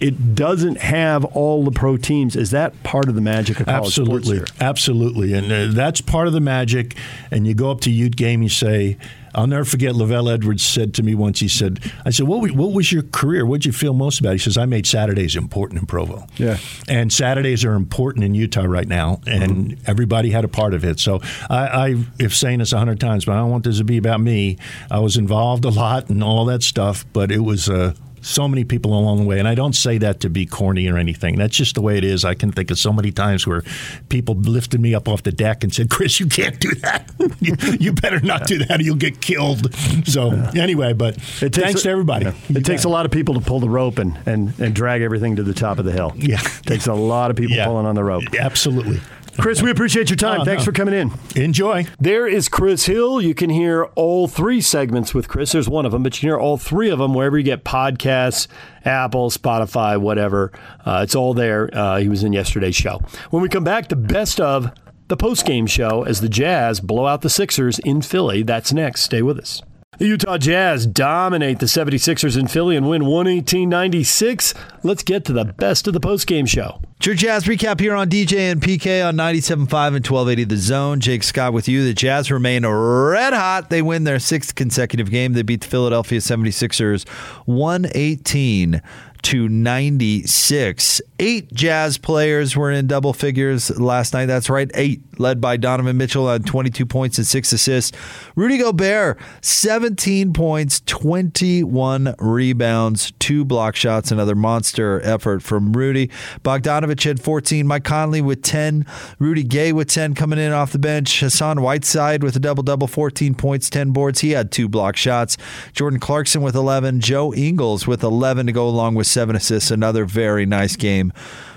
it 0.00 0.34
doesn't 0.34 0.78
have 0.78 1.24
all 1.24 1.64
the 1.64 1.70
pro 1.70 1.96
teams. 1.96 2.36
Is 2.36 2.50
that 2.50 2.82
part 2.82 3.08
of 3.08 3.14
the 3.14 3.20
magic 3.20 3.60
of 3.60 3.66
college 3.66 3.86
Absolutely, 3.86 4.36
sports 4.36 4.50
here? 4.52 4.66
absolutely, 4.68 5.32
and 5.34 5.52
uh, 5.52 5.66
that's 5.74 6.00
part 6.00 6.26
of 6.26 6.32
the 6.32 6.40
magic. 6.40 6.96
And 7.30 7.46
you 7.46 7.54
go 7.54 7.70
up 7.70 7.80
to 7.82 7.90
Ute 7.90 8.16
game, 8.16 8.42
you 8.42 8.48
say, 8.48 8.96
"I'll 9.34 9.46
never 9.46 9.64
forget." 9.64 9.94
LaVell 9.94 10.32
Edwards 10.32 10.62
said 10.62 10.94
to 10.94 11.02
me 11.02 11.14
once. 11.14 11.40
He 11.40 11.48
said, 11.48 11.80
"I 12.04 12.10
said, 12.10 12.26
what, 12.26 12.50
what 12.52 12.72
was 12.72 12.90
your 12.92 13.02
career? 13.02 13.46
What 13.46 13.62
did 13.62 13.66
you 13.66 13.72
feel 13.72 13.94
most 13.94 14.20
about?" 14.20 14.32
He 14.32 14.38
says, 14.38 14.56
"I 14.58 14.66
made 14.66 14.86
Saturdays 14.86 15.36
important 15.36 15.80
in 15.80 15.86
Provo. 15.86 16.26
Yeah. 16.36 16.58
and 16.88 17.12
Saturdays 17.12 17.64
are 17.64 17.74
important 17.74 18.24
in 18.24 18.34
Utah 18.34 18.64
right 18.64 18.88
now, 18.88 19.20
and 19.26 19.76
everybody 19.86 20.30
had 20.30 20.44
a 20.44 20.48
part 20.48 20.74
of 20.74 20.84
it. 20.84 20.98
So 21.00 21.20
I, 21.48 21.66
I 21.88 22.04
if 22.18 22.34
saying 22.36 22.58
this 22.58 22.72
a 22.72 22.78
hundred 22.78 23.00
times, 23.00 23.24
but 23.24 23.32
I 23.32 23.36
don't 23.38 23.50
want 23.50 23.64
this 23.64 23.78
to 23.78 23.84
be 23.84 23.96
about 23.96 24.20
me. 24.20 24.58
I 24.90 24.98
was 24.98 25.16
involved 25.16 25.64
a 25.64 25.70
lot 25.70 26.08
and 26.10 26.22
all 26.22 26.44
that 26.46 26.62
stuff, 26.62 27.04
but 27.12 27.30
it 27.30 27.40
was." 27.40 27.68
Uh, 27.68 27.94
so 28.24 28.48
many 28.48 28.64
people 28.64 28.98
along 28.98 29.18
the 29.18 29.24
way. 29.24 29.38
And 29.38 29.46
I 29.46 29.54
don't 29.54 29.74
say 29.74 29.98
that 29.98 30.20
to 30.20 30.30
be 30.30 30.46
corny 30.46 30.88
or 30.88 30.96
anything. 30.96 31.36
That's 31.36 31.56
just 31.56 31.74
the 31.74 31.80
way 31.82 31.98
it 31.98 32.04
is. 32.04 32.24
I 32.24 32.34
can 32.34 32.50
think 32.52 32.70
of 32.70 32.78
so 32.78 32.92
many 32.92 33.12
times 33.12 33.46
where 33.46 33.62
people 34.08 34.34
lifted 34.34 34.80
me 34.80 34.94
up 34.94 35.08
off 35.08 35.22
the 35.22 35.32
deck 35.32 35.62
and 35.62 35.74
said, 35.74 35.90
Chris, 35.90 36.18
you 36.18 36.26
can't 36.26 36.58
do 36.58 36.70
that. 36.76 37.10
you, 37.40 37.54
you 37.78 37.92
better 37.92 38.20
not 38.20 38.46
do 38.46 38.58
that 38.64 38.80
or 38.80 38.82
you'll 38.82 38.96
get 38.96 39.20
killed. 39.20 39.74
So, 40.06 40.30
anyway, 40.56 40.92
but 40.94 41.16
It 41.42 41.52
takes 41.52 41.58
thanks 41.58 41.80
a- 41.80 41.84
to 41.84 41.90
everybody. 41.90 42.24
Yeah. 42.26 42.32
It 42.58 42.64
takes 42.64 42.84
a 42.84 42.88
lot 42.88 43.04
of 43.04 43.12
people 43.12 43.34
to 43.34 43.40
pull 43.40 43.60
the 43.60 43.68
rope 43.68 43.98
and, 43.98 44.18
and, 44.26 44.58
and 44.58 44.74
drag 44.74 45.02
everything 45.02 45.36
to 45.36 45.42
the 45.42 45.54
top 45.54 45.78
of 45.78 45.84
the 45.84 45.92
hill. 45.92 46.12
Yeah. 46.16 46.40
It 46.40 46.62
takes 46.66 46.86
a 46.86 46.94
lot 46.94 47.30
of 47.30 47.36
people 47.36 47.56
Yeah. 47.56 47.66
pulling 47.66 47.86
on 47.86 47.94
the 47.94 48.04
rope. 48.04 48.24
Absolutely. 48.38 49.00
Chris, 49.38 49.60
we 49.60 49.70
appreciate 49.70 50.10
your 50.10 50.16
time. 50.16 50.42
Oh, 50.42 50.44
Thanks 50.44 50.62
no. 50.62 50.66
for 50.66 50.72
coming 50.72 50.94
in. 50.94 51.10
Enjoy. 51.34 51.86
There 51.98 52.26
is 52.26 52.48
Chris 52.48 52.86
Hill. 52.86 53.20
You 53.20 53.34
can 53.34 53.50
hear 53.50 53.84
all 53.94 54.28
three 54.28 54.60
segments 54.60 55.12
with 55.12 55.28
Chris. 55.28 55.52
There's 55.52 55.68
one 55.68 55.84
of 55.84 55.92
them, 55.92 56.02
but 56.02 56.14
you 56.16 56.20
can 56.20 56.28
hear 56.28 56.38
all 56.38 56.56
three 56.56 56.88
of 56.88 56.98
them 56.98 57.14
wherever 57.14 57.36
you 57.36 57.44
get 57.44 57.64
podcasts, 57.64 58.46
Apple, 58.84 59.30
Spotify, 59.30 60.00
whatever. 60.00 60.52
Uh, 60.84 61.00
it's 61.02 61.14
all 61.14 61.34
there. 61.34 61.68
Uh, 61.72 61.98
he 61.98 62.08
was 62.08 62.22
in 62.22 62.32
yesterday's 62.32 62.76
show. 62.76 63.00
When 63.30 63.42
we 63.42 63.48
come 63.48 63.64
back, 63.64 63.88
the 63.88 63.96
best 63.96 64.40
of 64.40 64.70
the 65.08 65.16
post-game 65.16 65.66
show 65.66 66.04
as 66.04 66.20
the 66.20 66.28
Jazz 66.28 66.80
blow 66.80 67.06
out 67.06 67.22
the 67.22 67.28
Sixers 67.30 67.78
in 67.80 68.02
Philly. 68.02 68.42
That's 68.42 68.72
next. 68.72 69.02
Stay 69.02 69.20
with 69.22 69.38
us. 69.38 69.62
The 69.98 70.06
Utah 70.06 70.38
Jazz 70.38 70.86
dominate 70.86 71.60
the 71.60 71.66
76ers 71.66 72.38
in 72.38 72.48
Philly 72.48 72.76
and 72.76 72.88
win 72.88 73.02
118-96. 73.02 74.54
Let's 74.82 75.02
get 75.02 75.24
to 75.26 75.32
the 75.32 75.44
best 75.44 75.86
of 75.86 75.94
the 75.94 76.00
post-game 76.00 76.46
show. 76.46 76.80
Your 77.04 77.14
Jazz 77.14 77.44
recap 77.44 77.80
here 77.80 77.94
on 77.94 78.08
DJ 78.08 78.50
and 78.50 78.62
PK 78.62 79.06
on 79.06 79.14
97.5 79.14 79.58
and 79.58 79.68
1280 79.68 80.44
The 80.44 80.56
Zone. 80.56 81.00
Jake 81.00 81.22
Scott 81.22 81.52
with 81.52 81.68
you. 81.68 81.84
The 81.84 81.92
Jazz 81.92 82.30
remain 82.30 82.64
red 82.64 83.34
hot. 83.34 83.68
They 83.68 83.82
win 83.82 84.04
their 84.04 84.18
sixth 84.18 84.54
consecutive 84.54 85.10
game. 85.10 85.34
They 85.34 85.42
beat 85.42 85.60
the 85.60 85.66
Philadelphia 85.66 86.20
76ers 86.20 87.06
118 87.44 88.80
to 89.24 89.48
96. 89.48 91.00
Eight 91.18 91.52
Jazz 91.54 91.96
players 91.96 92.54
were 92.54 92.70
in 92.70 92.86
double 92.86 93.14
figures 93.14 93.70
last 93.80 94.12
night. 94.12 94.26
That's 94.26 94.50
right, 94.50 94.70
eight, 94.74 95.00
led 95.18 95.40
by 95.40 95.56
Donovan 95.56 95.96
Mitchell 95.96 96.28
on 96.28 96.42
22 96.42 96.84
points 96.84 97.16
and 97.16 97.26
six 97.26 97.50
assists. 97.50 97.96
Rudy 98.36 98.58
Gobert, 98.58 99.18
17 99.40 100.34
points, 100.34 100.82
21 100.84 102.14
rebounds, 102.18 103.12
two 103.18 103.46
block 103.46 103.76
shots, 103.76 104.12
another 104.12 104.34
monster 104.34 105.00
effort 105.00 105.42
from 105.42 105.72
Rudy. 105.72 106.10
Bogdanovich 106.44 106.93
had 107.02 107.20
14, 107.20 107.66
Mike 107.66 107.82
Conley 107.82 108.20
with 108.20 108.42
10, 108.42 108.86
Rudy 109.18 109.42
Gay 109.42 109.72
with 109.72 109.88
10 109.88 110.14
coming 110.14 110.38
in 110.38 110.52
off 110.52 110.70
the 110.70 110.78
bench, 110.78 111.18
Hassan 111.18 111.60
Whiteside 111.60 112.22
with 112.22 112.36
a 112.36 112.40
double 112.40 112.62
double, 112.62 112.86
14 112.86 113.34
points, 113.34 113.68
10 113.68 113.90
boards. 113.90 114.20
He 114.20 114.30
had 114.30 114.52
two 114.52 114.68
block 114.68 114.94
shots. 114.94 115.36
Jordan 115.72 115.98
Clarkson 115.98 116.42
with 116.42 116.54
11, 116.54 117.00
Joe 117.00 117.34
Ingles 117.34 117.88
with 117.88 118.04
11 118.04 118.46
to 118.46 118.52
go 118.52 118.68
along 118.68 118.94
with 118.94 119.08
seven 119.08 119.34
assists. 119.34 119.72
Another 119.72 120.04
very 120.04 120.46
nice 120.46 120.76
game 120.76 121.12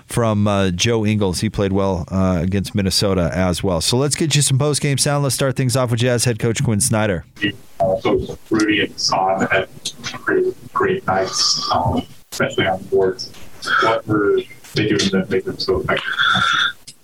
from 0.08 0.48
uh, 0.48 0.72
Joe 0.72 1.06
Ingles. 1.06 1.42
He 1.42 1.50
played 1.50 1.74
well 1.74 2.06
uh, 2.10 2.40
against 2.42 2.74
Minnesota 2.74 3.30
as 3.34 3.62
well. 3.62 3.82
So 3.82 3.98
let's 3.98 4.16
get 4.16 4.36
you 4.36 4.42
some 4.42 4.58
post 4.58 4.82
game 4.82 4.98
sound. 4.98 5.24
Let's 5.24 5.36
start 5.36 5.56
things 5.56 5.76
off 5.76 5.92
with 5.92 6.00
Jazz 6.00 6.26
head 6.26 6.40
coach 6.40 6.64
Quin 6.64 6.82
Snyder. 6.82 7.26
also 7.80 8.38
Rudy 8.50 8.82
and 8.82 8.94
Hassan 8.94 9.48
had 9.48 9.70
great, 10.24 10.74
great 10.74 11.06
nights, 11.06 11.70
um, 11.74 12.02
especially 12.32 12.68
on 12.68 12.82
boards. 12.86 13.32
What 13.84 14.08
were 14.08 14.40
that 14.78 15.28
made 15.30 15.46
them 15.46 15.60
so 15.60 15.82
effective? 15.82 16.14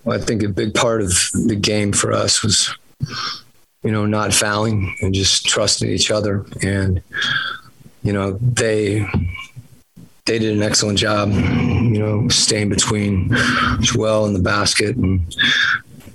Well, 0.04 0.18
I 0.18 0.22
think 0.22 0.44
a 0.44 0.50
big 0.50 0.74
part 0.74 1.02
of 1.02 1.10
the 1.34 1.56
game 1.56 1.94
for 1.94 2.12
us 2.12 2.44
was, 2.44 2.76
you 3.84 3.92
know, 3.92 4.06
not 4.06 4.34
fouling 4.34 4.96
and 5.02 5.14
just 5.14 5.46
trusting 5.46 5.90
each 5.90 6.12
other. 6.12 6.46
And, 6.62 7.02
you 8.04 8.14
know, 8.14 8.34
they 8.42 9.08
they 10.26 10.40
did 10.40 10.56
an 10.56 10.64
excellent 10.64 10.98
job, 10.98 11.32
you 11.32 12.00
know, 12.00 12.28
staying 12.30 12.70
between 12.70 13.30
Joel 13.82 14.26
and 14.26 14.36
the 14.36 14.42
basket. 14.42 14.96
And, 14.96 15.36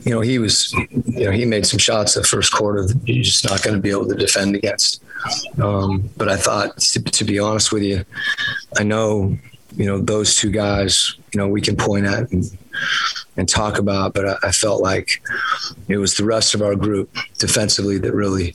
you 0.04 0.12
know, 0.12 0.20
he 0.20 0.38
was, 0.38 0.72
you 0.72 1.26
know, 1.26 1.30
he 1.30 1.44
made 1.44 1.66
some 1.66 1.78
shots 1.78 2.14
the 2.14 2.24
first 2.24 2.52
quarter 2.52 2.86
that 2.86 2.96
you're 3.06 3.22
just 3.22 3.44
not 3.44 3.62
going 3.62 3.76
to 3.76 3.82
be 3.82 3.90
able 3.90 4.08
to 4.08 4.14
defend 4.14 4.54
against. 4.54 5.02
Um, 5.60 6.08
but 6.16 6.28
I 6.28 6.36
thought, 6.36 6.78
to, 6.78 7.02
to 7.02 7.24
be 7.24 7.38
honest 7.38 7.72
with 7.72 7.82
you, 7.82 8.04
I 8.78 8.82
know, 8.82 9.36
you 9.76 9.84
know, 9.84 10.00
those 10.00 10.36
two 10.36 10.50
guys, 10.50 11.17
you 11.32 11.38
know, 11.38 11.48
we 11.48 11.60
can 11.60 11.76
point 11.76 12.06
at 12.06 12.30
and, 12.32 12.44
and 13.36 13.48
talk 13.48 13.78
about, 13.78 14.14
but 14.14 14.28
I, 14.28 14.48
I 14.48 14.52
felt 14.52 14.82
like 14.82 15.22
it 15.88 15.96
was 15.98 16.16
the 16.16 16.24
rest 16.24 16.54
of 16.54 16.62
our 16.62 16.74
group 16.74 17.14
defensively 17.38 17.98
that 17.98 18.12
really 18.12 18.54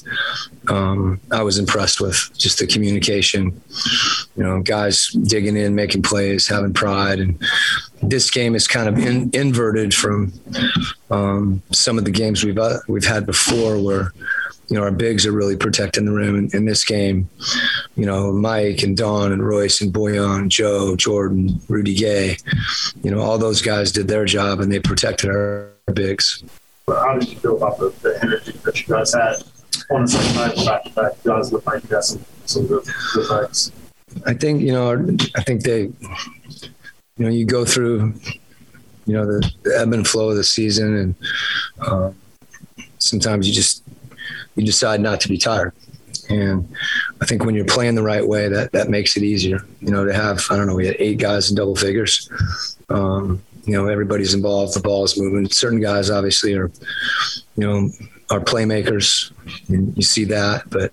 um, 0.69 1.19
I 1.31 1.43
was 1.43 1.57
impressed 1.57 2.01
with. 2.01 2.29
Just 2.38 2.59
the 2.59 2.67
communication, 2.67 3.62
you 4.36 4.43
know, 4.43 4.62
guys 4.62 5.07
digging 5.07 5.57
in, 5.57 5.75
making 5.75 6.01
plays, 6.01 6.47
having 6.47 6.73
pride, 6.73 7.19
and 7.19 7.41
this 8.01 8.29
game 8.29 8.55
is 8.55 8.67
kind 8.67 8.89
of 8.89 8.97
in, 8.97 9.29
inverted 9.33 9.93
from 9.93 10.33
um, 11.09 11.62
some 11.71 11.97
of 11.97 12.05
the 12.05 12.12
games 12.12 12.43
we've 12.43 12.57
uh, 12.57 12.79
we've 12.88 13.05
had 13.05 13.25
before, 13.25 13.81
where 13.81 14.13
you 14.69 14.78
know 14.78 14.84
our 14.84 14.91
bigs 14.91 15.26
are 15.26 15.32
really 15.32 15.56
protecting 15.56 16.06
the 16.06 16.12
rim. 16.12 16.36
In, 16.36 16.49
in 16.54 16.65
this 16.65 16.84
game, 16.86 17.30
you 17.95 18.06
know, 18.06 18.32
Mike 18.32 18.84
and 18.84 18.95
Don 18.95 19.32
and 19.32 19.45
Royce 19.45 19.82
and 19.82 19.93
Bojan, 19.93 20.49
Joe, 20.49 20.95
Jordan, 20.95 21.62
Rudy 21.67 21.95
Gay, 21.95 22.38
you 23.04 23.12
know, 23.12 23.19
all 23.19 23.38
those 23.38 23.62
guys 23.62 23.91
did 23.91 24.08
their 24.08 24.26
job 24.26 24.60
and 24.60 24.71
they 24.71 24.80
protected 24.80 25.30
our 25.30 25.71
bigs. 25.93 26.43
But 26.86 26.99
how 26.99 27.17
did 27.17 27.30
you 27.30 27.38
feel 27.38 27.58
about 27.58 27.78
the, 27.78 27.93
the 28.02 28.19
energy 28.21 28.52
that 28.65 28.80
you 28.80 28.93
guys 28.93 29.13
had 29.13 29.36
on 29.89 30.02
the 30.02 30.08
second 30.08 30.36
night 30.36 30.65
back 30.65 30.84
to 30.84 30.89
back? 30.91 31.12
You 31.23 31.32
guys 31.32 31.54
looked 31.54 31.67
like 31.67 31.84
you 31.84 31.89
got 31.89 32.04
some, 32.04 32.26
some 32.45 32.67
good, 32.67 32.84
good 33.13 33.30
nights. 33.30 33.71
I 34.26 34.34
think 34.34 34.62
you 34.62 34.71
know. 34.71 35.17
I 35.36 35.41
think 35.41 35.63
they, 35.63 35.82
you 35.82 35.91
know, 37.17 37.30
you 37.30 37.45
go 37.45 37.65
through, 37.65 38.13
you 39.06 39.13
know, 39.13 39.26
the, 39.26 39.52
the 39.63 39.78
ebb 39.80 39.93
and 39.93 40.08
flow 40.08 40.30
of 40.30 40.36
the 40.36 40.43
season, 40.43 40.95
and 40.95 41.15
um, 41.88 42.15
sometimes 42.99 43.47
you 43.47 43.54
just 43.54 43.82
you 44.55 44.65
decide 44.65 45.01
not 45.01 45.19
to 45.21 45.29
be 45.29 45.37
tired. 45.37 45.73
And 46.29 46.67
I 47.21 47.25
think 47.25 47.43
when 47.43 47.55
you're 47.55 47.65
playing 47.65 47.95
the 47.95 48.03
right 48.03 48.25
way, 48.25 48.47
that 48.47 48.71
that 48.71 48.89
makes 48.89 49.17
it 49.17 49.23
easier. 49.23 49.65
You 49.81 49.91
know, 49.91 50.05
to 50.05 50.13
have 50.13 50.45
I 50.49 50.55
don't 50.55 50.67
know, 50.67 50.75
we 50.75 50.87
had 50.87 50.95
eight 50.99 51.17
guys 51.17 51.49
in 51.49 51.55
double 51.55 51.75
figures. 51.75 52.29
Um, 52.89 53.41
you 53.65 53.73
know, 53.73 53.87
everybody's 53.87 54.33
involved. 54.33 54.75
The 54.75 54.81
ball 54.81 55.03
is 55.03 55.19
moving. 55.19 55.49
Certain 55.49 55.79
guys 55.79 56.09
obviously 56.09 56.53
are, 56.53 56.71
you 57.55 57.67
know, 57.67 57.89
are 58.29 58.39
playmakers. 58.39 59.31
You 59.67 60.01
see 60.01 60.25
that, 60.25 60.69
but 60.69 60.91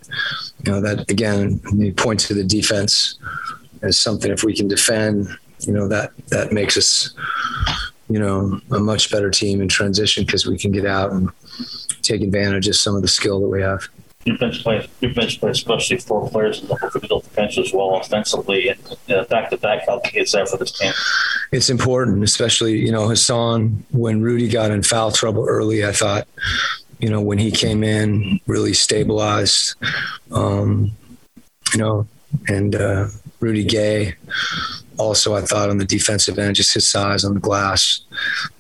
you 0.65 0.73
know 0.73 0.81
that 0.81 1.11
again, 1.11 1.61
you 1.75 1.93
point 1.93 2.21
to 2.21 2.35
the 2.35 2.45
defense 2.45 3.19
as 3.83 3.99
something. 3.99 4.31
If 4.31 4.45
we 4.45 4.55
can 4.55 4.69
defend, 4.69 5.29
you 5.61 5.73
know 5.73 5.89
that 5.89 6.13
that 6.29 6.53
makes 6.53 6.77
us, 6.77 7.15
you 8.09 8.19
know, 8.19 8.61
a 8.71 8.79
much 8.79 9.11
better 9.11 9.31
team 9.31 9.61
in 9.61 9.69
transition 9.69 10.25
because 10.25 10.47
we 10.47 10.59
can 10.59 10.71
get 10.73 10.87
out 10.87 11.13
and 11.13 11.31
take 12.03 12.23
advantage 12.23 12.69
of 12.69 12.77
some 12.77 12.97
of 12.97 13.03
the 13.03 13.09
skill 13.09 13.41
that 13.41 13.49
we 13.49 13.61
have 13.63 13.89
your 14.25 14.37
bench 14.37 14.63
play, 14.63 14.87
your 15.01 15.15
bench 15.15 15.41
play, 15.41 15.51
especially 15.51 15.97
four 15.99 16.29
players 16.29 16.61
in 16.61 16.69
the 16.69 16.99
middle 17.01 17.25
bench 17.35 17.57
as 17.57 17.73
well 17.73 17.97
offensively, 17.97 18.69
and 18.69 18.79
the 19.07 19.25
fact 19.25 19.51
that 19.51 19.63
that 19.63 19.83
health 19.85 20.03
is 20.15 20.33
there 20.33 20.47
for 20.47 20.59
this 20.59 20.73
team. 20.73 20.93
It's 21.53 21.71
important, 21.71 22.23
especially 22.23 22.79
you 22.79 22.93
know 22.93 23.09
Hassan. 23.09 23.85
When 23.93 24.21
Rudy 24.21 24.49
got 24.49 24.71
in 24.71 24.83
foul 24.83 25.11
trouble 25.11 25.47
early, 25.49 25.87
I 25.87 25.93
thought, 25.93 26.29
you 26.99 27.09
know, 27.09 27.21
when 27.21 27.39
he 27.39 27.51
came 27.51 27.83
in, 27.83 28.41
really 28.47 28.75
stabilized. 28.75 29.75
Um, 30.33 30.93
you 31.73 31.79
know, 31.79 32.07
and 32.47 32.75
uh, 32.75 33.07
Rudy 33.41 33.65
Gay 33.65 34.17
also 35.01 35.35
I 35.35 35.41
thought 35.41 35.71
on 35.71 35.79
the 35.79 35.85
defensive 35.85 36.39
end, 36.39 36.57
just 36.57 36.75
his 36.75 36.89
size 36.89 37.25
on 37.25 37.35
the 37.35 37.41
glass. 37.41 38.03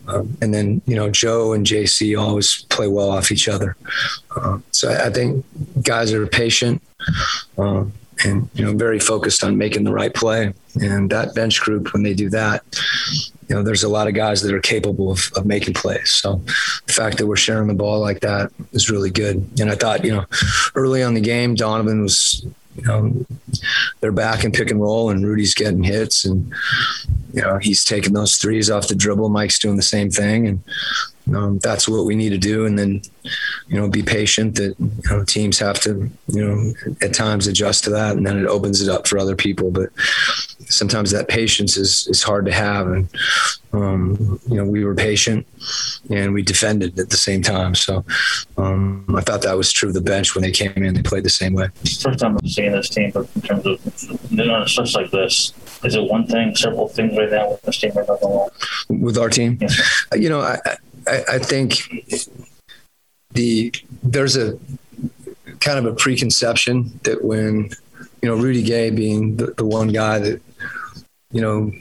Um, 0.08 0.36
and 0.40 0.52
then, 0.52 0.80
you 0.86 0.96
know, 0.96 1.10
Joe 1.10 1.52
and 1.52 1.66
JC 1.66 2.18
always 2.18 2.62
play 2.64 2.88
well 2.88 3.10
off 3.10 3.30
each 3.30 3.48
other. 3.48 3.76
Uh, 4.34 4.58
so 4.70 4.90
I, 4.90 5.06
I, 5.06 5.10
think 5.10 5.44
guys 5.82 6.12
are 6.12 6.26
patient 6.26 6.82
um, 7.58 7.92
and, 8.24 8.48
you 8.54 8.64
know, 8.64 8.72
very 8.72 8.98
focused 8.98 9.44
on 9.44 9.58
making 9.58 9.84
the 9.84 9.92
right 9.92 10.12
play. 10.12 10.52
And 10.80 11.10
that 11.10 11.34
bench 11.34 11.60
group, 11.60 11.92
when 11.92 12.02
they 12.02 12.14
do 12.14 12.30
that, 12.30 12.64
you 13.48 13.56
know, 13.56 13.62
there's 13.62 13.82
a 13.82 13.88
lot 13.88 14.08
of 14.08 14.14
guys 14.14 14.42
that 14.42 14.54
are 14.54 14.60
capable 14.60 15.10
of, 15.10 15.30
of 15.36 15.44
making 15.44 15.74
plays. 15.74 16.10
So 16.10 16.40
the 16.86 16.92
fact 16.92 17.18
that 17.18 17.26
we're 17.26 17.36
sharing 17.36 17.68
the 17.68 17.74
ball 17.74 18.00
like 18.00 18.20
that 18.20 18.50
is 18.72 18.90
really 18.90 19.10
good. 19.10 19.46
And 19.60 19.70
I 19.70 19.74
thought, 19.74 20.04
you 20.04 20.12
know, 20.12 20.24
early 20.74 21.02
on 21.02 21.14
the 21.14 21.20
game, 21.20 21.54
Donovan 21.54 22.02
was 22.02 22.46
you 22.76 22.82
know, 22.84 23.26
they're 24.00 24.12
back 24.12 24.44
in 24.44 24.52
pick 24.52 24.70
and 24.70 24.80
roll, 24.80 25.10
and 25.10 25.26
Rudy's 25.26 25.54
getting 25.54 25.82
hits, 25.82 26.24
and 26.24 26.52
you 27.32 27.42
know 27.42 27.58
he's 27.58 27.84
taking 27.84 28.12
those 28.12 28.36
threes 28.36 28.70
off 28.70 28.88
the 28.88 28.94
dribble. 28.94 29.28
Mike's 29.28 29.58
doing 29.58 29.76
the 29.76 29.82
same 29.82 30.10
thing, 30.10 30.46
and 30.46 30.62
um, 31.36 31.58
that's 31.58 31.88
what 31.88 32.06
we 32.06 32.14
need 32.14 32.30
to 32.30 32.38
do. 32.38 32.66
And 32.66 32.78
then, 32.78 33.02
you 33.68 33.80
know, 33.80 33.88
be 33.88 34.02
patient. 34.02 34.56
That 34.56 34.74
you 34.78 34.92
know 35.10 35.24
teams 35.24 35.58
have 35.58 35.80
to, 35.80 36.10
you 36.28 36.44
know, 36.44 36.72
at 37.02 37.14
times 37.14 37.46
adjust 37.46 37.84
to 37.84 37.90
that, 37.90 38.16
and 38.16 38.26
then 38.26 38.38
it 38.38 38.46
opens 38.46 38.80
it 38.80 38.88
up 38.88 39.06
for 39.06 39.18
other 39.18 39.36
people. 39.36 39.70
But 39.70 39.90
sometimes 40.66 41.10
that 41.10 41.28
patience 41.28 41.76
is 41.76 42.06
is 42.08 42.22
hard 42.22 42.46
to 42.46 42.52
have, 42.52 42.88
and 42.88 43.08
um, 43.72 44.40
you 44.48 44.56
know, 44.56 44.64
we 44.64 44.84
were 44.84 44.94
patient 44.94 45.46
and 46.10 46.32
we 46.32 46.42
defended 46.42 46.98
at 46.98 47.10
the 47.10 47.16
same 47.16 47.42
time. 47.42 47.74
So 47.74 48.04
um, 48.56 49.04
I 49.16 49.20
thought 49.20 49.42
that 49.42 49.56
was 49.56 49.72
true 49.72 49.88
of 49.88 49.94
the 49.94 50.00
bench 50.00 50.34
when 50.34 50.42
they 50.42 50.50
came 50.50 50.72
in. 50.72 50.94
They 50.94 51.02
played 51.02 51.24
the 51.24 51.30
same 51.30 51.54
way. 51.54 51.68
First 51.84 52.18
time 52.18 52.36
I'm 52.36 52.48
seeing 52.48 52.72
this 52.72 52.88
team, 52.88 53.10
but 53.12 53.28
in 53.36 53.42
terms 53.42 53.66
of 53.66 54.30
you 54.30 54.44
know, 54.44 54.64
such 54.66 54.94
like 54.94 55.10
this, 55.10 55.52
is 55.84 55.94
it 55.94 56.02
one 56.02 56.26
thing, 56.26 56.54
several 56.56 56.88
things 56.88 57.16
right 57.16 57.30
now 57.30 57.50
with 57.50 57.62
this 57.62 57.78
team 57.78 57.92
right 57.94 58.08
now? 58.08 58.50
With 58.88 59.18
our 59.18 59.28
team, 59.28 59.58
yes, 59.60 60.06
you 60.16 60.28
know, 60.28 60.40
I, 60.40 60.58
I, 60.64 60.76
I 61.06 61.38
think 61.38 61.82
the 63.32 63.72
there's 64.02 64.36
a 64.36 64.58
kind 65.60 65.78
of 65.78 65.86
a 65.86 65.94
preconception 65.94 66.98
that 67.04 67.24
when 67.24 67.70
you 68.22 68.28
know 68.28 68.36
Rudy 68.36 68.62
Gay 68.62 68.90
being 68.90 69.36
the, 69.36 69.46
the 69.56 69.64
one 69.64 69.88
guy 69.88 70.18
that 70.18 70.40
you 71.32 71.40
know 71.40 71.72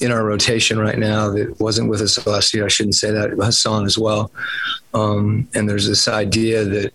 in 0.00 0.10
our 0.10 0.24
rotation 0.24 0.78
right 0.78 0.98
now 0.98 1.30
that 1.30 1.58
wasn't 1.60 1.88
with 1.88 2.00
us 2.00 2.26
last 2.26 2.52
year. 2.52 2.64
I 2.64 2.68
shouldn't 2.68 2.96
say 2.96 3.10
that. 3.10 3.30
Hassan 3.30 3.84
as 3.84 3.96
well. 3.96 4.30
Um, 4.92 5.48
and 5.54 5.68
there's 5.68 5.86
this 5.86 6.08
idea 6.08 6.64
that 6.64 6.92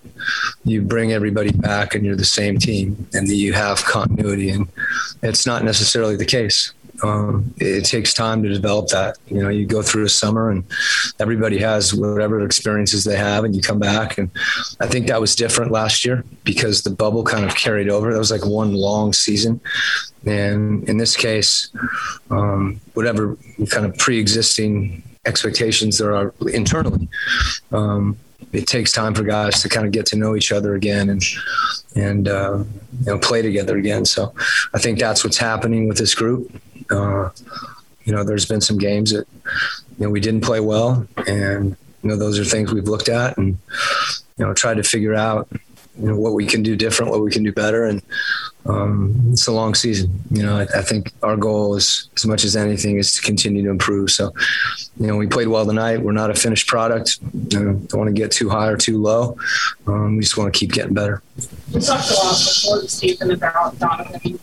you 0.64 0.82
bring 0.82 1.12
everybody 1.12 1.50
back 1.50 1.94
and 1.94 2.04
you're 2.04 2.16
the 2.16 2.24
same 2.24 2.58
team 2.58 3.08
and 3.14 3.28
that 3.28 3.34
you 3.34 3.52
have 3.52 3.84
continuity. 3.84 4.50
And 4.50 4.68
it's 5.22 5.46
not 5.46 5.64
necessarily 5.64 6.16
the 6.16 6.24
case. 6.26 6.72
Um, 7.02 7.54
it 7.58 7.84
takes 7.84 8.12
time 8.12 8.42
to 8.42 8.48
develop 8.48 8.88
that. 8.88 9.16
You 9.28 9.42
know, 9.42 9.48
you 9.48 9.66
go 9.66 9.82
through 9.82 10.04
a 10.04 10.08
summer 10.08 10.50
and 10.50 10.64
everybody 11.18 11.58
has 11.58 11.94
whatever 11.94 12.44
experiences 12.44 13.04
they 13.04 13.16
have, 13.16 13.44
and 13.44 13.54
you 13.54 13.62
come 13.62 13.78
back. 13.78 14.18
And 14.18 14.30
I 14.80 14.86
think 14.86 15.06
that 15.06 15.20
was 15.20 15.34
different 15.34 15.72
last 15.72 16.04
year 16.04 16.24
because 16.44 16.82
the 16.82 16.90
bubble 16.90 17.24
kind 17.24 17.44
of 17.44 17.54
carried 17.56 17.88
over. 17.88 18.12
That 18.12 18.18
was 18.18 18.30
like 18.30 18.44
one 18.44 18.74
long 18.74 19.12
season. 19.12 19.60
And 20.26 20.88
in 20.88 20.98
this 20.98 21.16
case, 21.16 21.70
um, 22.30 22.80
whatever 22.94 23.36
kind 23.70 23.86
of 23.86 23.96
pre 23.96 24.18
existing 24.18 25.02
expectations 25.24 25.98
there 25.98 26.14
are 26.14 26.34
internally, 26.52 27.08
um, 27.72 28.16
it 28.52 28.66
takes 28.66 28.92
time 28.92 29.14
for 29.14 29.22
guys 29.22 29.62
to 29.62 29.68
kind 29.68 29.86
of 29.86 29.92
get 29.92 30.06
to 30.06 30.16
know 30.16 30.34
each 30.34 30.52
other 30.52 30.74
again 30.74 31.10
and 31.10 31.22
and 31.94 32.28
uh, 32.28 32.64
you 33.00 33.06
know 33.06 33.18
play 33.18 33.42
together 33.42 33.76
again. 33.76 34.04
So 34.04 34.34
I 34.74 34.78
think 34.78 34.98
that's 34.98 35.24
what's 35.24 35.38
happening 35.38 35.88
with 35.88 35.98
this 35.98 36.14
group. 36.14 36.50
Uh, 36.90 37.30
you 38.04 38.12
know, 38.12 38.24
there's 38.24 38.46
been 38.46 38.60
some 38.60 38.78
games 38.78 39.12
that 39.12 39.26
you 39.98 40.06
know 40.06 40.10
we 40.10 40.20
didn't 40.20 40.42
play 40.42 40.60
well, 40.60 41.06
and 41.26 41.76
you 42.02 42.08
know 42.08 42.16
those 42.16 42.38
are 42.38 42.44
things 42.44 42.72
we've 42.72 42.88
looked 42.88 43.08
at 43.08 43.36
and 43.38 43.58
you 44.38 44.46
know 44.46 44.54
tried 44.54 44.78
to 44.78 44.82
figure 44.82 45.14
out 45.14 45.48
you 45.52 46.08
know 46.08 46.16
what 46.16 46.34
we 46.34 46.46
can 46.46 46.62
do 46.62 46.76
different, 46.76 47.10
what 47.10 47.22
we 47.22 47.30
can 47.30 47.42
do 47.42 47.52
better, 47.52 47.84
and 47.84 48.02
um, 48.66 49.30
it's 49.32 49.46
a 49.46 49.52
long 49.52 49.74
season. 49.74 50.22
You 50.30 50.42
know, 50.42 50.56
I, 50.56 50.62
I, 50.78 50.82
think 50.82 51.12
our 51.22 51.36
goal 51.36 51.76
is 51.76 52.08
as 52.16 52.26
much 52.26 52.44
as 52.44 52.56
anything 52.56 52.98
is 52.98 53.14
to 53.14 53.22
continue 53.22 53.62
to 53.62 53.70
improve. 53.70 54.10
So, 54.10 54.34
you 54.98 55.06
know, 55.06 55.16
we 55.16 55.26
played 55.26 55.48
well 55.48 55.64
tonight. 55.64 56.02
We're 56.02 56.12
not 56.12 56.30
a 56.30 56.34
finished 56.34 56.66
product. 56.66 57.18
You 57.48 57.58
know, 57.58 57.72
don't 57.74 57.94
want 57.94 58.08
to 58.08 58.12
get 58.12 58.30
too 58.30 58.50
high 58.50 58.68
or 58.68 58.76
too 58.76 59.00
low. 59.00 59.36
Um, 59.86 60.16
we 60.16 60.22
just 60.22 60.36
want 60.36 60.52
to 60.52 60.58
keep 60.58 60.72
getting 60.72 60.94
better. 60.94 61.22
We 61.72 61.80
talked 61.80 62.10
a 62.10 62.14
lot 62.14 62.38
before 62.38 62.80
the 62.82 62.88
season 62.88 63.30
about 63.30 63.78
Donovan 63.78 64.38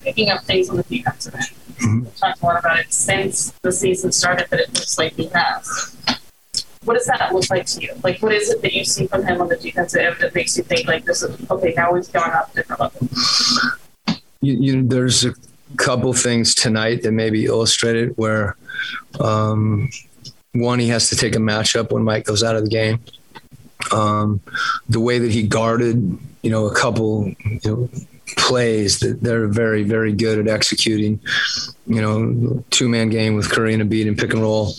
picking 0.00 0.30
up 0.30 0.44
things 0.44 0.68
on 0.68 0.76
the 0.76 0.82
defensive 0.82 1.34
end. 1.34 1.44
Mm-hmm. 1.44 2.04
We 2.04 2.10
talked 2.16 2.42
more 2.42 2.58
about 2.58 2.78
it 2.78 2.92
since 2.92 3.52
the 3.62 3.72
season 3.72 4.12
started, 4.12 4.48
but 4.50 4.60
it 4.60 4.68
looks 4.74 4.98
like 4.98 5.14
he 5.14 5.28
has. 5.28 5.96
What 6.84 6.94
does 6.94 7.06
that 7.06 7.32
look 7.32 7.48
like 7.50 7.66
to 7.66 7.80
you? 7.80 7.94
Like, 8.02 8.20
what 8.22 8.32
is 8.32 8.50
it 8.50 8.60
that 8.62 8.72
you 8.72 8.84
see 8.84 9.06
from 9.06 9.24
him 9.24 9.40
on 9.40 9.48
the 9.48 9.56
defensive 9.56 10.00
end 10.00 10.16
that 10.20 10.34
makes 10.34 10.56
you 10.56 10.64
think 10.64 10.88
like 10.88 11.04
this 11.04 11.22
is 11.22 11.50
okay? 11.50 11.74
Now 11.76 11.94
he's 11.94 12.08
going 12.08 12.32
up 12.32 12.50
a 12.50 12.54
different 12.56 12.80
level. 12.80 13.08
You, 14.40 14.54
you, 14.54 14.82
there's 14.82 15.24
a 15.24 15.34
couple 15.76 16.12
things 16.12 16.54
tonight 16.54 17.02
that 17.02 17.12
maybe 17.12 17.44
illustrated 17.44 18.14
where 18.16 18.56
um, 19.20 19.88
one 20.52 20.78
he 20.78 20.88
has 20.88 21.08
to 21.10 21.16
take 21.16 21.36
a 21.36 21.38
matchup 21.38 21.92
when 21.92 22.02
Mike 22.02 22.24
goes 22.24 22.42
out 22.42 22.56
of 22.56 22.64
the 22.64 22.70
game. 22.70 23.00
Um, 23.92 24.40
the 24.88 25.00
way 25.00 25.18
that 25.18 25.30
he 25.30 25.42
guarded, 25.42 26.18
you 26.42 26.50
know, 26.50 26.66
a 26.66 26.74
couple, 26.74 27.32
you 27.44 27.60
know, 27.64 27.88
plays 28.36 29.00
that 29.00 29.20
they're 29.20 29.46
very, 29.46 29.82
very 29.82 30.12
good 30.12 30.38
at 30.38 30.48
executing. 30.48 31.20
You 31.86 32.00
know, 32.00 32.64
two 32.70 32.88
man 32.88 33.08
game 33.08 33.34
with 33.34 33.50
Curry 33.50 33.74
and 33.74 33.82
Embiid 33.82 34.08
and 34.08 34.18
pick 34.18 34.32
and 34.32 34.42
roll. 34.42 34.74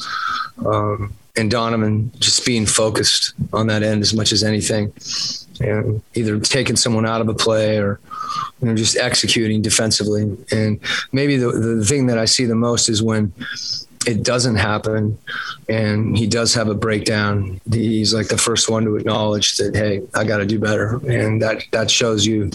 Um, 0.65 1.13
and 1.35 1.49
Donovan 1.49 2.11
just 2.19 2.45
being 2.45 2.65
focused 2.65 3.33
on 3.53 3.67
that 3.67 3.83
end 3.83 4.01
as 4.01 4.13
much 4.13 4.31
as 4.31 4.43
anything, 4.43 4.93
and 5.59 6.01
either 6.13 6.39
taking 6.39 6.75
someone 6.75 7.05
out 7.05 7.21
of 7.21 7.29
a 7.29 7.33
play 7.33 7.77
or 7.77 7.99
you 8.61 8.67
know 8.67 8.75
just 8.75 8.97
executing 8.97 9.61
defensively. 9.61 10.37
And 10.51 10.79
maybe 11.11 11.37
the 11.37 11.51
the 11.51 11.85
thing 11.85 12.07
that 12.07 12.17
I 12.17 12.25
see 12.25 12.45
the 12.45 12.55
most 12.55 12.89
is 12.89 13.01
when 13.01 13.33
it 14.05 14.23
doesn't 14.23 14.57
happen 14.57 15.17
and 15.69 16.17
he 16.17 16.27
does 16.27 16.53
have 16.53 16.67
a 16.67 16.73
breakdown 16.73 17.61
he's 17.71 18.13
like 18.13 18.27
the 18.27 18.37
first 18.37 18.69
one 18.69 18.83
to 18.83 18.97
acknowledge 18.97 19.55
that 19.55 19.73
hey 19.73 20.01
i 20.13 20.25
got 20.25 20.39
to 20.39 20.45
do 20.45 20.59
better 20.59 20.99
and 21.07 21.41
that 21.41 21.63
that 21.71 21.89
shows 21.89 22.25
you 22.25 22.51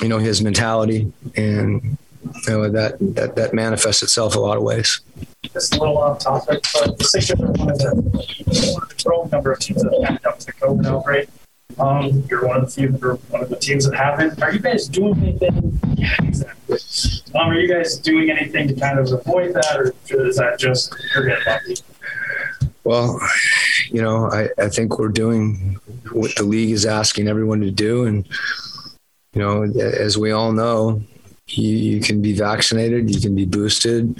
you 0.00 0.08
know 0.08 0.18
his 0.18 0.42
mentality 0.42 1.12
and 1.36 1.96
you 2.24 2.52
know 2.52 2.68
that 2.68 2.96
that 3.00 3.36
that 3.36 3.54
manifests 3.54 4.02
itself 4.02 4.34
a 4.34 4.40
lot 4.40 4.56
of 4.56 4.62
ways 4.62 5.00
this 5.52 5.70
a 5.72 5.78
little 5.78 5.98
off 5.98 6.18
topic, 6.18 6.64
but 6.74 6.98
the 6.98 7.04
Sixers 7.04 7.40
are 7.40 7.52
one 7.52 7.70
of 7.70 7.78
the, 7.78 7.94
one 7.94 8.82
of 8.82 8.88
the 8.88 9.02
growing 9.04 9.30
number 9.30 9.52
of 9.52 9.58
teams 9.58 9.82
that 9.82 10.04
have 10.04 10.26
up 10.26 10.38
to 10.40 10.46
the 10.46 10.52
COVID 10.52 10.86
outbreak. 10.86 11.28
Um, 11.78 12.24
you're 12.30 12.46
one 12.46 12.56
of 12.58 12.66
the 12.66 12.70
few, 12.70 12.98
or 13.02 13.16
one 13.30 13.42
of 13.42 13.48
the 13.48 13.56
teams 13.56 13.88
that 13.88 13.96
haven't. 13.96 14.40
Are 14.42 14.52
you 14.52 14.60
guys 14.60 14.86
doing 14.86 15.16
anything? 15.18 15.80
Yeah, 15.96 16.14
exactly. 16.22 16.78
Um, 17.34 17.50
are 17.50 17.58
you 17.58 17.72
guys 17.72 17.96
doing 17.96 18.30
anything 18.30 18.68
to 18.68 18.74
kind 18.74 18.98
of 18.98 19.10
avoid 19.10 19.54
that, 19.54 19.76
or 19.78 20.26
is 20.26 20.36
that 20.36 20.58
just 20.58 20.94
you're 21.14 21.26
getting 21.26 21.44
lucky? 21.46 21.74
Well, 22.84 23.18
you 23.90 24.02
know, 24.02 24.30
I, 24.30 24.48
I 24.58 24.68
think 24.68 24.98
we're 24.98 25.08
doing 25.08 25.78
what 26.12 26.36
the 26.36 26.44
league 26.44 26.70
is 26.70 26.84
asking 26.84 27.28
everyone 27.28 27.60
to 27.62 27.70
do, 27.70 28.04
and 28.04 28.28
you 29.32 29.42
know, 29.42 29.62
as 29.62 30.16
we 30.16 30.30
all 30.30 30.52
know, 30.52 31.02
you, 31.48 31.76
you 31.76 32.00
can 32.00 32.22
be 32.22 32.32
vaccinated, 32.32 33.14
you 33.14 33.20
can 33.20 33.34
be 33.34 33.44
boosted, 33.44 34.18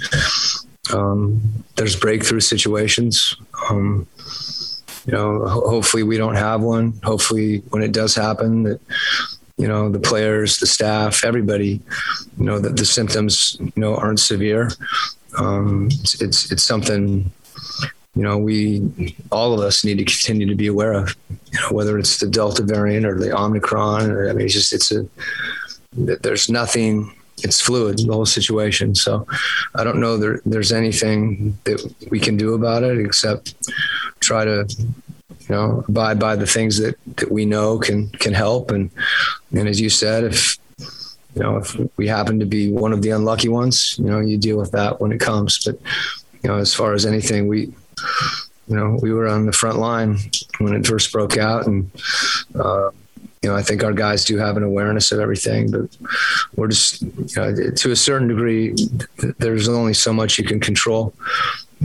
um, 0.93 1.41
there's 1.75 1.95
breakthrough 1.95 2.39
situations. 2.39 3.35
Um, 3.69 4.07
you 5.05 5.13
know, 5.13 5.45
ho- 5.47 5.69
hopefully 5.69 6.03
we 6.03 6.17
don't 6.17 6.35
have 6.35 6.61
one. 6.61 6.99
Hopefully, 7.03 7.59
when 7.69 7.83
it 7.83 7.91
does 7.91 8.15
happen, 8.15 8.63
that 8.63 8.79
you 9.57 9.67
know 9.67 9.89
the 9.89 9.99
players, 9.99 10.57
the 10.57 10.67
staff, 10.67 11.23
everybody, 11.23 11.81
you 12.37 12.45
know, 12.45 12.59
that 12.59 12.77
the 12.77 12.85
symptoms 12.85 13.57
you 13.59 13.71
know 13.75 13.95
aren't 13.95 14.19
severe. 14.19 14.71
Um, 15.37 15.87
it's, 15.91 16.21
it's 16.21 16.51
it's 16.51 16.63
something 16.63 17.31
you 18.15 18.23
know 18.23 18.37
we 18.37 19.15
all 19.31 19.53
of 19.53 19.59
us 19.59 19.83
need 19.83 19.97
to 19.97 20.05
continue 20.05 20.47
to 20.47 20.55
be 20.55 20.67
aware 20.67 20.93
of. 20.93 21.15
You 21.29 21.61
know, 21.61 21.69
whether 21.71 21.97
it's 21.99 22.19
the 22.19 22.27
Delta 22.27 22.63
variant 22.63 23.05
or 23.05 23.17
the 23.17 23.35
Omicron. 23.35 24.09
Or, 24.09 24.29
I 24.29 24.33
mean, 24.33 24.45
it's 24.45 24.53
just 24.53 24.73
it's 24.73 24.91
a 24.91 25.07
there's 25.93 26.49
nothing 26.49 27.14
it's 27.43 27.61
fluid 27.61 27.97
the 27.99 28.13
whole 28.13 28.25
situation. 28.25 28.95
So 28.95 29.27
i 29.75 29.83
don't 29.83 29.99
know 29.99 30.17
there, 30.17 30.41
there's 30.45 30.71
anything 30.71 31.57
that 31.65 31.79
we 32.09 32.19
can 32.19 32.37
do 32.37 32.53
about 32.53 32.83
it 32.83 32.97
except 32.99 33.53
try 34.19 34.45
to 34.45 34.65
you 34.69 35.55
know 35.55 35.83
abide 35.87 36.19
by 36.19 36.35
the 36.35 36.47
things 36.47 36.77
that 36.77 36.95
that 37.17 37.31
we 37.31 37.45
know 37.45 37.77
can 37.77 38.09
can 38.09 38.33
help. 38.33 38.71
And 38.71 38.89
and 39.51 39.67
as 39.67 39.79
you 39.79 39.89
said 39.89 40.23
if 40.23 40.57
you 41.35 41.43
know 41.43 41.57
if 41.57 41.75
we 41.97 42.07
happen 42.07 42.39
to 42.39 42.45
be 42.45 42.71
one 42.71 42.93
of 42.93 43.01
the 43.01 43.09
unlucky 43.09 43.49
ones 43.49 43.95
you 43.99 44.05
know 44.05 44.19
you 44.19 44.37
deal 44.37 44.57
with 44.57 44.71
that 44.71 45.01
when 45.01 45.11
it 45.11 45.19
comes. 45.19 45.63
But 45.65 45.79
you 46.41 46.49
know 46.49 46.57
as 46.57 46.73
far 46.73 46.93
as 46.93 47.05
anything 47.05 47.47
we 47.47 47.73
you 48.67 48.75
know 48.75 48.97
we 49.01 49.11
were 49.11 49.27
on 49.27 49.45
the 49.45 49.51
front 49.51 49.77
line 49.77 50.17
when 50.59 50.73
it 50.73 50.87
first 50.87 51.11
broke 51.11 51.37
out. 51.37 51.67
And 51.67 51.91
uh, 52.55 52.91
you 53.45 53.51
know, 53.51 53.57
I 53.57 53.61
think 53.61 53.83
our 53.83 53.93
guys 53.93 54.25
do 54.25 54.39
have 54.39 54.57
an 54.57 54.63
awareness 54.63 55.11
of 55.11 55.19
everything, 55.19 55.69
but 55.69 55.95
we're 56.55 56.69
just, 56.69 57.03
you 57.03 57.27
know, 57.35 57.69
to 57.69 57.91
a 57.91 57.95
certain 57.95 58.27
degree, 58.27 58.73
there's 59.37 59.69
only 59.69 59.93
so 59.93 60.11
much 60.11 60.39
you 60.39 60.43
can 60.43 60.59
control. 60.59 61.13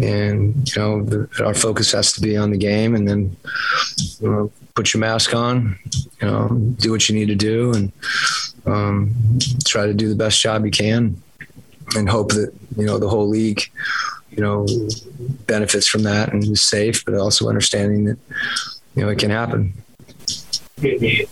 And, 0.03 0.67
you 0.75 0.81
know, 0.81 1.05
the, 1.05 1.29
our 1.45 1.53
focus 1.53 1.93
has 1.93 2.15
to 2.15 2.23
be 2.23 2.35
on 2.39 2.51
the 2.51 2.57
game 2.57 2.95
and 2.95 3.07
then, 3.07 3.37
you 4.21 4.31
know, 4.31 4.53
put 4.75 4.95
your 4.95 5.03
mask 5.03 5.35
on, 5.35 5.79
you 6.23 6.29
know, 6.29 6.49
do 6.79 6.93
what 6.93 7.11
you 7.11 7.15
need 7.15 7.27
to 7.27 7.35
do 7.35 7.75
and 7.75 7.93
um, 8.65 9.15
try 9.67 9.85
to 9.85 9.93
do 9.93 10.09
the 10.09 10.15
best 10.15 10.41
job 10.41 10.65
you 10.65 10.71
can 10.71 11.21
and 11.95 12.09
hope 12.09 12.31
that, 12.31 12.55
you 12.79 12.87
know, 12.87 12.99
the 12.99 13.09
whole 13.11 13.29
league, 13.29 13.71
you 14.31 14.41
know, 14.41 14.67
benefits 15.47 15.87
from 15.87 16.05
that 16.05 16.33
and 16.33 16.43
is 16.43 16.63
safe, 16.63 17.05
but 17.05 17.17
also 17.17 17.51
understanding 17.51 18.07
that, 18.07 18.19
you 18.95 19.03
know, 19.03 19.11
it 19.11 19.19
can 19.19 19.29
happen 19.29 19.75
me 20.83 21.27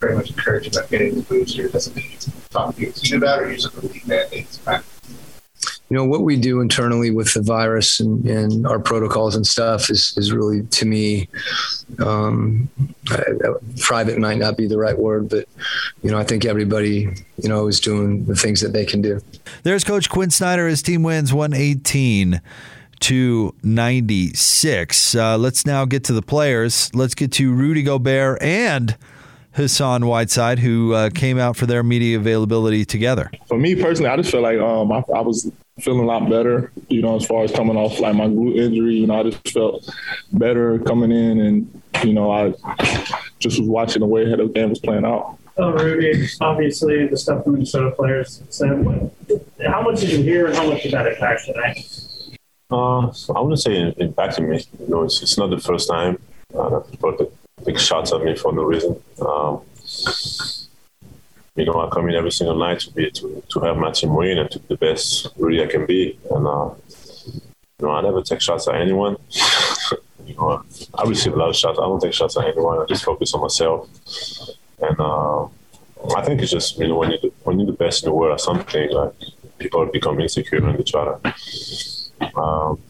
very 0.00 0.14
much 0.14 0.30
encouraged 0.30 0.74
about 0.74 0.90
getting 0.90 1.14
the 1.16 1.22
booster. 1.22 1.68
Doesn't 1.68 1.96
mean 1.96 2.16
talk 2.50 2.76
to 2.76 2.82
your 2.82 2.92
team 2.92 3.18
about 3.22 3.42
or 3.42 3.50
use 3.50 3.64
a 3.64 3.80
league 3.80 4.06
mandates. 4.06 4.60
You 5.90 5.96
know 5.96 6.04
what 6.04 6.20
we 6.20 6.36
do 6.36 6.60
internally 6.60 7.10
with 7.10 7.32
the 7.32 7.40
virus 7.40 7.98
and, 7.98 8.24
and 8.26 8.66
our 8.66 8.78
protocols 8.78 9.34
and 9.34 9.46
stuff 9.46 9.88
is 9.88 10.14
is 10.18 10.32
really 10.32 10.62
to 10.64 10.84
me 10.84 11.28
um, 11.98 12.68
I, 13.08 13.22
private 13.80 14.18
might 14.18 14.36
not 14.36 14.58
be 14.58 14.66
the 14.66 14.76
right 14.76 14.96
word, 14.96 15.30
but 15.30 15.48
you 16.02 16.10
know 16.10 16.18
I 16.18 16.24
think 16.24 16.44
everybody 16.44 17.08
you 17.42 17.48
know 17.48 17.66
is 17.68 17.80
doing 17.80 18.26
the 18.26 18.36
things 18.36 18.60
that 18.60 18.74
they 18.74 18.84
can 18.84 19.00
do. 19.00 19.22
There's 19.62 19.82
Coach 19.82 20.10
Quin 20.10 20.30
Snyder. 20.30 20.68
His 20.68 20.82
team 20.82 21.02
wins 21.02 21.32
118 21.32 22.42
to 23.00 23.54
96. 23.62 25.14
Uh, 25.14 25.38
let's 25.38 25.66
now 25.66 25.84
get 25.84 26.04
to 26.04 26.12
the 26.12 26.22
players. 26.22 26.94
Let's 26.94 27.14
get 27.14 27.32
to 27.32 27.52
Rudy 27.52 27.82
Gobert 27.82 28.42
and 28.42 28.96
Hassan 29.58 30.06
Whiteside, 30.06 30.60
who 30.60 30.94
uh, 30.94 31.10
came 31.10 31.38
out 31.38 31.56
for 31.56 31.66
their 31.66 31.82
media 31.82 32.16
availability 32.16 32.84
together. 32.84 33.30
For 33.48 33.58
me 33.58 33.74
personally, 33.74 34.08
I 34.08 34.16
just 34.16 34.30
feel 34.30 34.40
like 34.40 34.58
um, 34.58 34.92
I, 34.92 35.02
I, 35.14 35.20
was 35.20 35.50
feeling 35.80 36.00
a 36.00 36.06
lot 36.06 36.30
better, 36.30 36.70
you 36.88 37.02
know, 37.02 37.16
as 37.16 37.26
far 37.26 37.42
as 37.42 37.50
coming 37.50 37.76
off 37.76 37.98
like 37.98 38.14
my 38.14 38.26
glute 38.26 38.56
injury. 38.56 38.94
You 38.94 39.08
know, 39.08 39.18
I 39.18 39.22
just 39.24 39.48
felt 39.50 39.88
better 40.32 40.78
coming 40.78 41.10
in, 41.10 41.40
and 41.40 41.82
you 42.04 42.12
know, 42.12 42.30
I 42.30 42.54
just 43.40 43.58
was 43.58 43.68
watching 43.68 44.00
the 44.00 44.06
way 44.06 44.30
of 44.30 44.38
the 44.38 44.46
game 44.46 44.70
was 44.70 44.78
playing 44.78 45.04
out. 45.04 45.38
Oh, 45.56 45.72
Rudy, 45.72 46.28
obviously 46.40 47.08
the 47.08 47.16
stuff 47.16 47.42
from 47.42 47.54
the 47.54 47.58
Minnesota 47.58 47.90
players 47.90 48.40
said. 48.50 49.10
How 49.66 49.82
much 49.82 50.00
did 50.00 50.10
you 50.10 50.22
hear, 50.22 50.46
and 50.46 50.54
how 50.54 50.68
much 50.68 50.84
did 50.84 50.92
that 50.92 51.08
impact 51.08 51.46
today? 51.46 51.84
Uh, 52.70 53.06
I 53.34 53.40
wouldn't 53.40 53.60
say 53.60 53.80
it 53.80 53.98
impacted 53.98 54.46
me. 54.46 54.62
You 54.78 54.88
know, 54.88 55.02
it's, 55.04 55.22
it's 55.22 55.38
not 55.38 55.48
the 55.50 55.58
first 55.58 55.88
time 55.88 56.18
uh, 56.54 56.68
that 56.68 56.90
people 56.90 57.32
take 57.64 57.78
shots 57.78 58.12
at 58.12 58.22
me 58.22 58.36
for 58.36 58.52
no 58.52 58.62
reason. 58.62 59.02
Um, 59.20 59.62
you 61.56 61.64
know, 61.64 61.80
I 61.80 61.88
come 61.88 62.08
in 62.08 62.14
every 62.14 62.30
single 62.30 62.56
night 62.56 62.80
to 62.80 62.92
be 62.92 63.10
to, 63.10 63.42
to 63.48 63.60
have 63.60 63.78
my 63.78 63.90
team 63.90 64.14
win 64.14 64.38
and 64.38 64.50
to 64.50 64.58
be 64.60 64.66
the 64.68 64.76
best 64.76 65.28
really 65.36 65.62
I 65.62 65.66
can 65.66 65.86
be. 65.86 66.18
And 66.30 66.46
uh, 66.46 66.70
you 67.78 67.86
know, 67.86 67.92
I 67.92 68.02
never 68.02 68.22
take 68.22 68.42
shots 68.42 68.68
at 68.68 68.74
anyone. 68.74 69.16
you 70.26 70.34
know, 70.34 70.62
I 70.94 71.08
receive 71.08 71.32
a 71.32 71.36
lot 71.36 71.48
of 71.48 71.56
shots. 71.56 71.78
I 71.78 71.82
don't 71.82 72.00
take 72.00 72.12
shots 72.12 72.36
at 72.36 72.44
anyone. 72.44 72.80
I 72.80 72.84
just 72.86 73.04
focus 73.04 73.32
on 73.32 73.40
myself. 73.40 73.88
And 74.80 75.00
uh, 75.00 75.44
I 76.14 76.22
think 76.22 76.42
it's 76.42 76.52
just 76.52 76.78
you 76.78 76.88
know 76.88 76.98
when 76.98 77.12
you 77.12 77.32
when 77.44 77.58
you're 77.58 77.66
the 77.66 77.72
best 77.72 78.04
in 78.04 78.10
the 78.10 78.14
world 78.14 78.34
at 78.34 78.40
something, 78.42 78.90
like 78.92 79.14
people 79.58 79.86
become 79.86 80.20
insecure 80.20 80.64
and 80.64 80.78
they 80.78 80.82
try 80.82 81.04
to 81.06 81.97
um, 82.36 82.80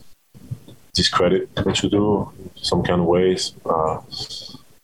discredit 0.95 1.49
what 1.63 1.83
you 1.83 1.91
do 1.91 2.33
some 2.57 2.83
kind 2.83 3.01
of 3.01 3.07
ways. 3.07 3.55
Uh, 3.65 4.01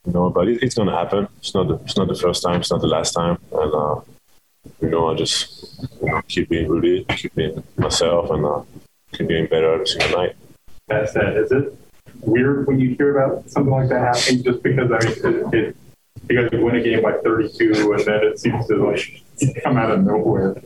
you 0.06 0.12
know, 0.12 0.30
but 0.30 0.48
it, 0.48 0.62
it's 0.62 0.74
gonna 0.74 0.96
happen. 0.96 1.28
It's 1.38 1.54
not 1.54 1.68
the 1.68 1.74
it's 1.76 1.96
not 1.96 2.08
the 2.08 2.14
first 2.14 2.42
time. 2.42 2.60
It's 2.60 2.70
not 2.70 2.80
the 2.80 2.86
last 2.86 3.12
time. 3.12 3.38
And 3.52 3.74
uh, 3.74 4.00
you 4.80 4.90
know, 4.90 5.10
I 5.10 5.14
just 5.14 5.42
you 6.00 6.08
know, 6.08 6.22
keep 6.28 6.48
being 6.48 6.68
rooted, 6.68 7.08
keep 7.08 7.34
being 7.34 7.62
myself, 7.76 8.30
and 8.30 8.44
uh, 8.44 8.62
keep 9.12 9.28
getting 9.28 9.46
better 9.46 9.74
every 9.74 9.86
single 9.86 10.18
night. 10.18 10.36
That's 10.88 11.12
said, 11.12 11.36
is 11.36 11.50
it 11.50 11.76
weird 12.20 12.66
when 12.66 12.78
you 12.78 12.94
hear 12.94 13.16
about 13.16 13.50
something 13.50 13.72
like 13.72 13.88
that 13.88 14.14
happening? 14.14 14.44
Just 14.44 14.62
because 14.62 14.90
I 14.92 14.98
mean, 15.04 15.52
it, 15.52 15.54
it 15.54 15.76
you 16.28 16.40
guys 16.40 16.60
win 16.60 16.76
a 16.76 16.82
game 16.82 17.02
by 17.02 17.12
32, 17.12 17.92
and 17.92 18.04
then 18.04 18.24
it 18.24 18.38
seems 18.38 18.66
to 18.68 18.76
like 18.76 19.22
come 19.62 19.76
out 19.76 19.90
of 19.90 20.04
nowhere. 20.04 20.56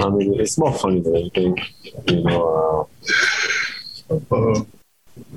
I 0.00 0.08
mean, 0.10 0.40
it's 0.40 0.58
more 0.58 0.72
funny 0.72 1.00
than 1.00 1.16
anything. 1.16 1.58
You 2.08 2.22
know, 2.22 2.88
uh, 4.10 4.62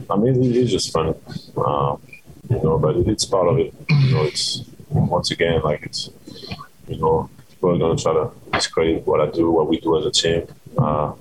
I 0.09 0.17
mean, 0.17 0.43
it 0.43 0.55
is 0.55 0.71
just 0.71 0.91
funny. 0.91 1.13
Uh, 1.57 1.97
you 2.49 2.61
know, 2.63 2.77
but 2.77 2.95
it's 2.97 3.25
part 3.25 3.47
of 3.47 3.59
it. 3.59 3.73
You 3.89 4.13
know, 4.13 4.23
it's 4.23 4.63
once 4.89 5.31
again 5.31 5.61
like 5.63 5.83
it's 5.83 6.09
you 6.87 6.97
know 6.97 7.29
people 7.49 7.75
are 7.75 7.77
gonna 7.77 7.97
try 7.97 8.13
to 8.13 8.31
discredit 8.51 9.05
what 9.07 9.21
I 9.21 9.27
do, 9.31 9.51
what 9.51 9.69
we 9.69 9.79
do 9.79 9.97
as 9.97 10.05
a 10.05 10.11
team. 10.11 10.47
Uh, 10.77 11.13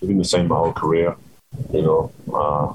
been 0.00 0.18
the 0.18 0.24
same 0.24 0.48
my 0.48 0.56
whole 0.56 0.72
career. 0.72 1.16
You 1.72 1.82
know, 1.82 2.12
uh, 2.32 2.74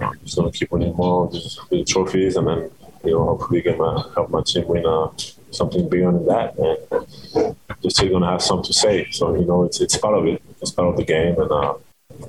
I'm 0.00 0.18
just 0.24 0.36
gonna 0.36 0.50
keep 0.50 0.70
winning 0.70 0.94
more, 0.94 1.30
just 1.30 1.70
win 1.70 1.84
trophies, 1.84 2.36
and 2.36 2.46
then 2.46 2.70
you 3.04 3.12
know 3.12 3.24
hopefully 3.24 3.62
get 3.62 3.78
my 3.78 4.04
help 4.14 4.30
my 4.30 4.42
team 4.42 4.66
win 4.66 4.84
uh, 4.86 5.08
something 5.54 5.88
bigger 5.88 6.12
than 6.12 6.26
that. 6.26 6.56
And 6.58 7.56
they're 7.80 7.90
still 7.90 8.10
gonna 8.10 8.30
have 8.30 8.42
something 8.42 8.64
to 8.64 8.72
say. 8.72 9.08
So 9.10 9.34
you 9.34 9.46
know, 9.46 9.64
it's 9.64 9.80
it's 9.80 9.96
part 9.96 10.16
of 10.18 10.26
it. 10.26 10.42
It's 10.60 10.70
part 10.70 10.88
of 10.88 10.96
the 10.96 11.04
game, 11.04 11.38
and 11.40 11.50
uh, 11.50 11.74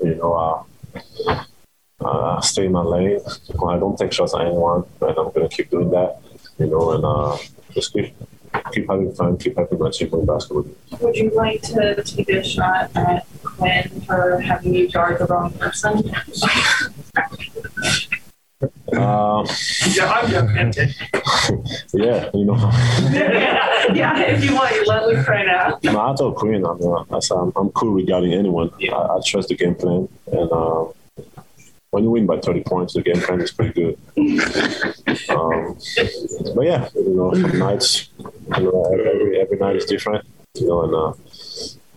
you 0.03 0.15
know, 0.15 0.33
uh, 0.33 1.43
uh, 2.01 2.41
stay 2.41 2.65
in 2.65 2.71
my 2.71 2.81
lane. 2.81 3.19
I 3.67 3.77
don't 3.77 3.97
take 3.97 4.11
shots 4.11 4.33
at 4.35 4.41
anyone, 4.41 4.83
and 5.01 5.17
I'm 5.17 5.31
gonna 5.31 5.49
keep 5.49 5.69
doing 5.69 5.89
that. 5.91 6.19
You 6.57 6.67
know, 6.67 6.91
and 6.91 7.05
uh, 7.05 7.37
just 7.71 7.93
keep 7.93 8.15
keep 8.71 8.89
having 8.89 9.13
fun, 9.13 9.37
keep 9.37 9.57
having 9.57 9.79
my 9.79 9.89
team 9.89 10.09
play 10.09 10.25
basketball. 10.25 10.65
Would 11.01 11.15
you 11.15 11.29
like 11.31 11.61
to 11.63 12.03
take 12.03 12.29
a 12.29 12.43
shot 12.43 12.91
at 12.95 13.25
Quin 13.43 14.01
for 14.01 14.39
having 14.39 14.73
you 14.73 14.89
guard 14.89 15.19
the 15.19 15.25
wrong 15.25 15.51
person? 15.53 16.11
Um, 18.97 19.45
yeah, 19.89 20.09
I'm 20.09 20.31
yeah, 21.93 22.29
you 22.33 22.45
know. 22.45 22.55
yeah, 23.93 24.21
if 24.21 24.43
you 24.43 24.55
want, 24.55 24.75
you 24.75 24.85
let 24.85 25.07
loose 25.07 25.27
right 25.27 25.45
now. 25.45 25.79
No, 25.83 25.99
I 25.99 26.15
told 26.15 26.35
Quin, 26.35 26.65
I'm, 26.65 26.81
uh, 26.81 27.03
I 27.11 27.19
said, 27.19 27.35
I'm, 27.35 27.51
I'm 27.55 27.69
cool 27.71 27.93
regarding 27.93 28.33
anyone. 28.33 28.71
I, 28.81 28.95
I, 28.95 29.19
trust 29.25 29.49
the 29.49 29.55
game 29.55 29.75
plan, 29.75 30.07
and 30.31 30.51
uh, 30.51 30.85
when 31.91 32.03
you 32.03 32.11
win 32.11 32.25
by 32.25 32.39
30 32.39 32.63
points, 32.63 32.93
the 32.93 33.01
game 33.01 33.21
plan 33.21 33.41
is 33.41 33.51
pretty 33.51 33.73
good. 33.73 33.97
um, 35.29 35.77
but 36.55 36.65
yeah, 36.65 36.89
you 36.95 37.15
know, 37.15 37.29
nights, 37.31 38.09
you 38.19 38.63
know, 38.63 38.83
every 38.93 39.39
every 39.39 39.57
night 39.57 39.75
is 39.75 39.85
different, 39.85 40.25
you 40.55 40.67
know, 40.67 40.83
and 40.83 40.93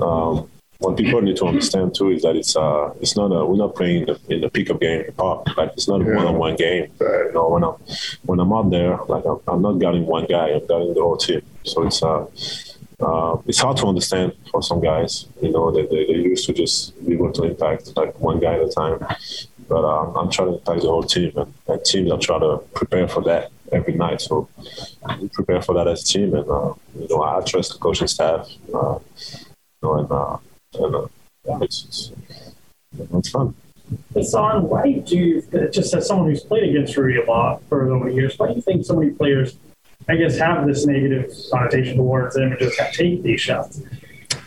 uh, 0.00 0.04
um, 0.04 0.50
what 0.80 0.96
people 0.96 1.20
need 1.20 1.36
to 1.36 1.44
understand 1.44 1.92
too 1.94 2.10
is 2.10 2.22
that 2.22 2.36
it's 2.36 2.54
uh 2.54 2.92
it's 3.00 3.16
not 3.16 3.32
a 3.32 3.44
we're 3.44 3.56
not 3.56 3.74
playing 3.74 4.02
in 4.02 4.06
the, 4.06 4.20
in 4.28 4.40
the 4.40 4.48
pickup 4.48 4.80
game 4.80 5.00
in 5.00 5.06
the 5.06 5.12
park. 5.12 5.44
Like 5.56 5.72
it's 5.72 5.88
not 5.88 6.02
a 6.02 6.04
one 6.04 6.26
on 6.26 6.38
one 6.38 6.56
game. 6.56 6.92
You 7.00 7.32
know, 7.34 7.48
when 7.48 7.64
I'm 7.64 7.74
when 8.26 8.38
I'm 8.38 8.52
out 8.52 8.70
there, 8.70 8.96
like 9.08 9.24
I'm, 9.24 9.40
I'm 9.48 9.62
not 9.62 9.72
guarding 9.80 10.06
one 10.06 10.26
guy, 10.26 10.50
I'm 10.50 10.66
guarding 10.66 10.94
the 10.94 11.00
whole 11.00 11.16
team. 11.16 11.42
So 11.64 11.84
it's 11.84 12.00
uh, 12.00 12.26
uh 13.00 13.38
it's 13.46 13.58
hard 13.58 13.76
to 13.78 13.86
understand 13.86 14.34
for 14.52 14.62
some 14.62 14.80
guys. 14.80 15.26
You 15.42 15.50
know, 15.50 15.72
they 15.72 15.82
they, 15.82 16.06
they 16.06 16.20
used 16.20 16.46
to 16.46 16.52
just 16.52 16.94
be 17.04 17.14
able 17.14 17.32
to 17.32 17.42
impact 17.42 17.96
like 17.96 18.18
one 18.20 18.38
guy 18.38 18.54
at 18.54 18.62
a 18.62 18.68
time. 18.70 19.04
But 19.68 19.84
um, 19.84 20.16
I'm 20.16 20.30
trying 20.30 20.48
to 20.48 20.58
impact 20.58 20.80
the 20.82 20.88
whole 20.88 21.02
team, 21.02 21.32
and, 21.36 21.52
and 21.66 21.84
teams 21.84 22.10
are 22.10 22.18
trying 22.18 22.40
to 22.40 22.58
prepare 22.74 23.06
for 23.06 23.22
that 23.24 23.50
every 23.72 23.94
night. 23.94 24.20
So 24.20 24.48
we 25.20 25.28
prepare 25.28 25.60
for 25.60 25.74
that 25.74 25.88
as 25.88 26.02
a 26.02 26.06
team, 26.06 26.34
and 26.34 26.48
uh, 26.48 26.72
you 26.98 27.08
know 27.10 27.22
I 27.22 27.42
trust 27.44 27.72
the 27.72 27.78
coaching 27.78 28.06
staff. 28.06 28.48
Uh, 28.72 29.00
you 29.82 29.82
know, 29.82 29.98
and 29.98 30.10
uh, 30.10 30.38
and 30.74 30.94
uh, 30.94 31.06
it's, 31.62 31.84
it's, 31.84 32.12
it's 32.98 33.30
fun. 33.30 33.54
Hassan, 34.12 34.68
why 34.68 34.92
do 34.92 35.16
you, 35.16 35.42
just 35.72 35.94
as 35.94 36.06
someone 36.06 36.28
who's 36.28 36.42
played 36.44 36.68
against 36.68 36.96
Rudy 36.96 37.20
a 37.20 37.24
lot 37.24 37.62
for 37.68 37.90
over 37.90 38.10
the 38.10 38.14
years, 38.14 38.38
why 38.38 38.48
do 38.48 38.54
you 38.54 38.60
think 38.60 38.84
so 38.84 38.96
many 38.96 39.10
players, 39.12 39.56
I 40.08 40.16
guess, 40.16 40.36
have 40.38 40.66
this 40.66 40.84
negative 40.84 41.32
connotation 41.50 41.96
towards 41.96 42.36
him 42.36 42.52
and 42.52 42.58
just 42.58 42.76
kind 42.76 42.90
of 42.90 42.94
take 42.94 43.22
these 43.22 43.40
shots? 43.40 43.80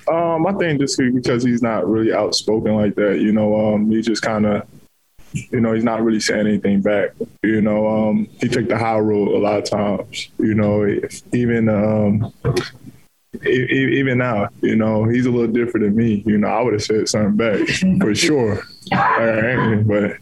Um, 0.08 0.46
I 0.46 0.54
think 0.54 0.80
just 0.80 0.98
because 0.98 1.44
he's 1.44 1.62
not 1.62 1.88
really 1.88 2.14
outspoken 2.14 2.76
like 2.76 2.96
that, 2.96 3.20
you 3.20 3.32
know, 3.32 3.74
um, 3.74 3.90
he 3.90 4.02
just 4.02 4.22
kind 4.22 4.46
of, 4.46 4.68
you 5.34 5.62
know, 5.62 5.74
he's 5.74 5.84
not 5.84 6.04
really 6.04 6.20
saying 6.20 6.46
anything 6.46 6.82
back. 6.82 7.12
You 7.42 7.62
know, 7.62 7.88
um, 7.88 8.28
he 8.40 8.48
took 8.48 8.68
the 8.68 8.78
high 8.78 9.00
road 9.00 9.30
a 9.30 9.40
lot 9.40 9.60
of 9.60 9.64
times. 9.64 10.30
You 10.38 10.56
know, 10.56 10.84
if, 10.84 11.22
even 11.34 11.70
um, 11.70 12.34
even 13.34 14.18
now, 14.18 14.50
you 14.62 14.76
know, 14.76 15.06
he's 15.06 15.26
a 15.26 15.32
little 15.32 15.52
different 15.52 15.86
than 15.86 15.96
me. 15.96 16.22
You 16.26 16.38
know, 16.38 16.48
I 16.48 16.62
would 16.62 16.74
have 16.74 16.84
said 16.84 17.08
something 17.08 17.38
back 17.38 17.66
for 18.00 18.14
sure. 18.16 18.62
but 18.90 20.18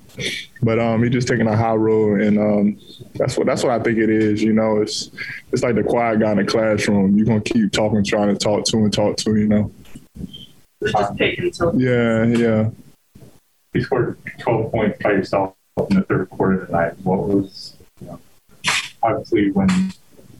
but 0.62 0.80
um, 0.80 1.02
he's 1.02 1.12
just 1.12 1.28
taking 1.28 1.48
a 1.48 1.56
high 1.56 1.74
road, 1.74 2.22
and 2.22 2.38
um, 2.38 2.80
that's 3.16 3.36
what 3.36 3.48
that's 3.48 3.64
what 3.64 3.72
I 3.72 3.82
think 3.82 3.98
it 3.98 4.10
is. 4.10 4.44
You 4.44 4.54
know, 4.54 4.82
it's 4.82 5.10
it's 5.52 5.64
like 5.64 5.76
the 5.76 5.84
quiet 5.84 6.20
guy 6.20 6.32
in 6.32 6.38
the 6.38 6.46
classroom. 6.46 7.16
You're 7.18 7.26
gonna 7.26 7.42
keep 7.42 7.72
talking, 7.72 8.04
trying 8.04 8.28
to 8.28 8.38
talk 8.38 8.66
to 8.66 8.78
and 8.78 8.94
talk 8.94 9.18
to. 9.18 9.36
You 9.36 9.48
know. 9.48 9.72
Yeah, 11.76 12.26
yeah. 12.26 12.70
You 13.74 13.84
scored 13.84 14.18
12 14.40 14.72
points 14.72 15.02
by 15.02 15.12
yourself 15.12 15.56
in 15.90 15.98
the 15.98 16.04
third 16.04 16.30
quarter 16.30 16.66
tonight. 16.66 16.94
What 17.04 17.28
was, 17.28 17.76
you 18.02 18.08
know, 18.08 18.20
obviously 19.04 19.52
when 19.52 19.70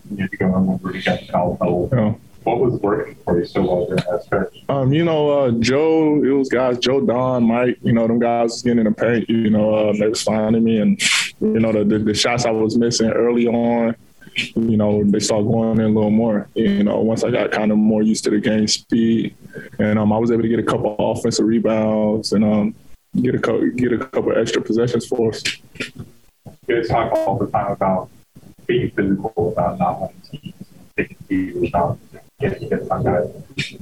you 0.10 0.18
had 0.18 0.32
to 0.32 0.38
go 0.38 0.56
and 0.56 0.68
when 0.68 0.78
Rudy 0.82 1.02
got 1.02 1.24
foul 1.26 1.58
trouble. 1.58 1.90
Yeah 1.92 2.14
what 2.44 2.60
was 2.60 2.80
working 2.82 3.16
for 3.24 3.40
you 3.40 3.46
so 3.46 3.62
well 3.62 3.86
during 3.86 4.04
that 4.10 4.24
stretch? 4.24 4.64
Um, 4.70 4.94
you 4.94 5.04
know, 5.04 5.30
uh, 5.30 5.52
Joe, 5.52 6.24
it 6.24 6.30
was 6.30 6.50
guys, 6.50 6.80
Joe, 6.80 7.02
Don, 7.02 7.44
Mike, 7.44 7.78
you 7.82 7.94
know, 7.94 8.08
them 8.08 8.20
guys 8.20 8.52
was 8.52 8.62
getting 8.62 8.80
in 8.80 8.86
the 8.86 8.92
paint, 8.92 9.30
you 9.30 9.50
know, 9.50 9.74
uh, 9.74 9.94
they 9.94 10.08
was 10.08 10.22
finding 10.22 10.64
me 10.64 10.80
and, 10.80 11.02
you 11.42 11.60
know, 11.60 11.72
the, 11.72 11.84
the, 11.84 12.00
the, 12.00 12.14
shots 12.14 12.46
I 12.46 12.52
was 12.52 12.78
missing 12.78 13.10
early 13.10 13.48
on, 13.48 13.96
you 14.36 14.78
know, 14.78 15.04
they 15.04 15.20
started 15.20 15.48
going 15.48 15.80
in 15.80 15.86
a 15.86 15.90
little 15.90 16.10
more, 16.10 16.48
you 16.56 16.84
know, 16.84 17.00
once 17.00 17.24
I 17.24 17.32
got 17.32 17.52
kind 17.52 17.72
of 17.72 17.78
more 17.78 18.02
used 18.02 18.24
to 18.26 18.30
the 18.30 18.40
game 18.40 18.68
speed 18.68 19.36
and 19.80 20.00
um, 20.00 20.14
I 20.14 20.18
was 20.18 20.32
able 20.32 20.44
to 20.44 20.50
get 20.50 20.60
a 20.60 20.64
couple 20.64 20.96
offensive 20.98 21.46
rebounds 21.46 22.34
and 22.34 22.44
um, 22.44 22.76
get 23.22 23.36
a 23.36 23.40
couple, 23.40 23.70
get 23.72 23.94
a 23.94 23.98
couple 23.98 24.38
extra 24.38 24.62
possessions 24.62 25.08
for 25.08 25.30
us. 25.30 25.44
You 26.68 26.84
talk 26.84 27.12
all 27.14 27.38
the 27.38 27.48
time 27.48 27.72
about 27.72 28.10
being 28.68 28.92
physical, 28.92 29.52
about 29.52 29.80
not 29.80 30.00
wanting 30.00 30.22
teams 30.32 30.54
taking 30.96 31.18
lead, 31.30 31.70
about 31.70 31.98
guys. 32.40 33.30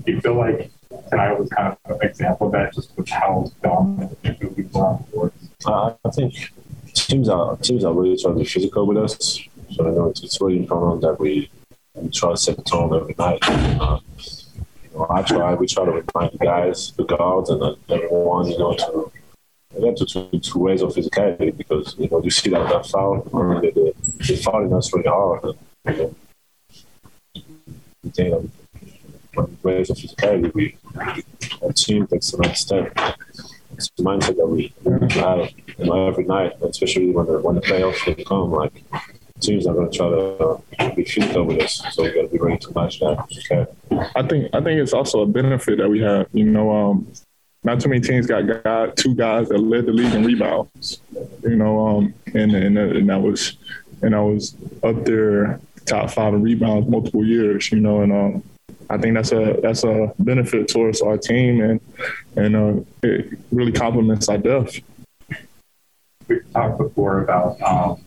Do 0.03 0.11
you 0.11 0.21
feel 0.21 0.35
like 0.35 0.71
tonight 1.09 1.39
was 1.39 1.49
kind 1.49 1.77
of 1.85 2.01
an 2.01 2.07
example 2.07 2.47
of 2.47 2.53
that, 2.53 2.73
just 2.73 2.95
with 2.97 3.09
how 3.09 3.51
dominant 3.61 4.21
the 4.23 4.63
board? 4.63 5.31
Uh, 5.65 5.93
I 6.05 6.09
think 6.09 6.51
teams 6.93 7.29
are 7.29 7.57
teams 7.57 7.83
are 7.83 7.93
really 7.93 8.17
trying 8.17 8.35
to 8.35 8.39
be 8.39 8.45
physical 8.45 8.85
with 8.85 8.97
us. 8.97 9.39
So 9.71 9.87
I 9.87 9.91
know 9.91 10.09
it's, 10.09 10.23
it's 10.23 10.39
really 10.41 10.57
important 10.57 11.01
that 11.01 11.19
we, 11.19 11.49
we 11.93 12.09
try 12.09 12.31
to 12.31 12.37
set 12.37 12.57
the 12.57 12.63
tone 12.63 12.95
every 12.95 13.15
night. 13.17 13.39
Uh, 13.43 13.99
you 14.83 14.97
know, 14.97 15.07
I 15.09 15.21
try, 15.23 15.53
we 15.55 15.67
try 15.67 15.85
to 15.85 15.91
remind 15.91 16.31
the 16.31 16.37
guys, 16.41 16.93
the 16.93 17.03
guards, 17.03 17.49
and 17.49 17.61
everyone, 17.89 18.47
you 18.47 18.57
know, 18.57 18.73
to 18.75 19.11
again 19.77 19.95
to, 19.95 20.05
to, 20.05 20.39
to 20.39 20.65
raise 20.65 20.81
our 20.81 20.89
physicality 20.89 21.55
because 21.55 21.95
you 21.99 22.07
know 22.09 22.23
you 22.23 22.31
see 22.31 22.49
that 22.49 22.67
that 22.69 22.85
foul, 22.87 23.21
they, 23.61 23.71
they, 23.71 23.93
they're 24.27 24.37
fouling 24.37 24.73
us 24.73 24.91
really 24.93 25.07
hard. 25.07 25.43
And, 25.43 25.97
you 25.97 26.03
know, 26.03 26.15
think 28.17 28.33
of 28.33 29.63
ways 29.63 29.89
of 29.89 29.97
physicality, 29.97 30.53
we, 30.53 30.77
team 31.73 32.07
takes 32.07 32.31
the 32.31 32.37
next 32.39 32.61
step. 32.61 32.91
It's 33.73 33.89
the 33.91 34.03
mindset 34.03 34.37
that 34.37 34.47
we 34.47 34.73
have 35.11 35.51
you 35.77 35.85
know, 35.85 36.07
every 36.07 36.25
night, 36.25 36.53
especially 36.63 37.11
when 37.11 37.27
the 37.27 37.39
when 37.39 37.55
the 37.55 37.61
playoffs 37.61 38.03
will 38.05 38.25
come. 38.25 38.51
Like 38.51 38.83
teams 39.39 39.67
are 39.67 39.73
going 39.75 39.91
to 39.91 39.97
try 39.97 40.09
to 40.09 40.61
uh, 40.79 40.95
be 40.95 41.03
physical 41.03 41.43
with 41.43 41.61
us, 41.61 41.83
so 41.91 42.03
we 42.03 42.11
got 42.11 42.23
to 42.23 42.27
be 42.27 42.39
ready 42.39 42.57
to 42.57 42.73
match 42.73 42.99
that. 42.99 43.17
Okay. 43.51 44.11
I 44.15 44.23
think 44.23 44.49
I 44.53 44.61
think 44.61 44.81
it's 44.81 44.93
also 44.93 45.21
a 45.21 45.27
benefit 45.27 45.77
that 45.77 45.89
we 45.89 45.99
have. 46.01 46.27
You 46.33 46.45
know, 46.45 46.71
um, 46.71 47.07
not 47.63 47.79
too 47.79 47.89
many 47.89 48.01
teams 48.01 48.25
got, 48.25 48.41
got 48.63 48.97
two 48.97 49.13
guys 49.13 49.49
that 49.49 49.59
led 49.59 49.85
the 49.85 49.93
league 49.93 50.13
in 50.13 50.25
rebounds. 50.25 51.01
You 51.43 51.55
know, 51.55 51.87
um, 51.87 52.13
and 52.33 52.55
and, 52.55 52.77
and 52.77 53.09
that 53.09 53.21
was 53.21 53.57
and 54.01 54.15
I 54.15 54.21
was 54.21 54.55
up 54.83 55.05
there 55.05 55.59
top 55.87 56.11
five 56.11 56.33
in 56.33 56.41
rebounds 56.41 56.87
multiple 56.89 57.25
years, 57.25 57.71
you 57.71 57.79
know, 57.79 58.01
and 58.01 58.11
um, 58.11 58.43
I 58.89 58.97
think 58.97 59.15
that's 59.15 59.31
a 59.31 59.59
that's 59.61 59.83
a 59.83 60.13
benefit 60.19 60.67
towards 60.67 61.01
our 61.01 61.17
team, 61.17 61.61
and 61.61 61.81
and 62.35 62.55
uh, 62.55 62.83
it 63.03 63.37
really 63.51 63.71
complements 63.71 64.29
our 64.29 64.37
depth. 64.37 64.79
We've 66.27 66.51
talked 66.53 66.77
before 66.77 67.23
about 67.23 67.61
um, 67.61 68.01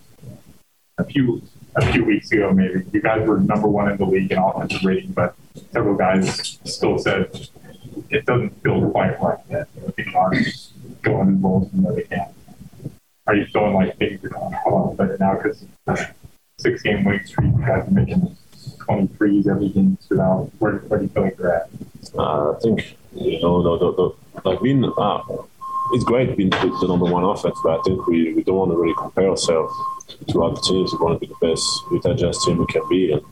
a 0.98 1.04
few 1.04 1.42
a 1.76 1.92
few 1.92 2.04
weeks 2.04 2.30
ago, 2.32 2.52
maybe 2.52 2.84
you 2.92 3.00
guys 3.00 3.26
were 3.26 3.38
number 3.38 3.68
one 3.68 3.90
in 3.90 3.96
the 3.96 4.04
league 4.04 4.30
in 4.32 4.38
offensive 4.38 4.84
rating, 4.84 5.12
but 5.12 5.34
several 5.72 5.96
guys 5.96 6.58
still 6.64 6.98
said 6.98 7.48
it 8.10 8.26
doesn't 8.26 8.50
feel 8.62 8.90
quite 8.90 9.20
right 9.20 9.48
that 9.48 9.68
people 9.96 10.18
aren't 10.18 10.46
going 11.02 11.36
as 11.36 11.42
well 11.42 11.70
as 11.88 11.96
they 11.96 12.02
can. 12.02 12.28
Are 13.26 13.36
you 13.36 13.46
feeling 13.46 13.74
like 13.74 13.96
things 13.98 14.24
are 14.24 14.28
going 14.28 14.54
a 14.54 14.68
lot 14.68 14.96
better 14.96 15.16
now 15.18 15.36
because 15.36 15.64
six 16.60 16.82
game 16.82 17.04
winning 17.04 17.24
streak. 17.24 17.52
You 17.56 17.64
are 17.64 17.86
making 17.90 18.36
23s 18.78 19.48
every 19.48 19.68
game 19.70 19.98
throughout. 20.06 20.50
Where, 20.58 20.78
where 20.88 20.98
do 20.98 21.06
you 21.06 21.10
feel 21.10 21.22
like 21.24 21.38
you're 21.38 21.54
at? 21.54 21.70
Uh, 22.16 22.52
I 22.52 22.58
think, 22.60 22.96
you 23.14 23.40
know, 23.40 23.62
the, 23.62 23.78
the, 23.78 24.14
the, 24.42 24.48
like 24.48 24.62
being, 24.62 24.84
uh, 24.84 25.22
it's 25.92 26.04
great 26.04 26.36
being 26.36 26.50
the, 26.50 26.78
the 26.80 26.88
number 26.88 27.06
one 27.06 27.24
offense, 27.24 27.58
but 27.62 27.78
I 27.78 27.82
think 27.82 28.06
we, 28.06 28.34
we 28.34 28.42
don't 28.42 28.56
want 28.56 28.70
to 28.72 28.76
really 28.76 28.94
compare 28.96 29.28
ourselves 29.30 29.72
to 30.28 30.44
other 30.44 30.60
teams. 30.60 30.92
We 30.92 30.98
want 30.98 31.20
to 31.20 31.26
be 31.26 31.32
the 31.32 31.46
best 31.46 31.64
Utah 31.90 32.14
Jazz 32.14 32.38
team 32.44 32.58
we 32.58 32.66
can 32.66 32.82
be. 32.88 33.12
And, 33.12 33.22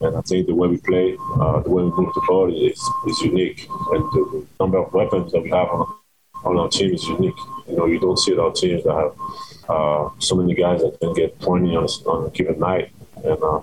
and 0.00 0.16
I 0.16 0.20
think 0.22 0.46
the 0.46 0.54
way 0.54 0.68
we 0.68 0.78
play, 0.78 1.16
uh, 1.40 1.60
the 1.60 1.70
way 1.70 1.84
we 1.84 1.90
move 1.90 2.12
the 2.14 2.22
ball 2.28 2.52
is, 2.52 2.78
is 3.08 3.20
unique. 3.22 3.66
And 3.92 4.02
the 4.12 4.46
number 4.60 4.78
of 4.78 4.92
weapons 4.92 5.32
that 5.32 5.42
we 5.42 5.50
have 5.50 5.68
on, 5.68 5.86
on 6.46 6.58
our 6.58 6.68
team 6.68 6.94
is 6.94 7.04
unique. 7.06 7.36
You 7.68 7.76
know, 7.76 7.86
you 7.86 7.98
don't 7.98 8.18
see 8.18 8.32
it 8.32 8.38
on 8.38 8.54
teams 8.54 8.84
that 8.84 8.94
have 8.94 9.14
uh, 9.68 10.10
so 10.18 10.36
many 10.36 10.54
guys 10.54 10.80
that 10.82 10.98
can 11.00 11.12
get 11.12 11.40
20 11.40 11.76
on 11.76 11.84
a, 11.84 12.08
on 12.08 12.26
a 12.26 12.30
given 12.30 12.58
night. 12.58 12.90
And 13.24 13.42
uh, 13.42 13.60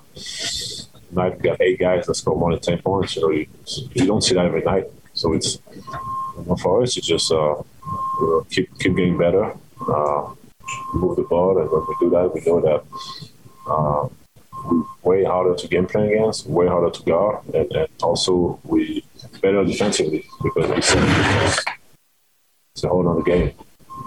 night 1.12 1.40
got 1.42 1.60
eight 1.60 1.78
guys 1.78 2.06
that 2.06 2.14
score 2.14 2.38
more 2.38 2.52
than 2.52 2.60
10 2.60 2.78
points. 2.82 3.16
You 3.16 3.22
know, 3.22 3.30
you, 3.30 3.46
you 3.94 4.06
don't 4.06 4.22
see 4.22 4.34
that 4.34 4.46
every 4.46 4.62
night. 4.62 4.84
So 5.14 5.32
it's 5.32 5.58
for 6.60 6.82
us, 6.82 6.96
it's 6.96 7.06
just 7.06 7.30
uh, 7.30 7.54
you 8.20 8.26
know, 8.26 8.46
keep 8.50 8.78
keep 8.78 8.96
getting 8.96 9.16
better, 9.16 9.54
uh, 9.88 10.34
move 10.92 11.16
the 11.16 11.22
ball, 11.22 11.58
and 11.58 11.70
when 11.70 11.82
we 11.88 11.94
do 12.00 12.10
that, 12.10 12.34
we 12.34 12.40
know 12.40 12.60
that 12.60 12.82
uh, 13.70 14.08
way 15.04 15.24
harder 15.24 15.54
to 15.54 15.68
game 15.68 15.86
plan 15.86 16.08
against, 16.08 16.46
way 16.46 16.66
harder 16.66 16.90
to 16.90 17.02
guard, 17.04 17.44
and, 17.54 17.70
and 17.72 17.88
also 18.02 18.58
we 18.64 19.04
better 19.40 19.64
defensively 19.64 20.24
because 20.42 20.68
we 20.70 21.73
it's 22.74 22.82
a 22.82 22.88
whole 22.88 23.08
other 23.08 23.22
game 23.22 23.52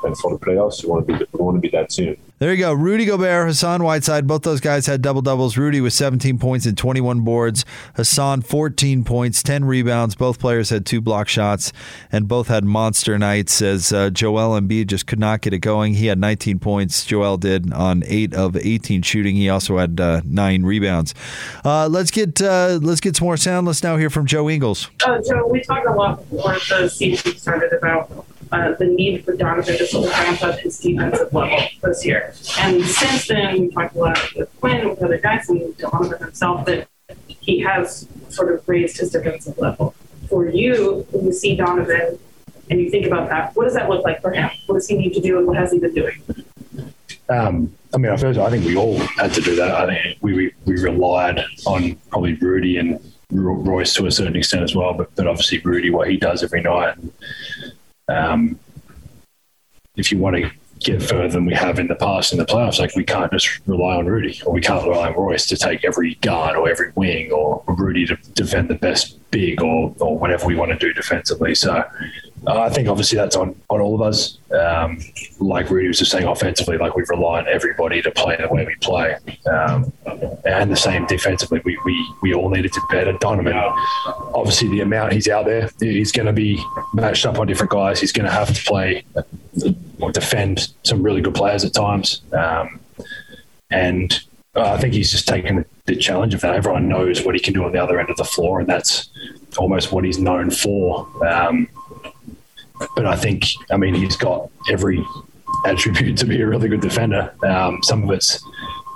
and 0.03 0.17
for 0.17 0.31
the 0.31 0.43
playoffs, 0.43 0.83
you 0.83 0.89
want 0.89 1.07
to 1.07 1.13
be 1.13 1.19
you 1.19 1.43
want 1.43 1.55
to 1.55 1.61
be 1.61 1.69
that 1.69 1.89
team. 1.89 2.17
There 2.39 2.53
you 2.53 2.59
go. 2.59 2.73
Rudy 2.73 3.05
Gobert, 3.05 3.47
Hassan 3.47 3.83
Whiteside, 3.83 4.27
both 4.27 4.43
those 4.43 4.61
guys 4.61 4.85
had 4.85 5.01
double 5.01 5.23
doubles. 5.23 5.57
Rudy 5.57 5.81
with 5.81 5.93
17 5.93 6.37
points 6.37 6.67
and 6.67 6.77
21 6.77 7.21
boards. 7.21 7.65
Hassan 7.95 8.43
14 8.43 9.03
points, 9.03 9.41
10 9.41 9.65
rebounds. 9.65 10.13
Both 10.13 10.39
players 10.39 10.69
had 10.69 10.85
two 10.85 11.01
block 11.01 11.27
shots, 11.27 11.73
and 12.11 12.27
both 12.27 12.47
had 12.47 12.63
monster 12.63 13.17
nights. 13.17 13.59
As 13.61 13.91
uh, 13.91 14.11
Joel 14.11 14.59
Embiid 14.59 14.85
just 14.87 15.07
could 15.07 15.19
not 15.19 15.41
get 15.41 15.53
it 15.53 15.59
going. 15.59 15.95
He 15.95 16.05
had 16.07 16.19
19 16.19 16.59
points. 16.59 17.05
Joel 17.05 17.37
did 17.37 17.73
on 17.73 18.03
eight 18.05 18.35
of 18.35 18.55
18 18.55 19.01
shooting. 19.01 19.35
He 19.35 19.49
also 19.49 19.77
had 19.79 19.99
uh, 19.99 20.21
nine 20.23 20.61
rebounds. 20.63 21.15
Uh, 21.65 21.87
let's 21.87 22.11
get 22.11 22.39
uh, 22.39 22.77
let's 22.83 23.01
get 23.01 23.15
some 23.15 23.25
more 23.25 23.37
sound. 23.37 23.65
Let's 23.65 23.81
now 23.81 23.97
hear 23.97 24.11
from 24.11 24.27
Joe 24.27 24.47
Ingles. 24.47 24.91
Uh, 25.03 25.19
Joe, 25.27 25.47
we 25.47 25.63
talked 25.63 25.87
a 25.87 25.93
lot 25.93 26.29
before 26.29 26.53
the 26.53 26.89
season 26.89 27.35
started 27.35 27.73
about 27.73 28.26
uh, 28.51 28.73
the 28.73 28.85
need 28.85 29.23
for 29.25 29.35
Donovan 29.35 29.77
to 29.77 29.87
sort 29.87 30.05
of 30.05 30.11
ramp 30.11 30.43
up 30.43 30.59
his 30.59 30.79
defensive 30.79 31.33
level 31.33 31.59
this 31.83 32.05
year. 32.05 32.33
And 32.59 32.83
since 32.83 33.27
then, 33.27 33.61
we 33.61 33.69
talked 33.69 33.95
a 33.95 33.99
lot 33.99 34.19
with 34.35 34.49
Quin, 34.59 34.89
with 34.89 35.01
other 35.01 35.17
guys, 35.17 35.49
and 35.49 35.75
Donovan 35.77 36.19
himself, 36.19 36.65
that 36.65 36.87
he 37.27 37.59
has 37.61 38.07
sort 38.29 38.53
of 38.53 38.67
raised 38.67 38.97
his 38.97 39.11
defensive 39.11 39.57
level. 39.57 39.95
For 40.29 40.49
you, 40.49 41.05
when 41.11 41.25
you 41.25 41.33
see 41.33 41.55
Donovan 41.55 42.19
and 42.69 42.81
you 42.81 42.89
think 42.89 43.05
about 43.05 43.29
that, 43.29 43.55
what 43.55 43.63
does 43.65 43.73
that 43.75 43.89
look 43.89 44.03
like 44.03 44.21
for 44.21 44.31
him? 44.31 44.49
What 44.65 44.75
does 44.75 44.87
he 44.87 44.97
need 44.97 45.13
to 45.13 45.21
do, 45.21 45.37
and 45.37 45.47
what 45.47 45.57
has 45.57 45.71
he 45.71 45.79
been 45.79 45.93
doing? 45.93 46.21
Um, 47.29 47.73
I 47.93 47.97
mean, 47.97 48.15
first, 48.17 48.39
I 48.39 48.49
think 48.49 48.65
we 48.65 48.75
all 48.75 48.97
had 48.97 49.33
to 49.33 49.41
do 49.41 49.55
that. 49.55 49.71
I 49.71 49.85
think 49.87 50.17
we, 50.21 50.33
we, 50.33 50.53
we 50.65 50.81
relied 50.81 51.43
on 51.65 51.95
probably 52.09 52.35
Rudy 52.35 52.77
and 52.77 52.99
Royce 53.31 53.93
to 53.95 54.05
a 54.05 54.11
certain 54.11 54.35
extent 54.35 54.63
as 54.63 54.75
well, 54.75 54.93
but, 54.93 55.13
but 55.15 55.27
obviously 55.27 55.59
Rudy, 55.59 55.89
what 55.89 56.09
he 56.09 56.17
does 56.17 56.43
every 56.43 56.61
night. 56.61 56.95
Um, 58.07 58.59
if 59.95 60.11
you 60.11 60.17
want 60.17 60.35
to 60.35 60.51
get 60.79 61.01
further 61.01 61.29
than 61.29 61.45
we 61.45 61.53
have 61.53 61.79
in 61.79 61.87
the 61.87 61.95
past 61.95 62.31
in 62.31 62.37
the 62.37 62.45
playoffs, 62.45 62.79
like 62.79 62.95
we 62.95 63.03
can't 63.03 63.31
just 63.31 63.59
rely 63.65 63.95
on 63.95 64.05
Rudy 64.05 64.39
or 64.45 64.53
we 64.53 64.61
can't 64.61 64.87
rely 64.87 65.09
on 65.09 65.15
Royce 65.15 65.47
to 65.47 65.57
take 65.57 65.83
every 65.83 66.15
guard 66.15 66.55
or 66.55 66.69
every 66.69 66.91
wing 66.95 67.31
or 67.31 67.63
Rudy 67.67 68.05
to 68.05 68.15
defend 68.33 68.69
the 68.69 68.75
best 68.75 69.17
big 69.31 69.61
or, 69.61 69.93
or 69.99 70.17
whatever 70.17 70.45
we 70.45 70.55
want 70.55 70.71
to 70.71 70.77
do 70.77 70.93
defensively. 70.93 71.55
So 71.55 71.83
I 72.45 72.69
think 72.69 72.87
obviously 72.87 73.17
that's 73.17 73.35
on, 73.35 73.59
on 73.69 73.81
all 73.81 73.95
of 73.95 74.01
us. 74.01 74.37
Um, 74.51 74.99
like 75.39 75.69
Rudy 75.69 75.87
was 75.87 75.99
just 75.99 76.11
saying, 76.11 76.25
offensively, 76.25 76.77
like 76.77 76.95
we 76.95 77.03
rely 77.09 77.39
on 77.39 77.47
everybody 77.47 78.01
to 78.01 78.11
play 78.11 78.37
the 78.39 78.47
way 78.47 78.65
we 78.65 78.75
play, 78.75 79.17
um, 79.51 79.91
and 80.45 80.71
the 80.71 80.75
same 80.75 81.05
defensively. 81.07 81.61
We, 81.65 81.77
we 81.83 82.13
we 82.21 82.33
all 82.33 82.49
needed 82.49 82.73
to 82.73 82.81
better. 82.91 83.13
Donovan, 83.13 83.57
obviously, 84.33 84.69
the 84.69 84.81
amount 84.81 85.13
he's 85.13 85.27
out 85.27 85.45
there, 85.45 85.69
he's 85.79 86.11
going 86.11 86.27
to 86.27 86.33
be 86.33 86.63
matched 86.93 87.25
up 87.25 87.39
on 87.39 87.47
different 87.47 87.71
guys. 87.71 87.99
He's 87.99 88.11
going 88.11 88.25
to 88.25 88.31
have 88.31 88.53
to 88.53 88.63
play 88.63 89.03
or 89.99 90.11
defend 90.11 90.73
some 90.83 91.01
really 91.01 91.21
good 91.21 91.35
players 91.35 91.65
at 91.65 91.73
times, 91.73 92.21
um, 92.33 92.79
and 93.71 94.21
uh, 94.55 94.73
I 94.73 94.77
think 94.77 94.93
he's 94.93 95.11
just 95.11 95.27
taken 95.27 95.57
the, 95.57 95.65
the 95.85 95.95
challenge 95.95 96.33
of 96.33 96.41
that. 96.41 96.53
Everyone 96.55 96.87
knows 96.87 97.23
what 97.23 97.35
he 97.35 97.41
can 97.41 97.53
do 97.53 97.65
on 97.65 97.71
the 97.71 97.83
other 97.83 97.99
end 97.99 98.09
of 98.09 98.17
the 98.17 98.23
floor, 98.23 98.59
and 98.59 98.69
that's 98.69 99.09
almost 99.57 99.91
what 99.91 100.05
he's 100.05 100.19
known 100.19 100.51
for. 100.51 101.07
But 102.95 103.05
I 103.05 103.15
think, 103.15 103.45
I 103.71 103.77
mean, 103.77 103.93
he's 103.93 104.15
got 104.15 104.49
every 104.69 105.03
attribute 105.65 106.17
to 106.17 106.25
be 106.25 106.41
a 106.41 106.47
really 106.47 106.67
good 106.67 106.81
defender. 106.81 107.33
Um, 107.43 107.79
some 107.83 108.03
of 108.03 108.11
it's 108.11 108.43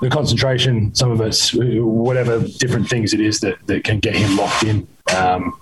the 0.01 0.09
concentration, 0.09 0.93
some 0.95 1.11
of 1.11 1.21
it's 1.21 1.53
whatever 1.53 2.39
different 2.57 2.89
things 2.89 3.13
it 3.13 3.19
is 3.19 3.39
that, 3.41 3.55
that 3.67 3.83
can 3.83 3.99
get 3.99 4.15
him 4.15 4.35
locked 4.35 4.63
in. 4.63 4.87
Um, 5.15 5.59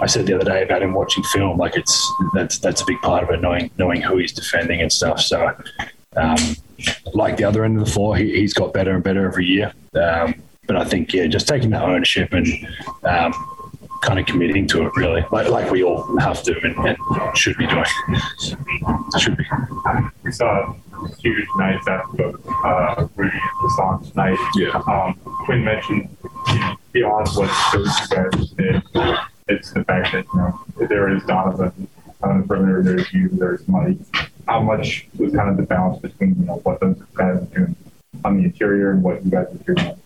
I 0.00 0.06
said 0.06 0.26
the 0.26 0.34
other 0.34 0.44
day 0.44 0.62
about 0.64 0.82
him 0.82 0.92
watching 0.92 1.22
film, 1.24 1.56
like 1.56 1.76
it's 1.76 2.12
that's 2.34 2.58
that's 2.58 2.80
a 2.80 2.84
big 2.86 3.00
part 3.00 3.22
of 3.22 3.30
it, 3.30 3.40
knowing 3.40 3.70
knowing 3.78 4.00
who 4.00 4.16
he's 4.16 4.32
defending 4.32 4.80
and 4.80 4.92
stuff. 4.92 5.20
So, 5.20 5.54
um, 6.16 6.56
like 7.14 7.36
the 7.36 7.44
other 7.44 7.64
end 7.64 7.78
of 7.78 7.84
the 7.84 7.90
floor, 7.90 8.16
he, 8.16 8.40
has 8.42 8.54
got 8.54 8.72
better 8.72 8.94
and 8.94 9.04
better 9.04 9.26
every 9.26 9.44
year. 9.44 9.72
Um, 9.94 10.34
but 10.66 10.76
I 10.76 10.84
think 10.84 11.12
yeah, 11.12 11.26
just 11.26 11.46
taking 11.46 11.70
that 11.70 11.82
ownership 11.82 12.32
and 12.32 12.46
um, 13.04 13.32
kind 14.02 14.18
of 14.18 14.26
committing 14.26 14.66
to 14.68 14.86
it 14.86 14.96
really, 14.96 15.24
like, 15.30 15.48
like 15.48 15.70
we 15.70 15.82
all 15.82 16.16
have 16.18 16.42
to 16.44 16.58
and, 16.62 16.76
and 16.86 17.36
should 17.36 17.56
be 17.56 17.66
doing. 17.66 17.84
should 19.18 19.36
be. 19.36 19.44
We 20.22 20.32
saw 20.32 20.74
a 20.74 21.16
huge 21.18 21.46
nights 21.56 21.86
after 21.88 22.32
uh, 22.64 23.08
Rudy 23.16 23.38
Hassan 23.38 24.04
tonight. 24.04 24.38
Yeah. 24.56 24.82
Um, 24.86 25.18
Quin 25.44 25.64
mentioned 25.64 26.16
beyond 26.92 27.28
what 27.34 27.50
those 27.72 28.06
guys 28.08 28.50
did, 28.50 28.82
it's 29.48 29.70
the 29.72 29.84
fact 29.84 30.12
that 30.12 30.24
you 30.32 30.38
know 30.38 30.60
there 30.88 31.14
is 31.14 31.22
Donovan 31.24 31.88
on 32.22 32.40
the 32.40 32.46
perimeter, 32.46 32.82
there's 32.82 33.12
you, 33.12 33.28
there's 33.28 33.66
Mike. 33.68 33.98
How 34.48 34.60
much 34.60 35.06
was 35.18 35.34
kind 35.34 35.50
of 35.50 35.56
the 35.56 35.64
balance 35.64 36.00
between 36.00 36.36
you 36.40 36.46
know 36.46 36.60
what 36.64 36.80
those 36.80 36.96
guys 37.14 37.42
are 37.42 37.46
doing 37.54 37.76
on 38.24 38.38
the 38.38 38.44
interior 38.44 38.92
and 38.92 39.02
what 39.02 39.24
you 39.24 39.30
guys 39.30 39.46
are 39.46 39.74
doing 39.74 39.78
on 39.78 39.98
the 40.04 40.05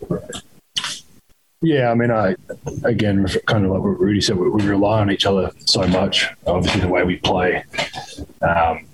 Yeah, 1.61 1.91
I 1.91 1.93
mean, 1.93 2.09
I 2.09 2.35
again, 2.83 3.25
kind 3.45 3.65
of 3.65 3.71
like 3.71 3.81
what 3.81 3.99
Rudy 3.99 4.19
said, 4.19 4.37
we, 4.37 4.49
we 4.49 4.63
rely 4.63 4.99
on 4.99 5.11
each 5.11 5.27
other 5.27 5.51
so 5.65 5.85
much. 5.87 6.27
Obviously, 6.47 6.81
the 6.81 6.87
way 6.87 7.03
we 7.03 7.17
play, 7.17 7.63
um, 8.41 8.87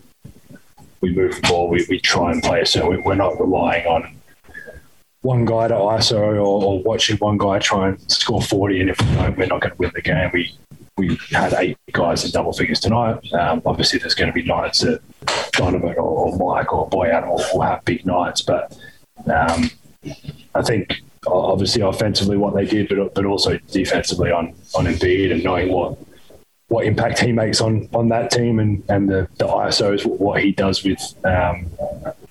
we 0.99 1.15
move 1.15 1.35
the 1.35 1.47
ball, 1.47 1.69
we, 1.69 1.85
we 1.89 1.99
try 1.99 2.31
and 2.31 2.43
play 2.43 2.65
so 2.65 2.99
we're 3.05 3.15
not 3.15 3.39
relying 3.39 3.87
on 3.87 4.13
one 5.21 5.45
guy 5.45 5.69
to 5.69 5.73
ISO 5.73 6.17
or, 6.17 6.37
or, 6.37 6.83
watching 6.83 7.17
one 7.17 7.37
guy 7.37 7.59
try 7.59 7.89
and 7.89 8.11
score 8.11 8.41
40. 8.41 8.81
And 8.81 8.89
if 8.89 9.01
we 9.01 9.15
don't, 9.15 9.37
we're 9.37 9.47
not 9.47 9.61
going 9.61 9.71
to 9.71 9.77
win 9.77 9.91
the 9.95 10.01
game. 10.01 10.29
We 10.33 10.53
we 10.97 11.17
had 11.29 11.53
eight 11.53 11.77
guys 11.93 12.25
in 12.25 12.31
double 12.31 12.51
figures 12.51 12.79
tonight. 12.79 13.31
Um, 13.31 13.61
obviously, 13.65 13.99
there's 13.99 14.15
going 14.15 14.29
to 14.29 14.33
be 14.33 14.43
nights 14.43 14.81
that 14.81 15.01
Donovan 15.53 15.95
or, 15.97 16.01
or 16.01 16.37
Mike 16.37 16.73
or 16.73 16.89
Bojan 16.89 17.27
will, 17.27 17.43
will 17.53 17.61
have 17.61 17.85
big 17.85 18.05
nights, 18.05 18.41
but 18.41 18.77
um, 19.27 19.69
I 20.55 20.61
think 20.63 21.01
obviously 21.27 21.81
offensively 21.81 22.37
what 22.37 22.53
they 22.55 22.65
did, 22.65 22.89
but 22.89 23.13
but 23.13 23.25
also 23.25 23.57
defensively 23.71 24.31
on 24.31 24.53
on 24.75 24.85
Embiid 24.85 25.31
and 25.31 25.43
knowing 25.43 25.71
what 25.71 25.97
what 26.69 26.85
impact 26.85 27.19
he 27.19 27.31
makes 27.31 27.61
on 27.61 27.87
on 27.93 28.09
that 28.09 28.31
team 28.31 28.59
and 28.59 28.83
and 28.89 29.09
the 29.09 29.27
the 29.37 29.45
ISOs 29.45 30.05
what 30.05 30.41
he 30.41 30.51
does 30.51 30.83
with 30.83 31.01
um, 31.25 31.69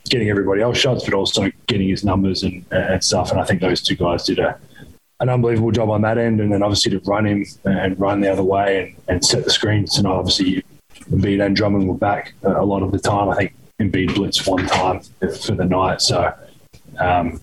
getting 0.08 0.28
everybody 0.28 0.62
else 0.62 0.78
shots, 0.78 1.04
but 1.04 1.14
also 1.14 1.50
getting 1.66 1.88
his 1.88 2.04
numbers 2.04 2.42
and 2.42 2.64
and 2.70 3.02
stuff. 3.02 3.30
And 3.30 3.40
I 3.40 3.44
think 3.44 3.60
those 3.60 3.80
two 3.80 3.96
guys 3.96 4.24
did 4.24 4.38
a 4.38 4.58
an 5.20 5.30
unbelievable 5.30 5.70
job 5.70 5.88
on 5.88 6.02
that 6.02 6.18
end, 6.18 6.40
and 6.40 6.52
then 6.52 6.62
obviously 6.62 6.90
to 6.92 6.98
run 7.10 7.26
him 7.26 7.46
and 7.64 7.98
run 7.98 8.20
the 8.20 8.30
other 8.30 8.44
way 8.44 8.82
and, 8.82 8.96
and 9.08 9.24
set 9.24 9.44
the 9.44 9.50
screens. 9.50 9.96
And 9.96 10.06
obviously 10.06 10.62
Embiid 11.10 11.44
and 11.44 11.56
Drummond 11.56 11.88
were 11.88 11.94
back 11.94 12.34
a 12.42 12.64
lot 12.64 12.82
of 12.82 12.92
the 12.92 12.98
time. 12.98 13.30
I 13.30 13.36
think 13.36 13.54
Embiid 13.80 14.10
blitzed 14.10 14.46
one 14.46 14.66
time 14.66 15.00
for 15.40 15.52
the 15.52 15.64
night, 15.64 16.02
so. 16.02 16.34
Um, 16.98 17.40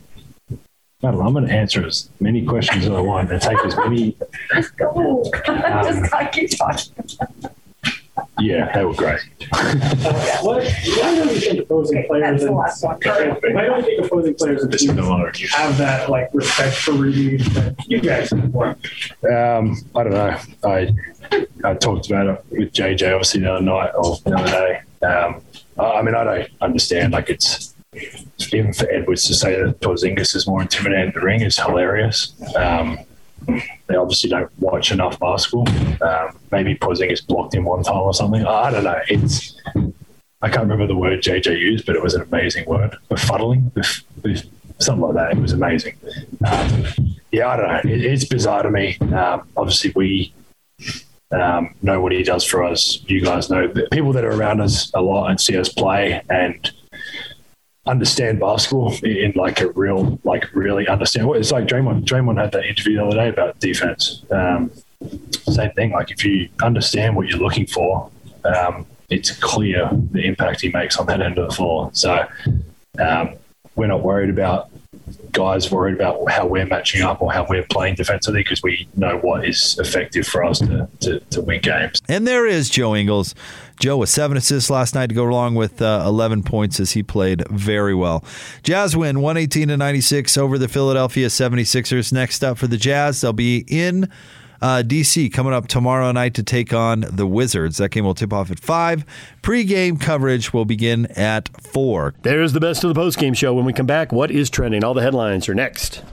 I 1.03 1.11
don't 1.11 1.19
know. 1.19 1.27
I'm 1.27 1.33
going 1.33 1.45
to 1.45 1.53
answer 1.53 1.85
as 1.85 2.09
many 2.21 2.45
questions 2.45 2.85
as 2.85 2.91
I 2.91 3.01
want 3.01 3.29
and 3.29 3.41
take 3.41 3.57
as 3.65 3.75
many. 3.75 4.15
Let's 4.53 4.69
go. 4.71 5.23
Um, 5.47 5.61
Just 5.83 6.31
keep 6.31 6.49
talking. 6.57 6.93
Yeah, 8.39 8.73
they 8.73 8.85
were 8.85 8.93
great. 8.93 9.19
what, 10.41 10.63
why 10.63 11.15
don't 11.15 11.29
you 11.29 11.39
think 11.39 11.59
opposing 11.61 12.05
players 12.07 12.43
and 12.43 12.55
why 12.55 12.69
don't 12.69 13.77
you 13.79 13.83
think 13.83 14.05
opposing 14.05 14.35
players 14.35 14.63
and 14.63 14.73
have 15.51 15.77
that 15.77 16.09
like 16.09 16.29
respect 16.33 16.75
for 16.75 16.93
Rudy 16.93 17.37
that 17.37 17.75
you 17.87 17.99
guys 17.99 18.29
have 18.29 18.55
Um, 18.55 19.77
I 19.95 20.03
don't 20.03 20.13
know. 20.13 20.39
I 20.63 20.93
I 21.63 21.73
talked 21.75 22.07
about 22.07 22.27
it 22.27 22.45
with 22.49 22.73
JJ 22.73 23.13
obviously 23.13 23.41
the 23.41 23.53
other 23.53 23.61
night 23.65 23.91
or 23.95 24.17
the 24.23 24.35
other 24.35 24.51
day. 24.51 24.81
Um, 25.05 25.41
I 25.77 26.01
mean, 26.01 26.15
I 26.15 26.23
don't 26.23 26.49
understand. 26.61 27.13
Like 27.13 27.29
it's 27.29 27.72
even 28.51 28.73
for 28.73 28.89
Edwards 28.89 29.25
to 29.27 29.33
say 29.33 29.61
that 29.61 29.79
Porzingis 29.79 30.35
is 30.35 30.47
more 30.47 30.61
intimidating 30.61 31.07
in 31.07 31.13
the 31.13 31.21
ring 31.21 31.41
is 31.41 31.57
hilarious. 31.57 32.33
Um, 32.55 32.99
they 33.87 33.95
obviously 33.95 34.29
don't 34.29 34.49
watch 34.59 34.91
enough 34.91 35.19
basketball. 35.19 35.67
Um, 36.01 36.37
maybe 36.51 36.75
Porzingis 36.75 37.25
blocked 37.25 37.53
him 37.53 37.65
one 37.65 37.83
time 37.83 37.97
or 37.97 38.13
something. 38.13 38.45
I 38.45 38.71
don't 38.71 38.83
know. 38.83 38.99
It's 39.09 39.55
I 40.41 40.49
can't 40.49 40.61
remember 40.63 40.87
the 40.87 40.95
word 40.95 41.21
JJ 41.21 41.57
used, 41.57 41.85
but 41.85 41.95
it 41.95 42.03
was 42.03 42.15
an 42.15 42.21
amazing 42.21 42.65
word. 42.65 42.97
Befuddling, 43.09 43.71
bef- 43.71 44.45
something 44.79 45.01
like 45.01 45.15
that. 45.15 45.31
It 45.31 45.41
was 45.41 45.53
amazing. 45.53 45.95
Um, 46.45 46.85
yeah, 47.31 47.47
I 47.47 47.55
don't 47.55 47.67
know. 47.67 47.91
It, 47.93 48.05
it's 48.05 48.25
bizarre 48.25 48.63
to 48.63 48.69
me. 48.69 48.97
Um, 48.99 49.47
obviously, 49.55 49.93
we 49.95 50.33
um, 51.31 51.73
know 51.81 52.01
what 52.01 52.11
he 52.11 52.23
does 52.23 52.43
for 52.43 52.63
us. 52.63 53.01
You 53.07 53.21
guys 53.21 53.49
know 53.49 53.71
people 53.91 54.13
that 54.13 54.25
are 54.25 54.31
around 54.31 54.61
us 54.61 54.91
a 54.93 55.01
lot 55.01 55.29
and 55.29 55.39
see 55.39 55.57
us 55.57 55.69
play 55.69 56.21
and 56.29 56.71
understand 57.85 58.39
basketball 58.39 58.93
in 59.03 59.33
like 59.35 59.61
a 59.61 59.69
real, 59.71 60.19
like 60.23 60.53
really 60.53 60.87
understand. 60.87 61.27
Well, 61.27 61.39
it's 61.39 61.51
like 61.51 61.65
Draymond. 61.65 62.05
Draymond 62.05 62.39
had 62.39 62.51
that 62.53 62.65
interview 62.65 62.97
the 62.97 63.05
other 63.05 63.15
day 63.15 63.29
about 63.29 63.59
defense. 63.59 64.23
Um, 64.31 64.71
same 65.51 65.71
thing. 65.71 65.91
Like 65.91 66.11
if 66.11 66.23
you 66.23 66.49
understand 66.61 67.15
what 67.15 67.27
you're 67.27 67.39
looking 67.39 67.67
for, 67.67 68.09
um, 68.45 68.85
it's 69.09 69.31
clear 69.31 69.89
the 70.11 70.25
impact 70.25 70.61
he 70.61 70.69
makes 70.69 70.97
on 70.97 71.05
that 71.07 71.21
end 71.21 71.37
of 71.37 71.49
the 71.49 71.55
floor. 71.55 71.89
So 71.93 72.25
um, 72.99 73.35
we're 73.75 73.87
not 73.87 74.01
worried 74.01 74.29
about 74.29 74.69
guys 75.31 75.71
worried 75.71 75.95
about 75.95 76.29
how 76.31 76.45
we're 76.45 76.65
matching 76.65 77.01
up 77.01 77.21
or 77.21 77.31
how 77.31 77.45
we're 77.49 77.65
playing 77.69 77.95
defensively 77.95 78.41
because 78.41 78.61
we 78.63 78.87
know 78.95 79.17
what 79.17 79.47
is 79.47 79.77
effective 79.79 80.25
for 80.25 80.43
us 80.43 80.59
to, 80.59 80.87
to, 80.99 81.19
to 81.19 81.41
win 81.41 81.59
games. 81.61 82.01
And 82.07 82.27
there 82.27 82.45
is 82.45 82.69
Joe 82.69 82.95
Ingles. 82.95 83.35
Joe 83.83 83.97
with 83.97 84.07
seven 84.07 84.37
assists 84.37 84.69
last 84.69 84.95
night 84.95 85.07
to 85.07 85.13
go 85.13 85.25
along 85.25 85.55
with 85.55 85.81
uh, 85.81 86.05
11 86.07 86.43
points 86.43 86.79
as 86.79 86.93
he 86.93 87.03
played 87.03 87.45
very 87.49 87.93
well. 87.93 88.23
Jazz 88.63 88.95
win 88.95 89.19
118 89.19 89.67
to 89.67 89.75
96 89.75 90.37
over 90.37 90.57
the 90.57 90.69
Philadelphia 90.69 91.27
76ers. 91.27 92.13
Next 92.13 92.45
up 92.45 92.57
for 92.57 92.67
the 92.67 92.77
Jazz, 92.77 93.19
they'll 93.19 93.33
be 93.33 93.65
in 93.67 94.09
uh, 94.61 94.83
DC 94.85 95.33
coming 95.33 95.51
up 95.51 95.67
tomorrow 95.67 96.13
night 96.13 96.33
to 96.35 96.43
take 96.43 96.71
on 96.71 97.01
the 97.11 97.27
Wizards. 97.27 97.75
That 97.75 97.89
game 97.89 98.05
will 98.05 98.13
tip 98.13 98.31
off 98.31 98.49
at 98.51 98.61
5. 98.61 99.03
Pre-game 99.41 99.97
coverage 99.97 100.53
will 100.53 100.63
begin 100.63 101.07
at 101.07 101.49
4. 101.61 102.13
There's 102.21 102.53
the 102.53 102.61
best 102.61 102.85
of 102.85 102.87
the 102.87 102.95
post-game 102.95 103.33
show. 103.33 103.53
When 103.53 103.65
we 103.65 103.73
come 103.73 103.85
back, 103.85 104.13
what 104.13 104.31
is 104.31 104.49
trending? 104.49 104.85
All 104.85 104.93
the 104.93 105.01
headlines 105.01 105.49
are 105.49 105.55
next. 105.55 106.03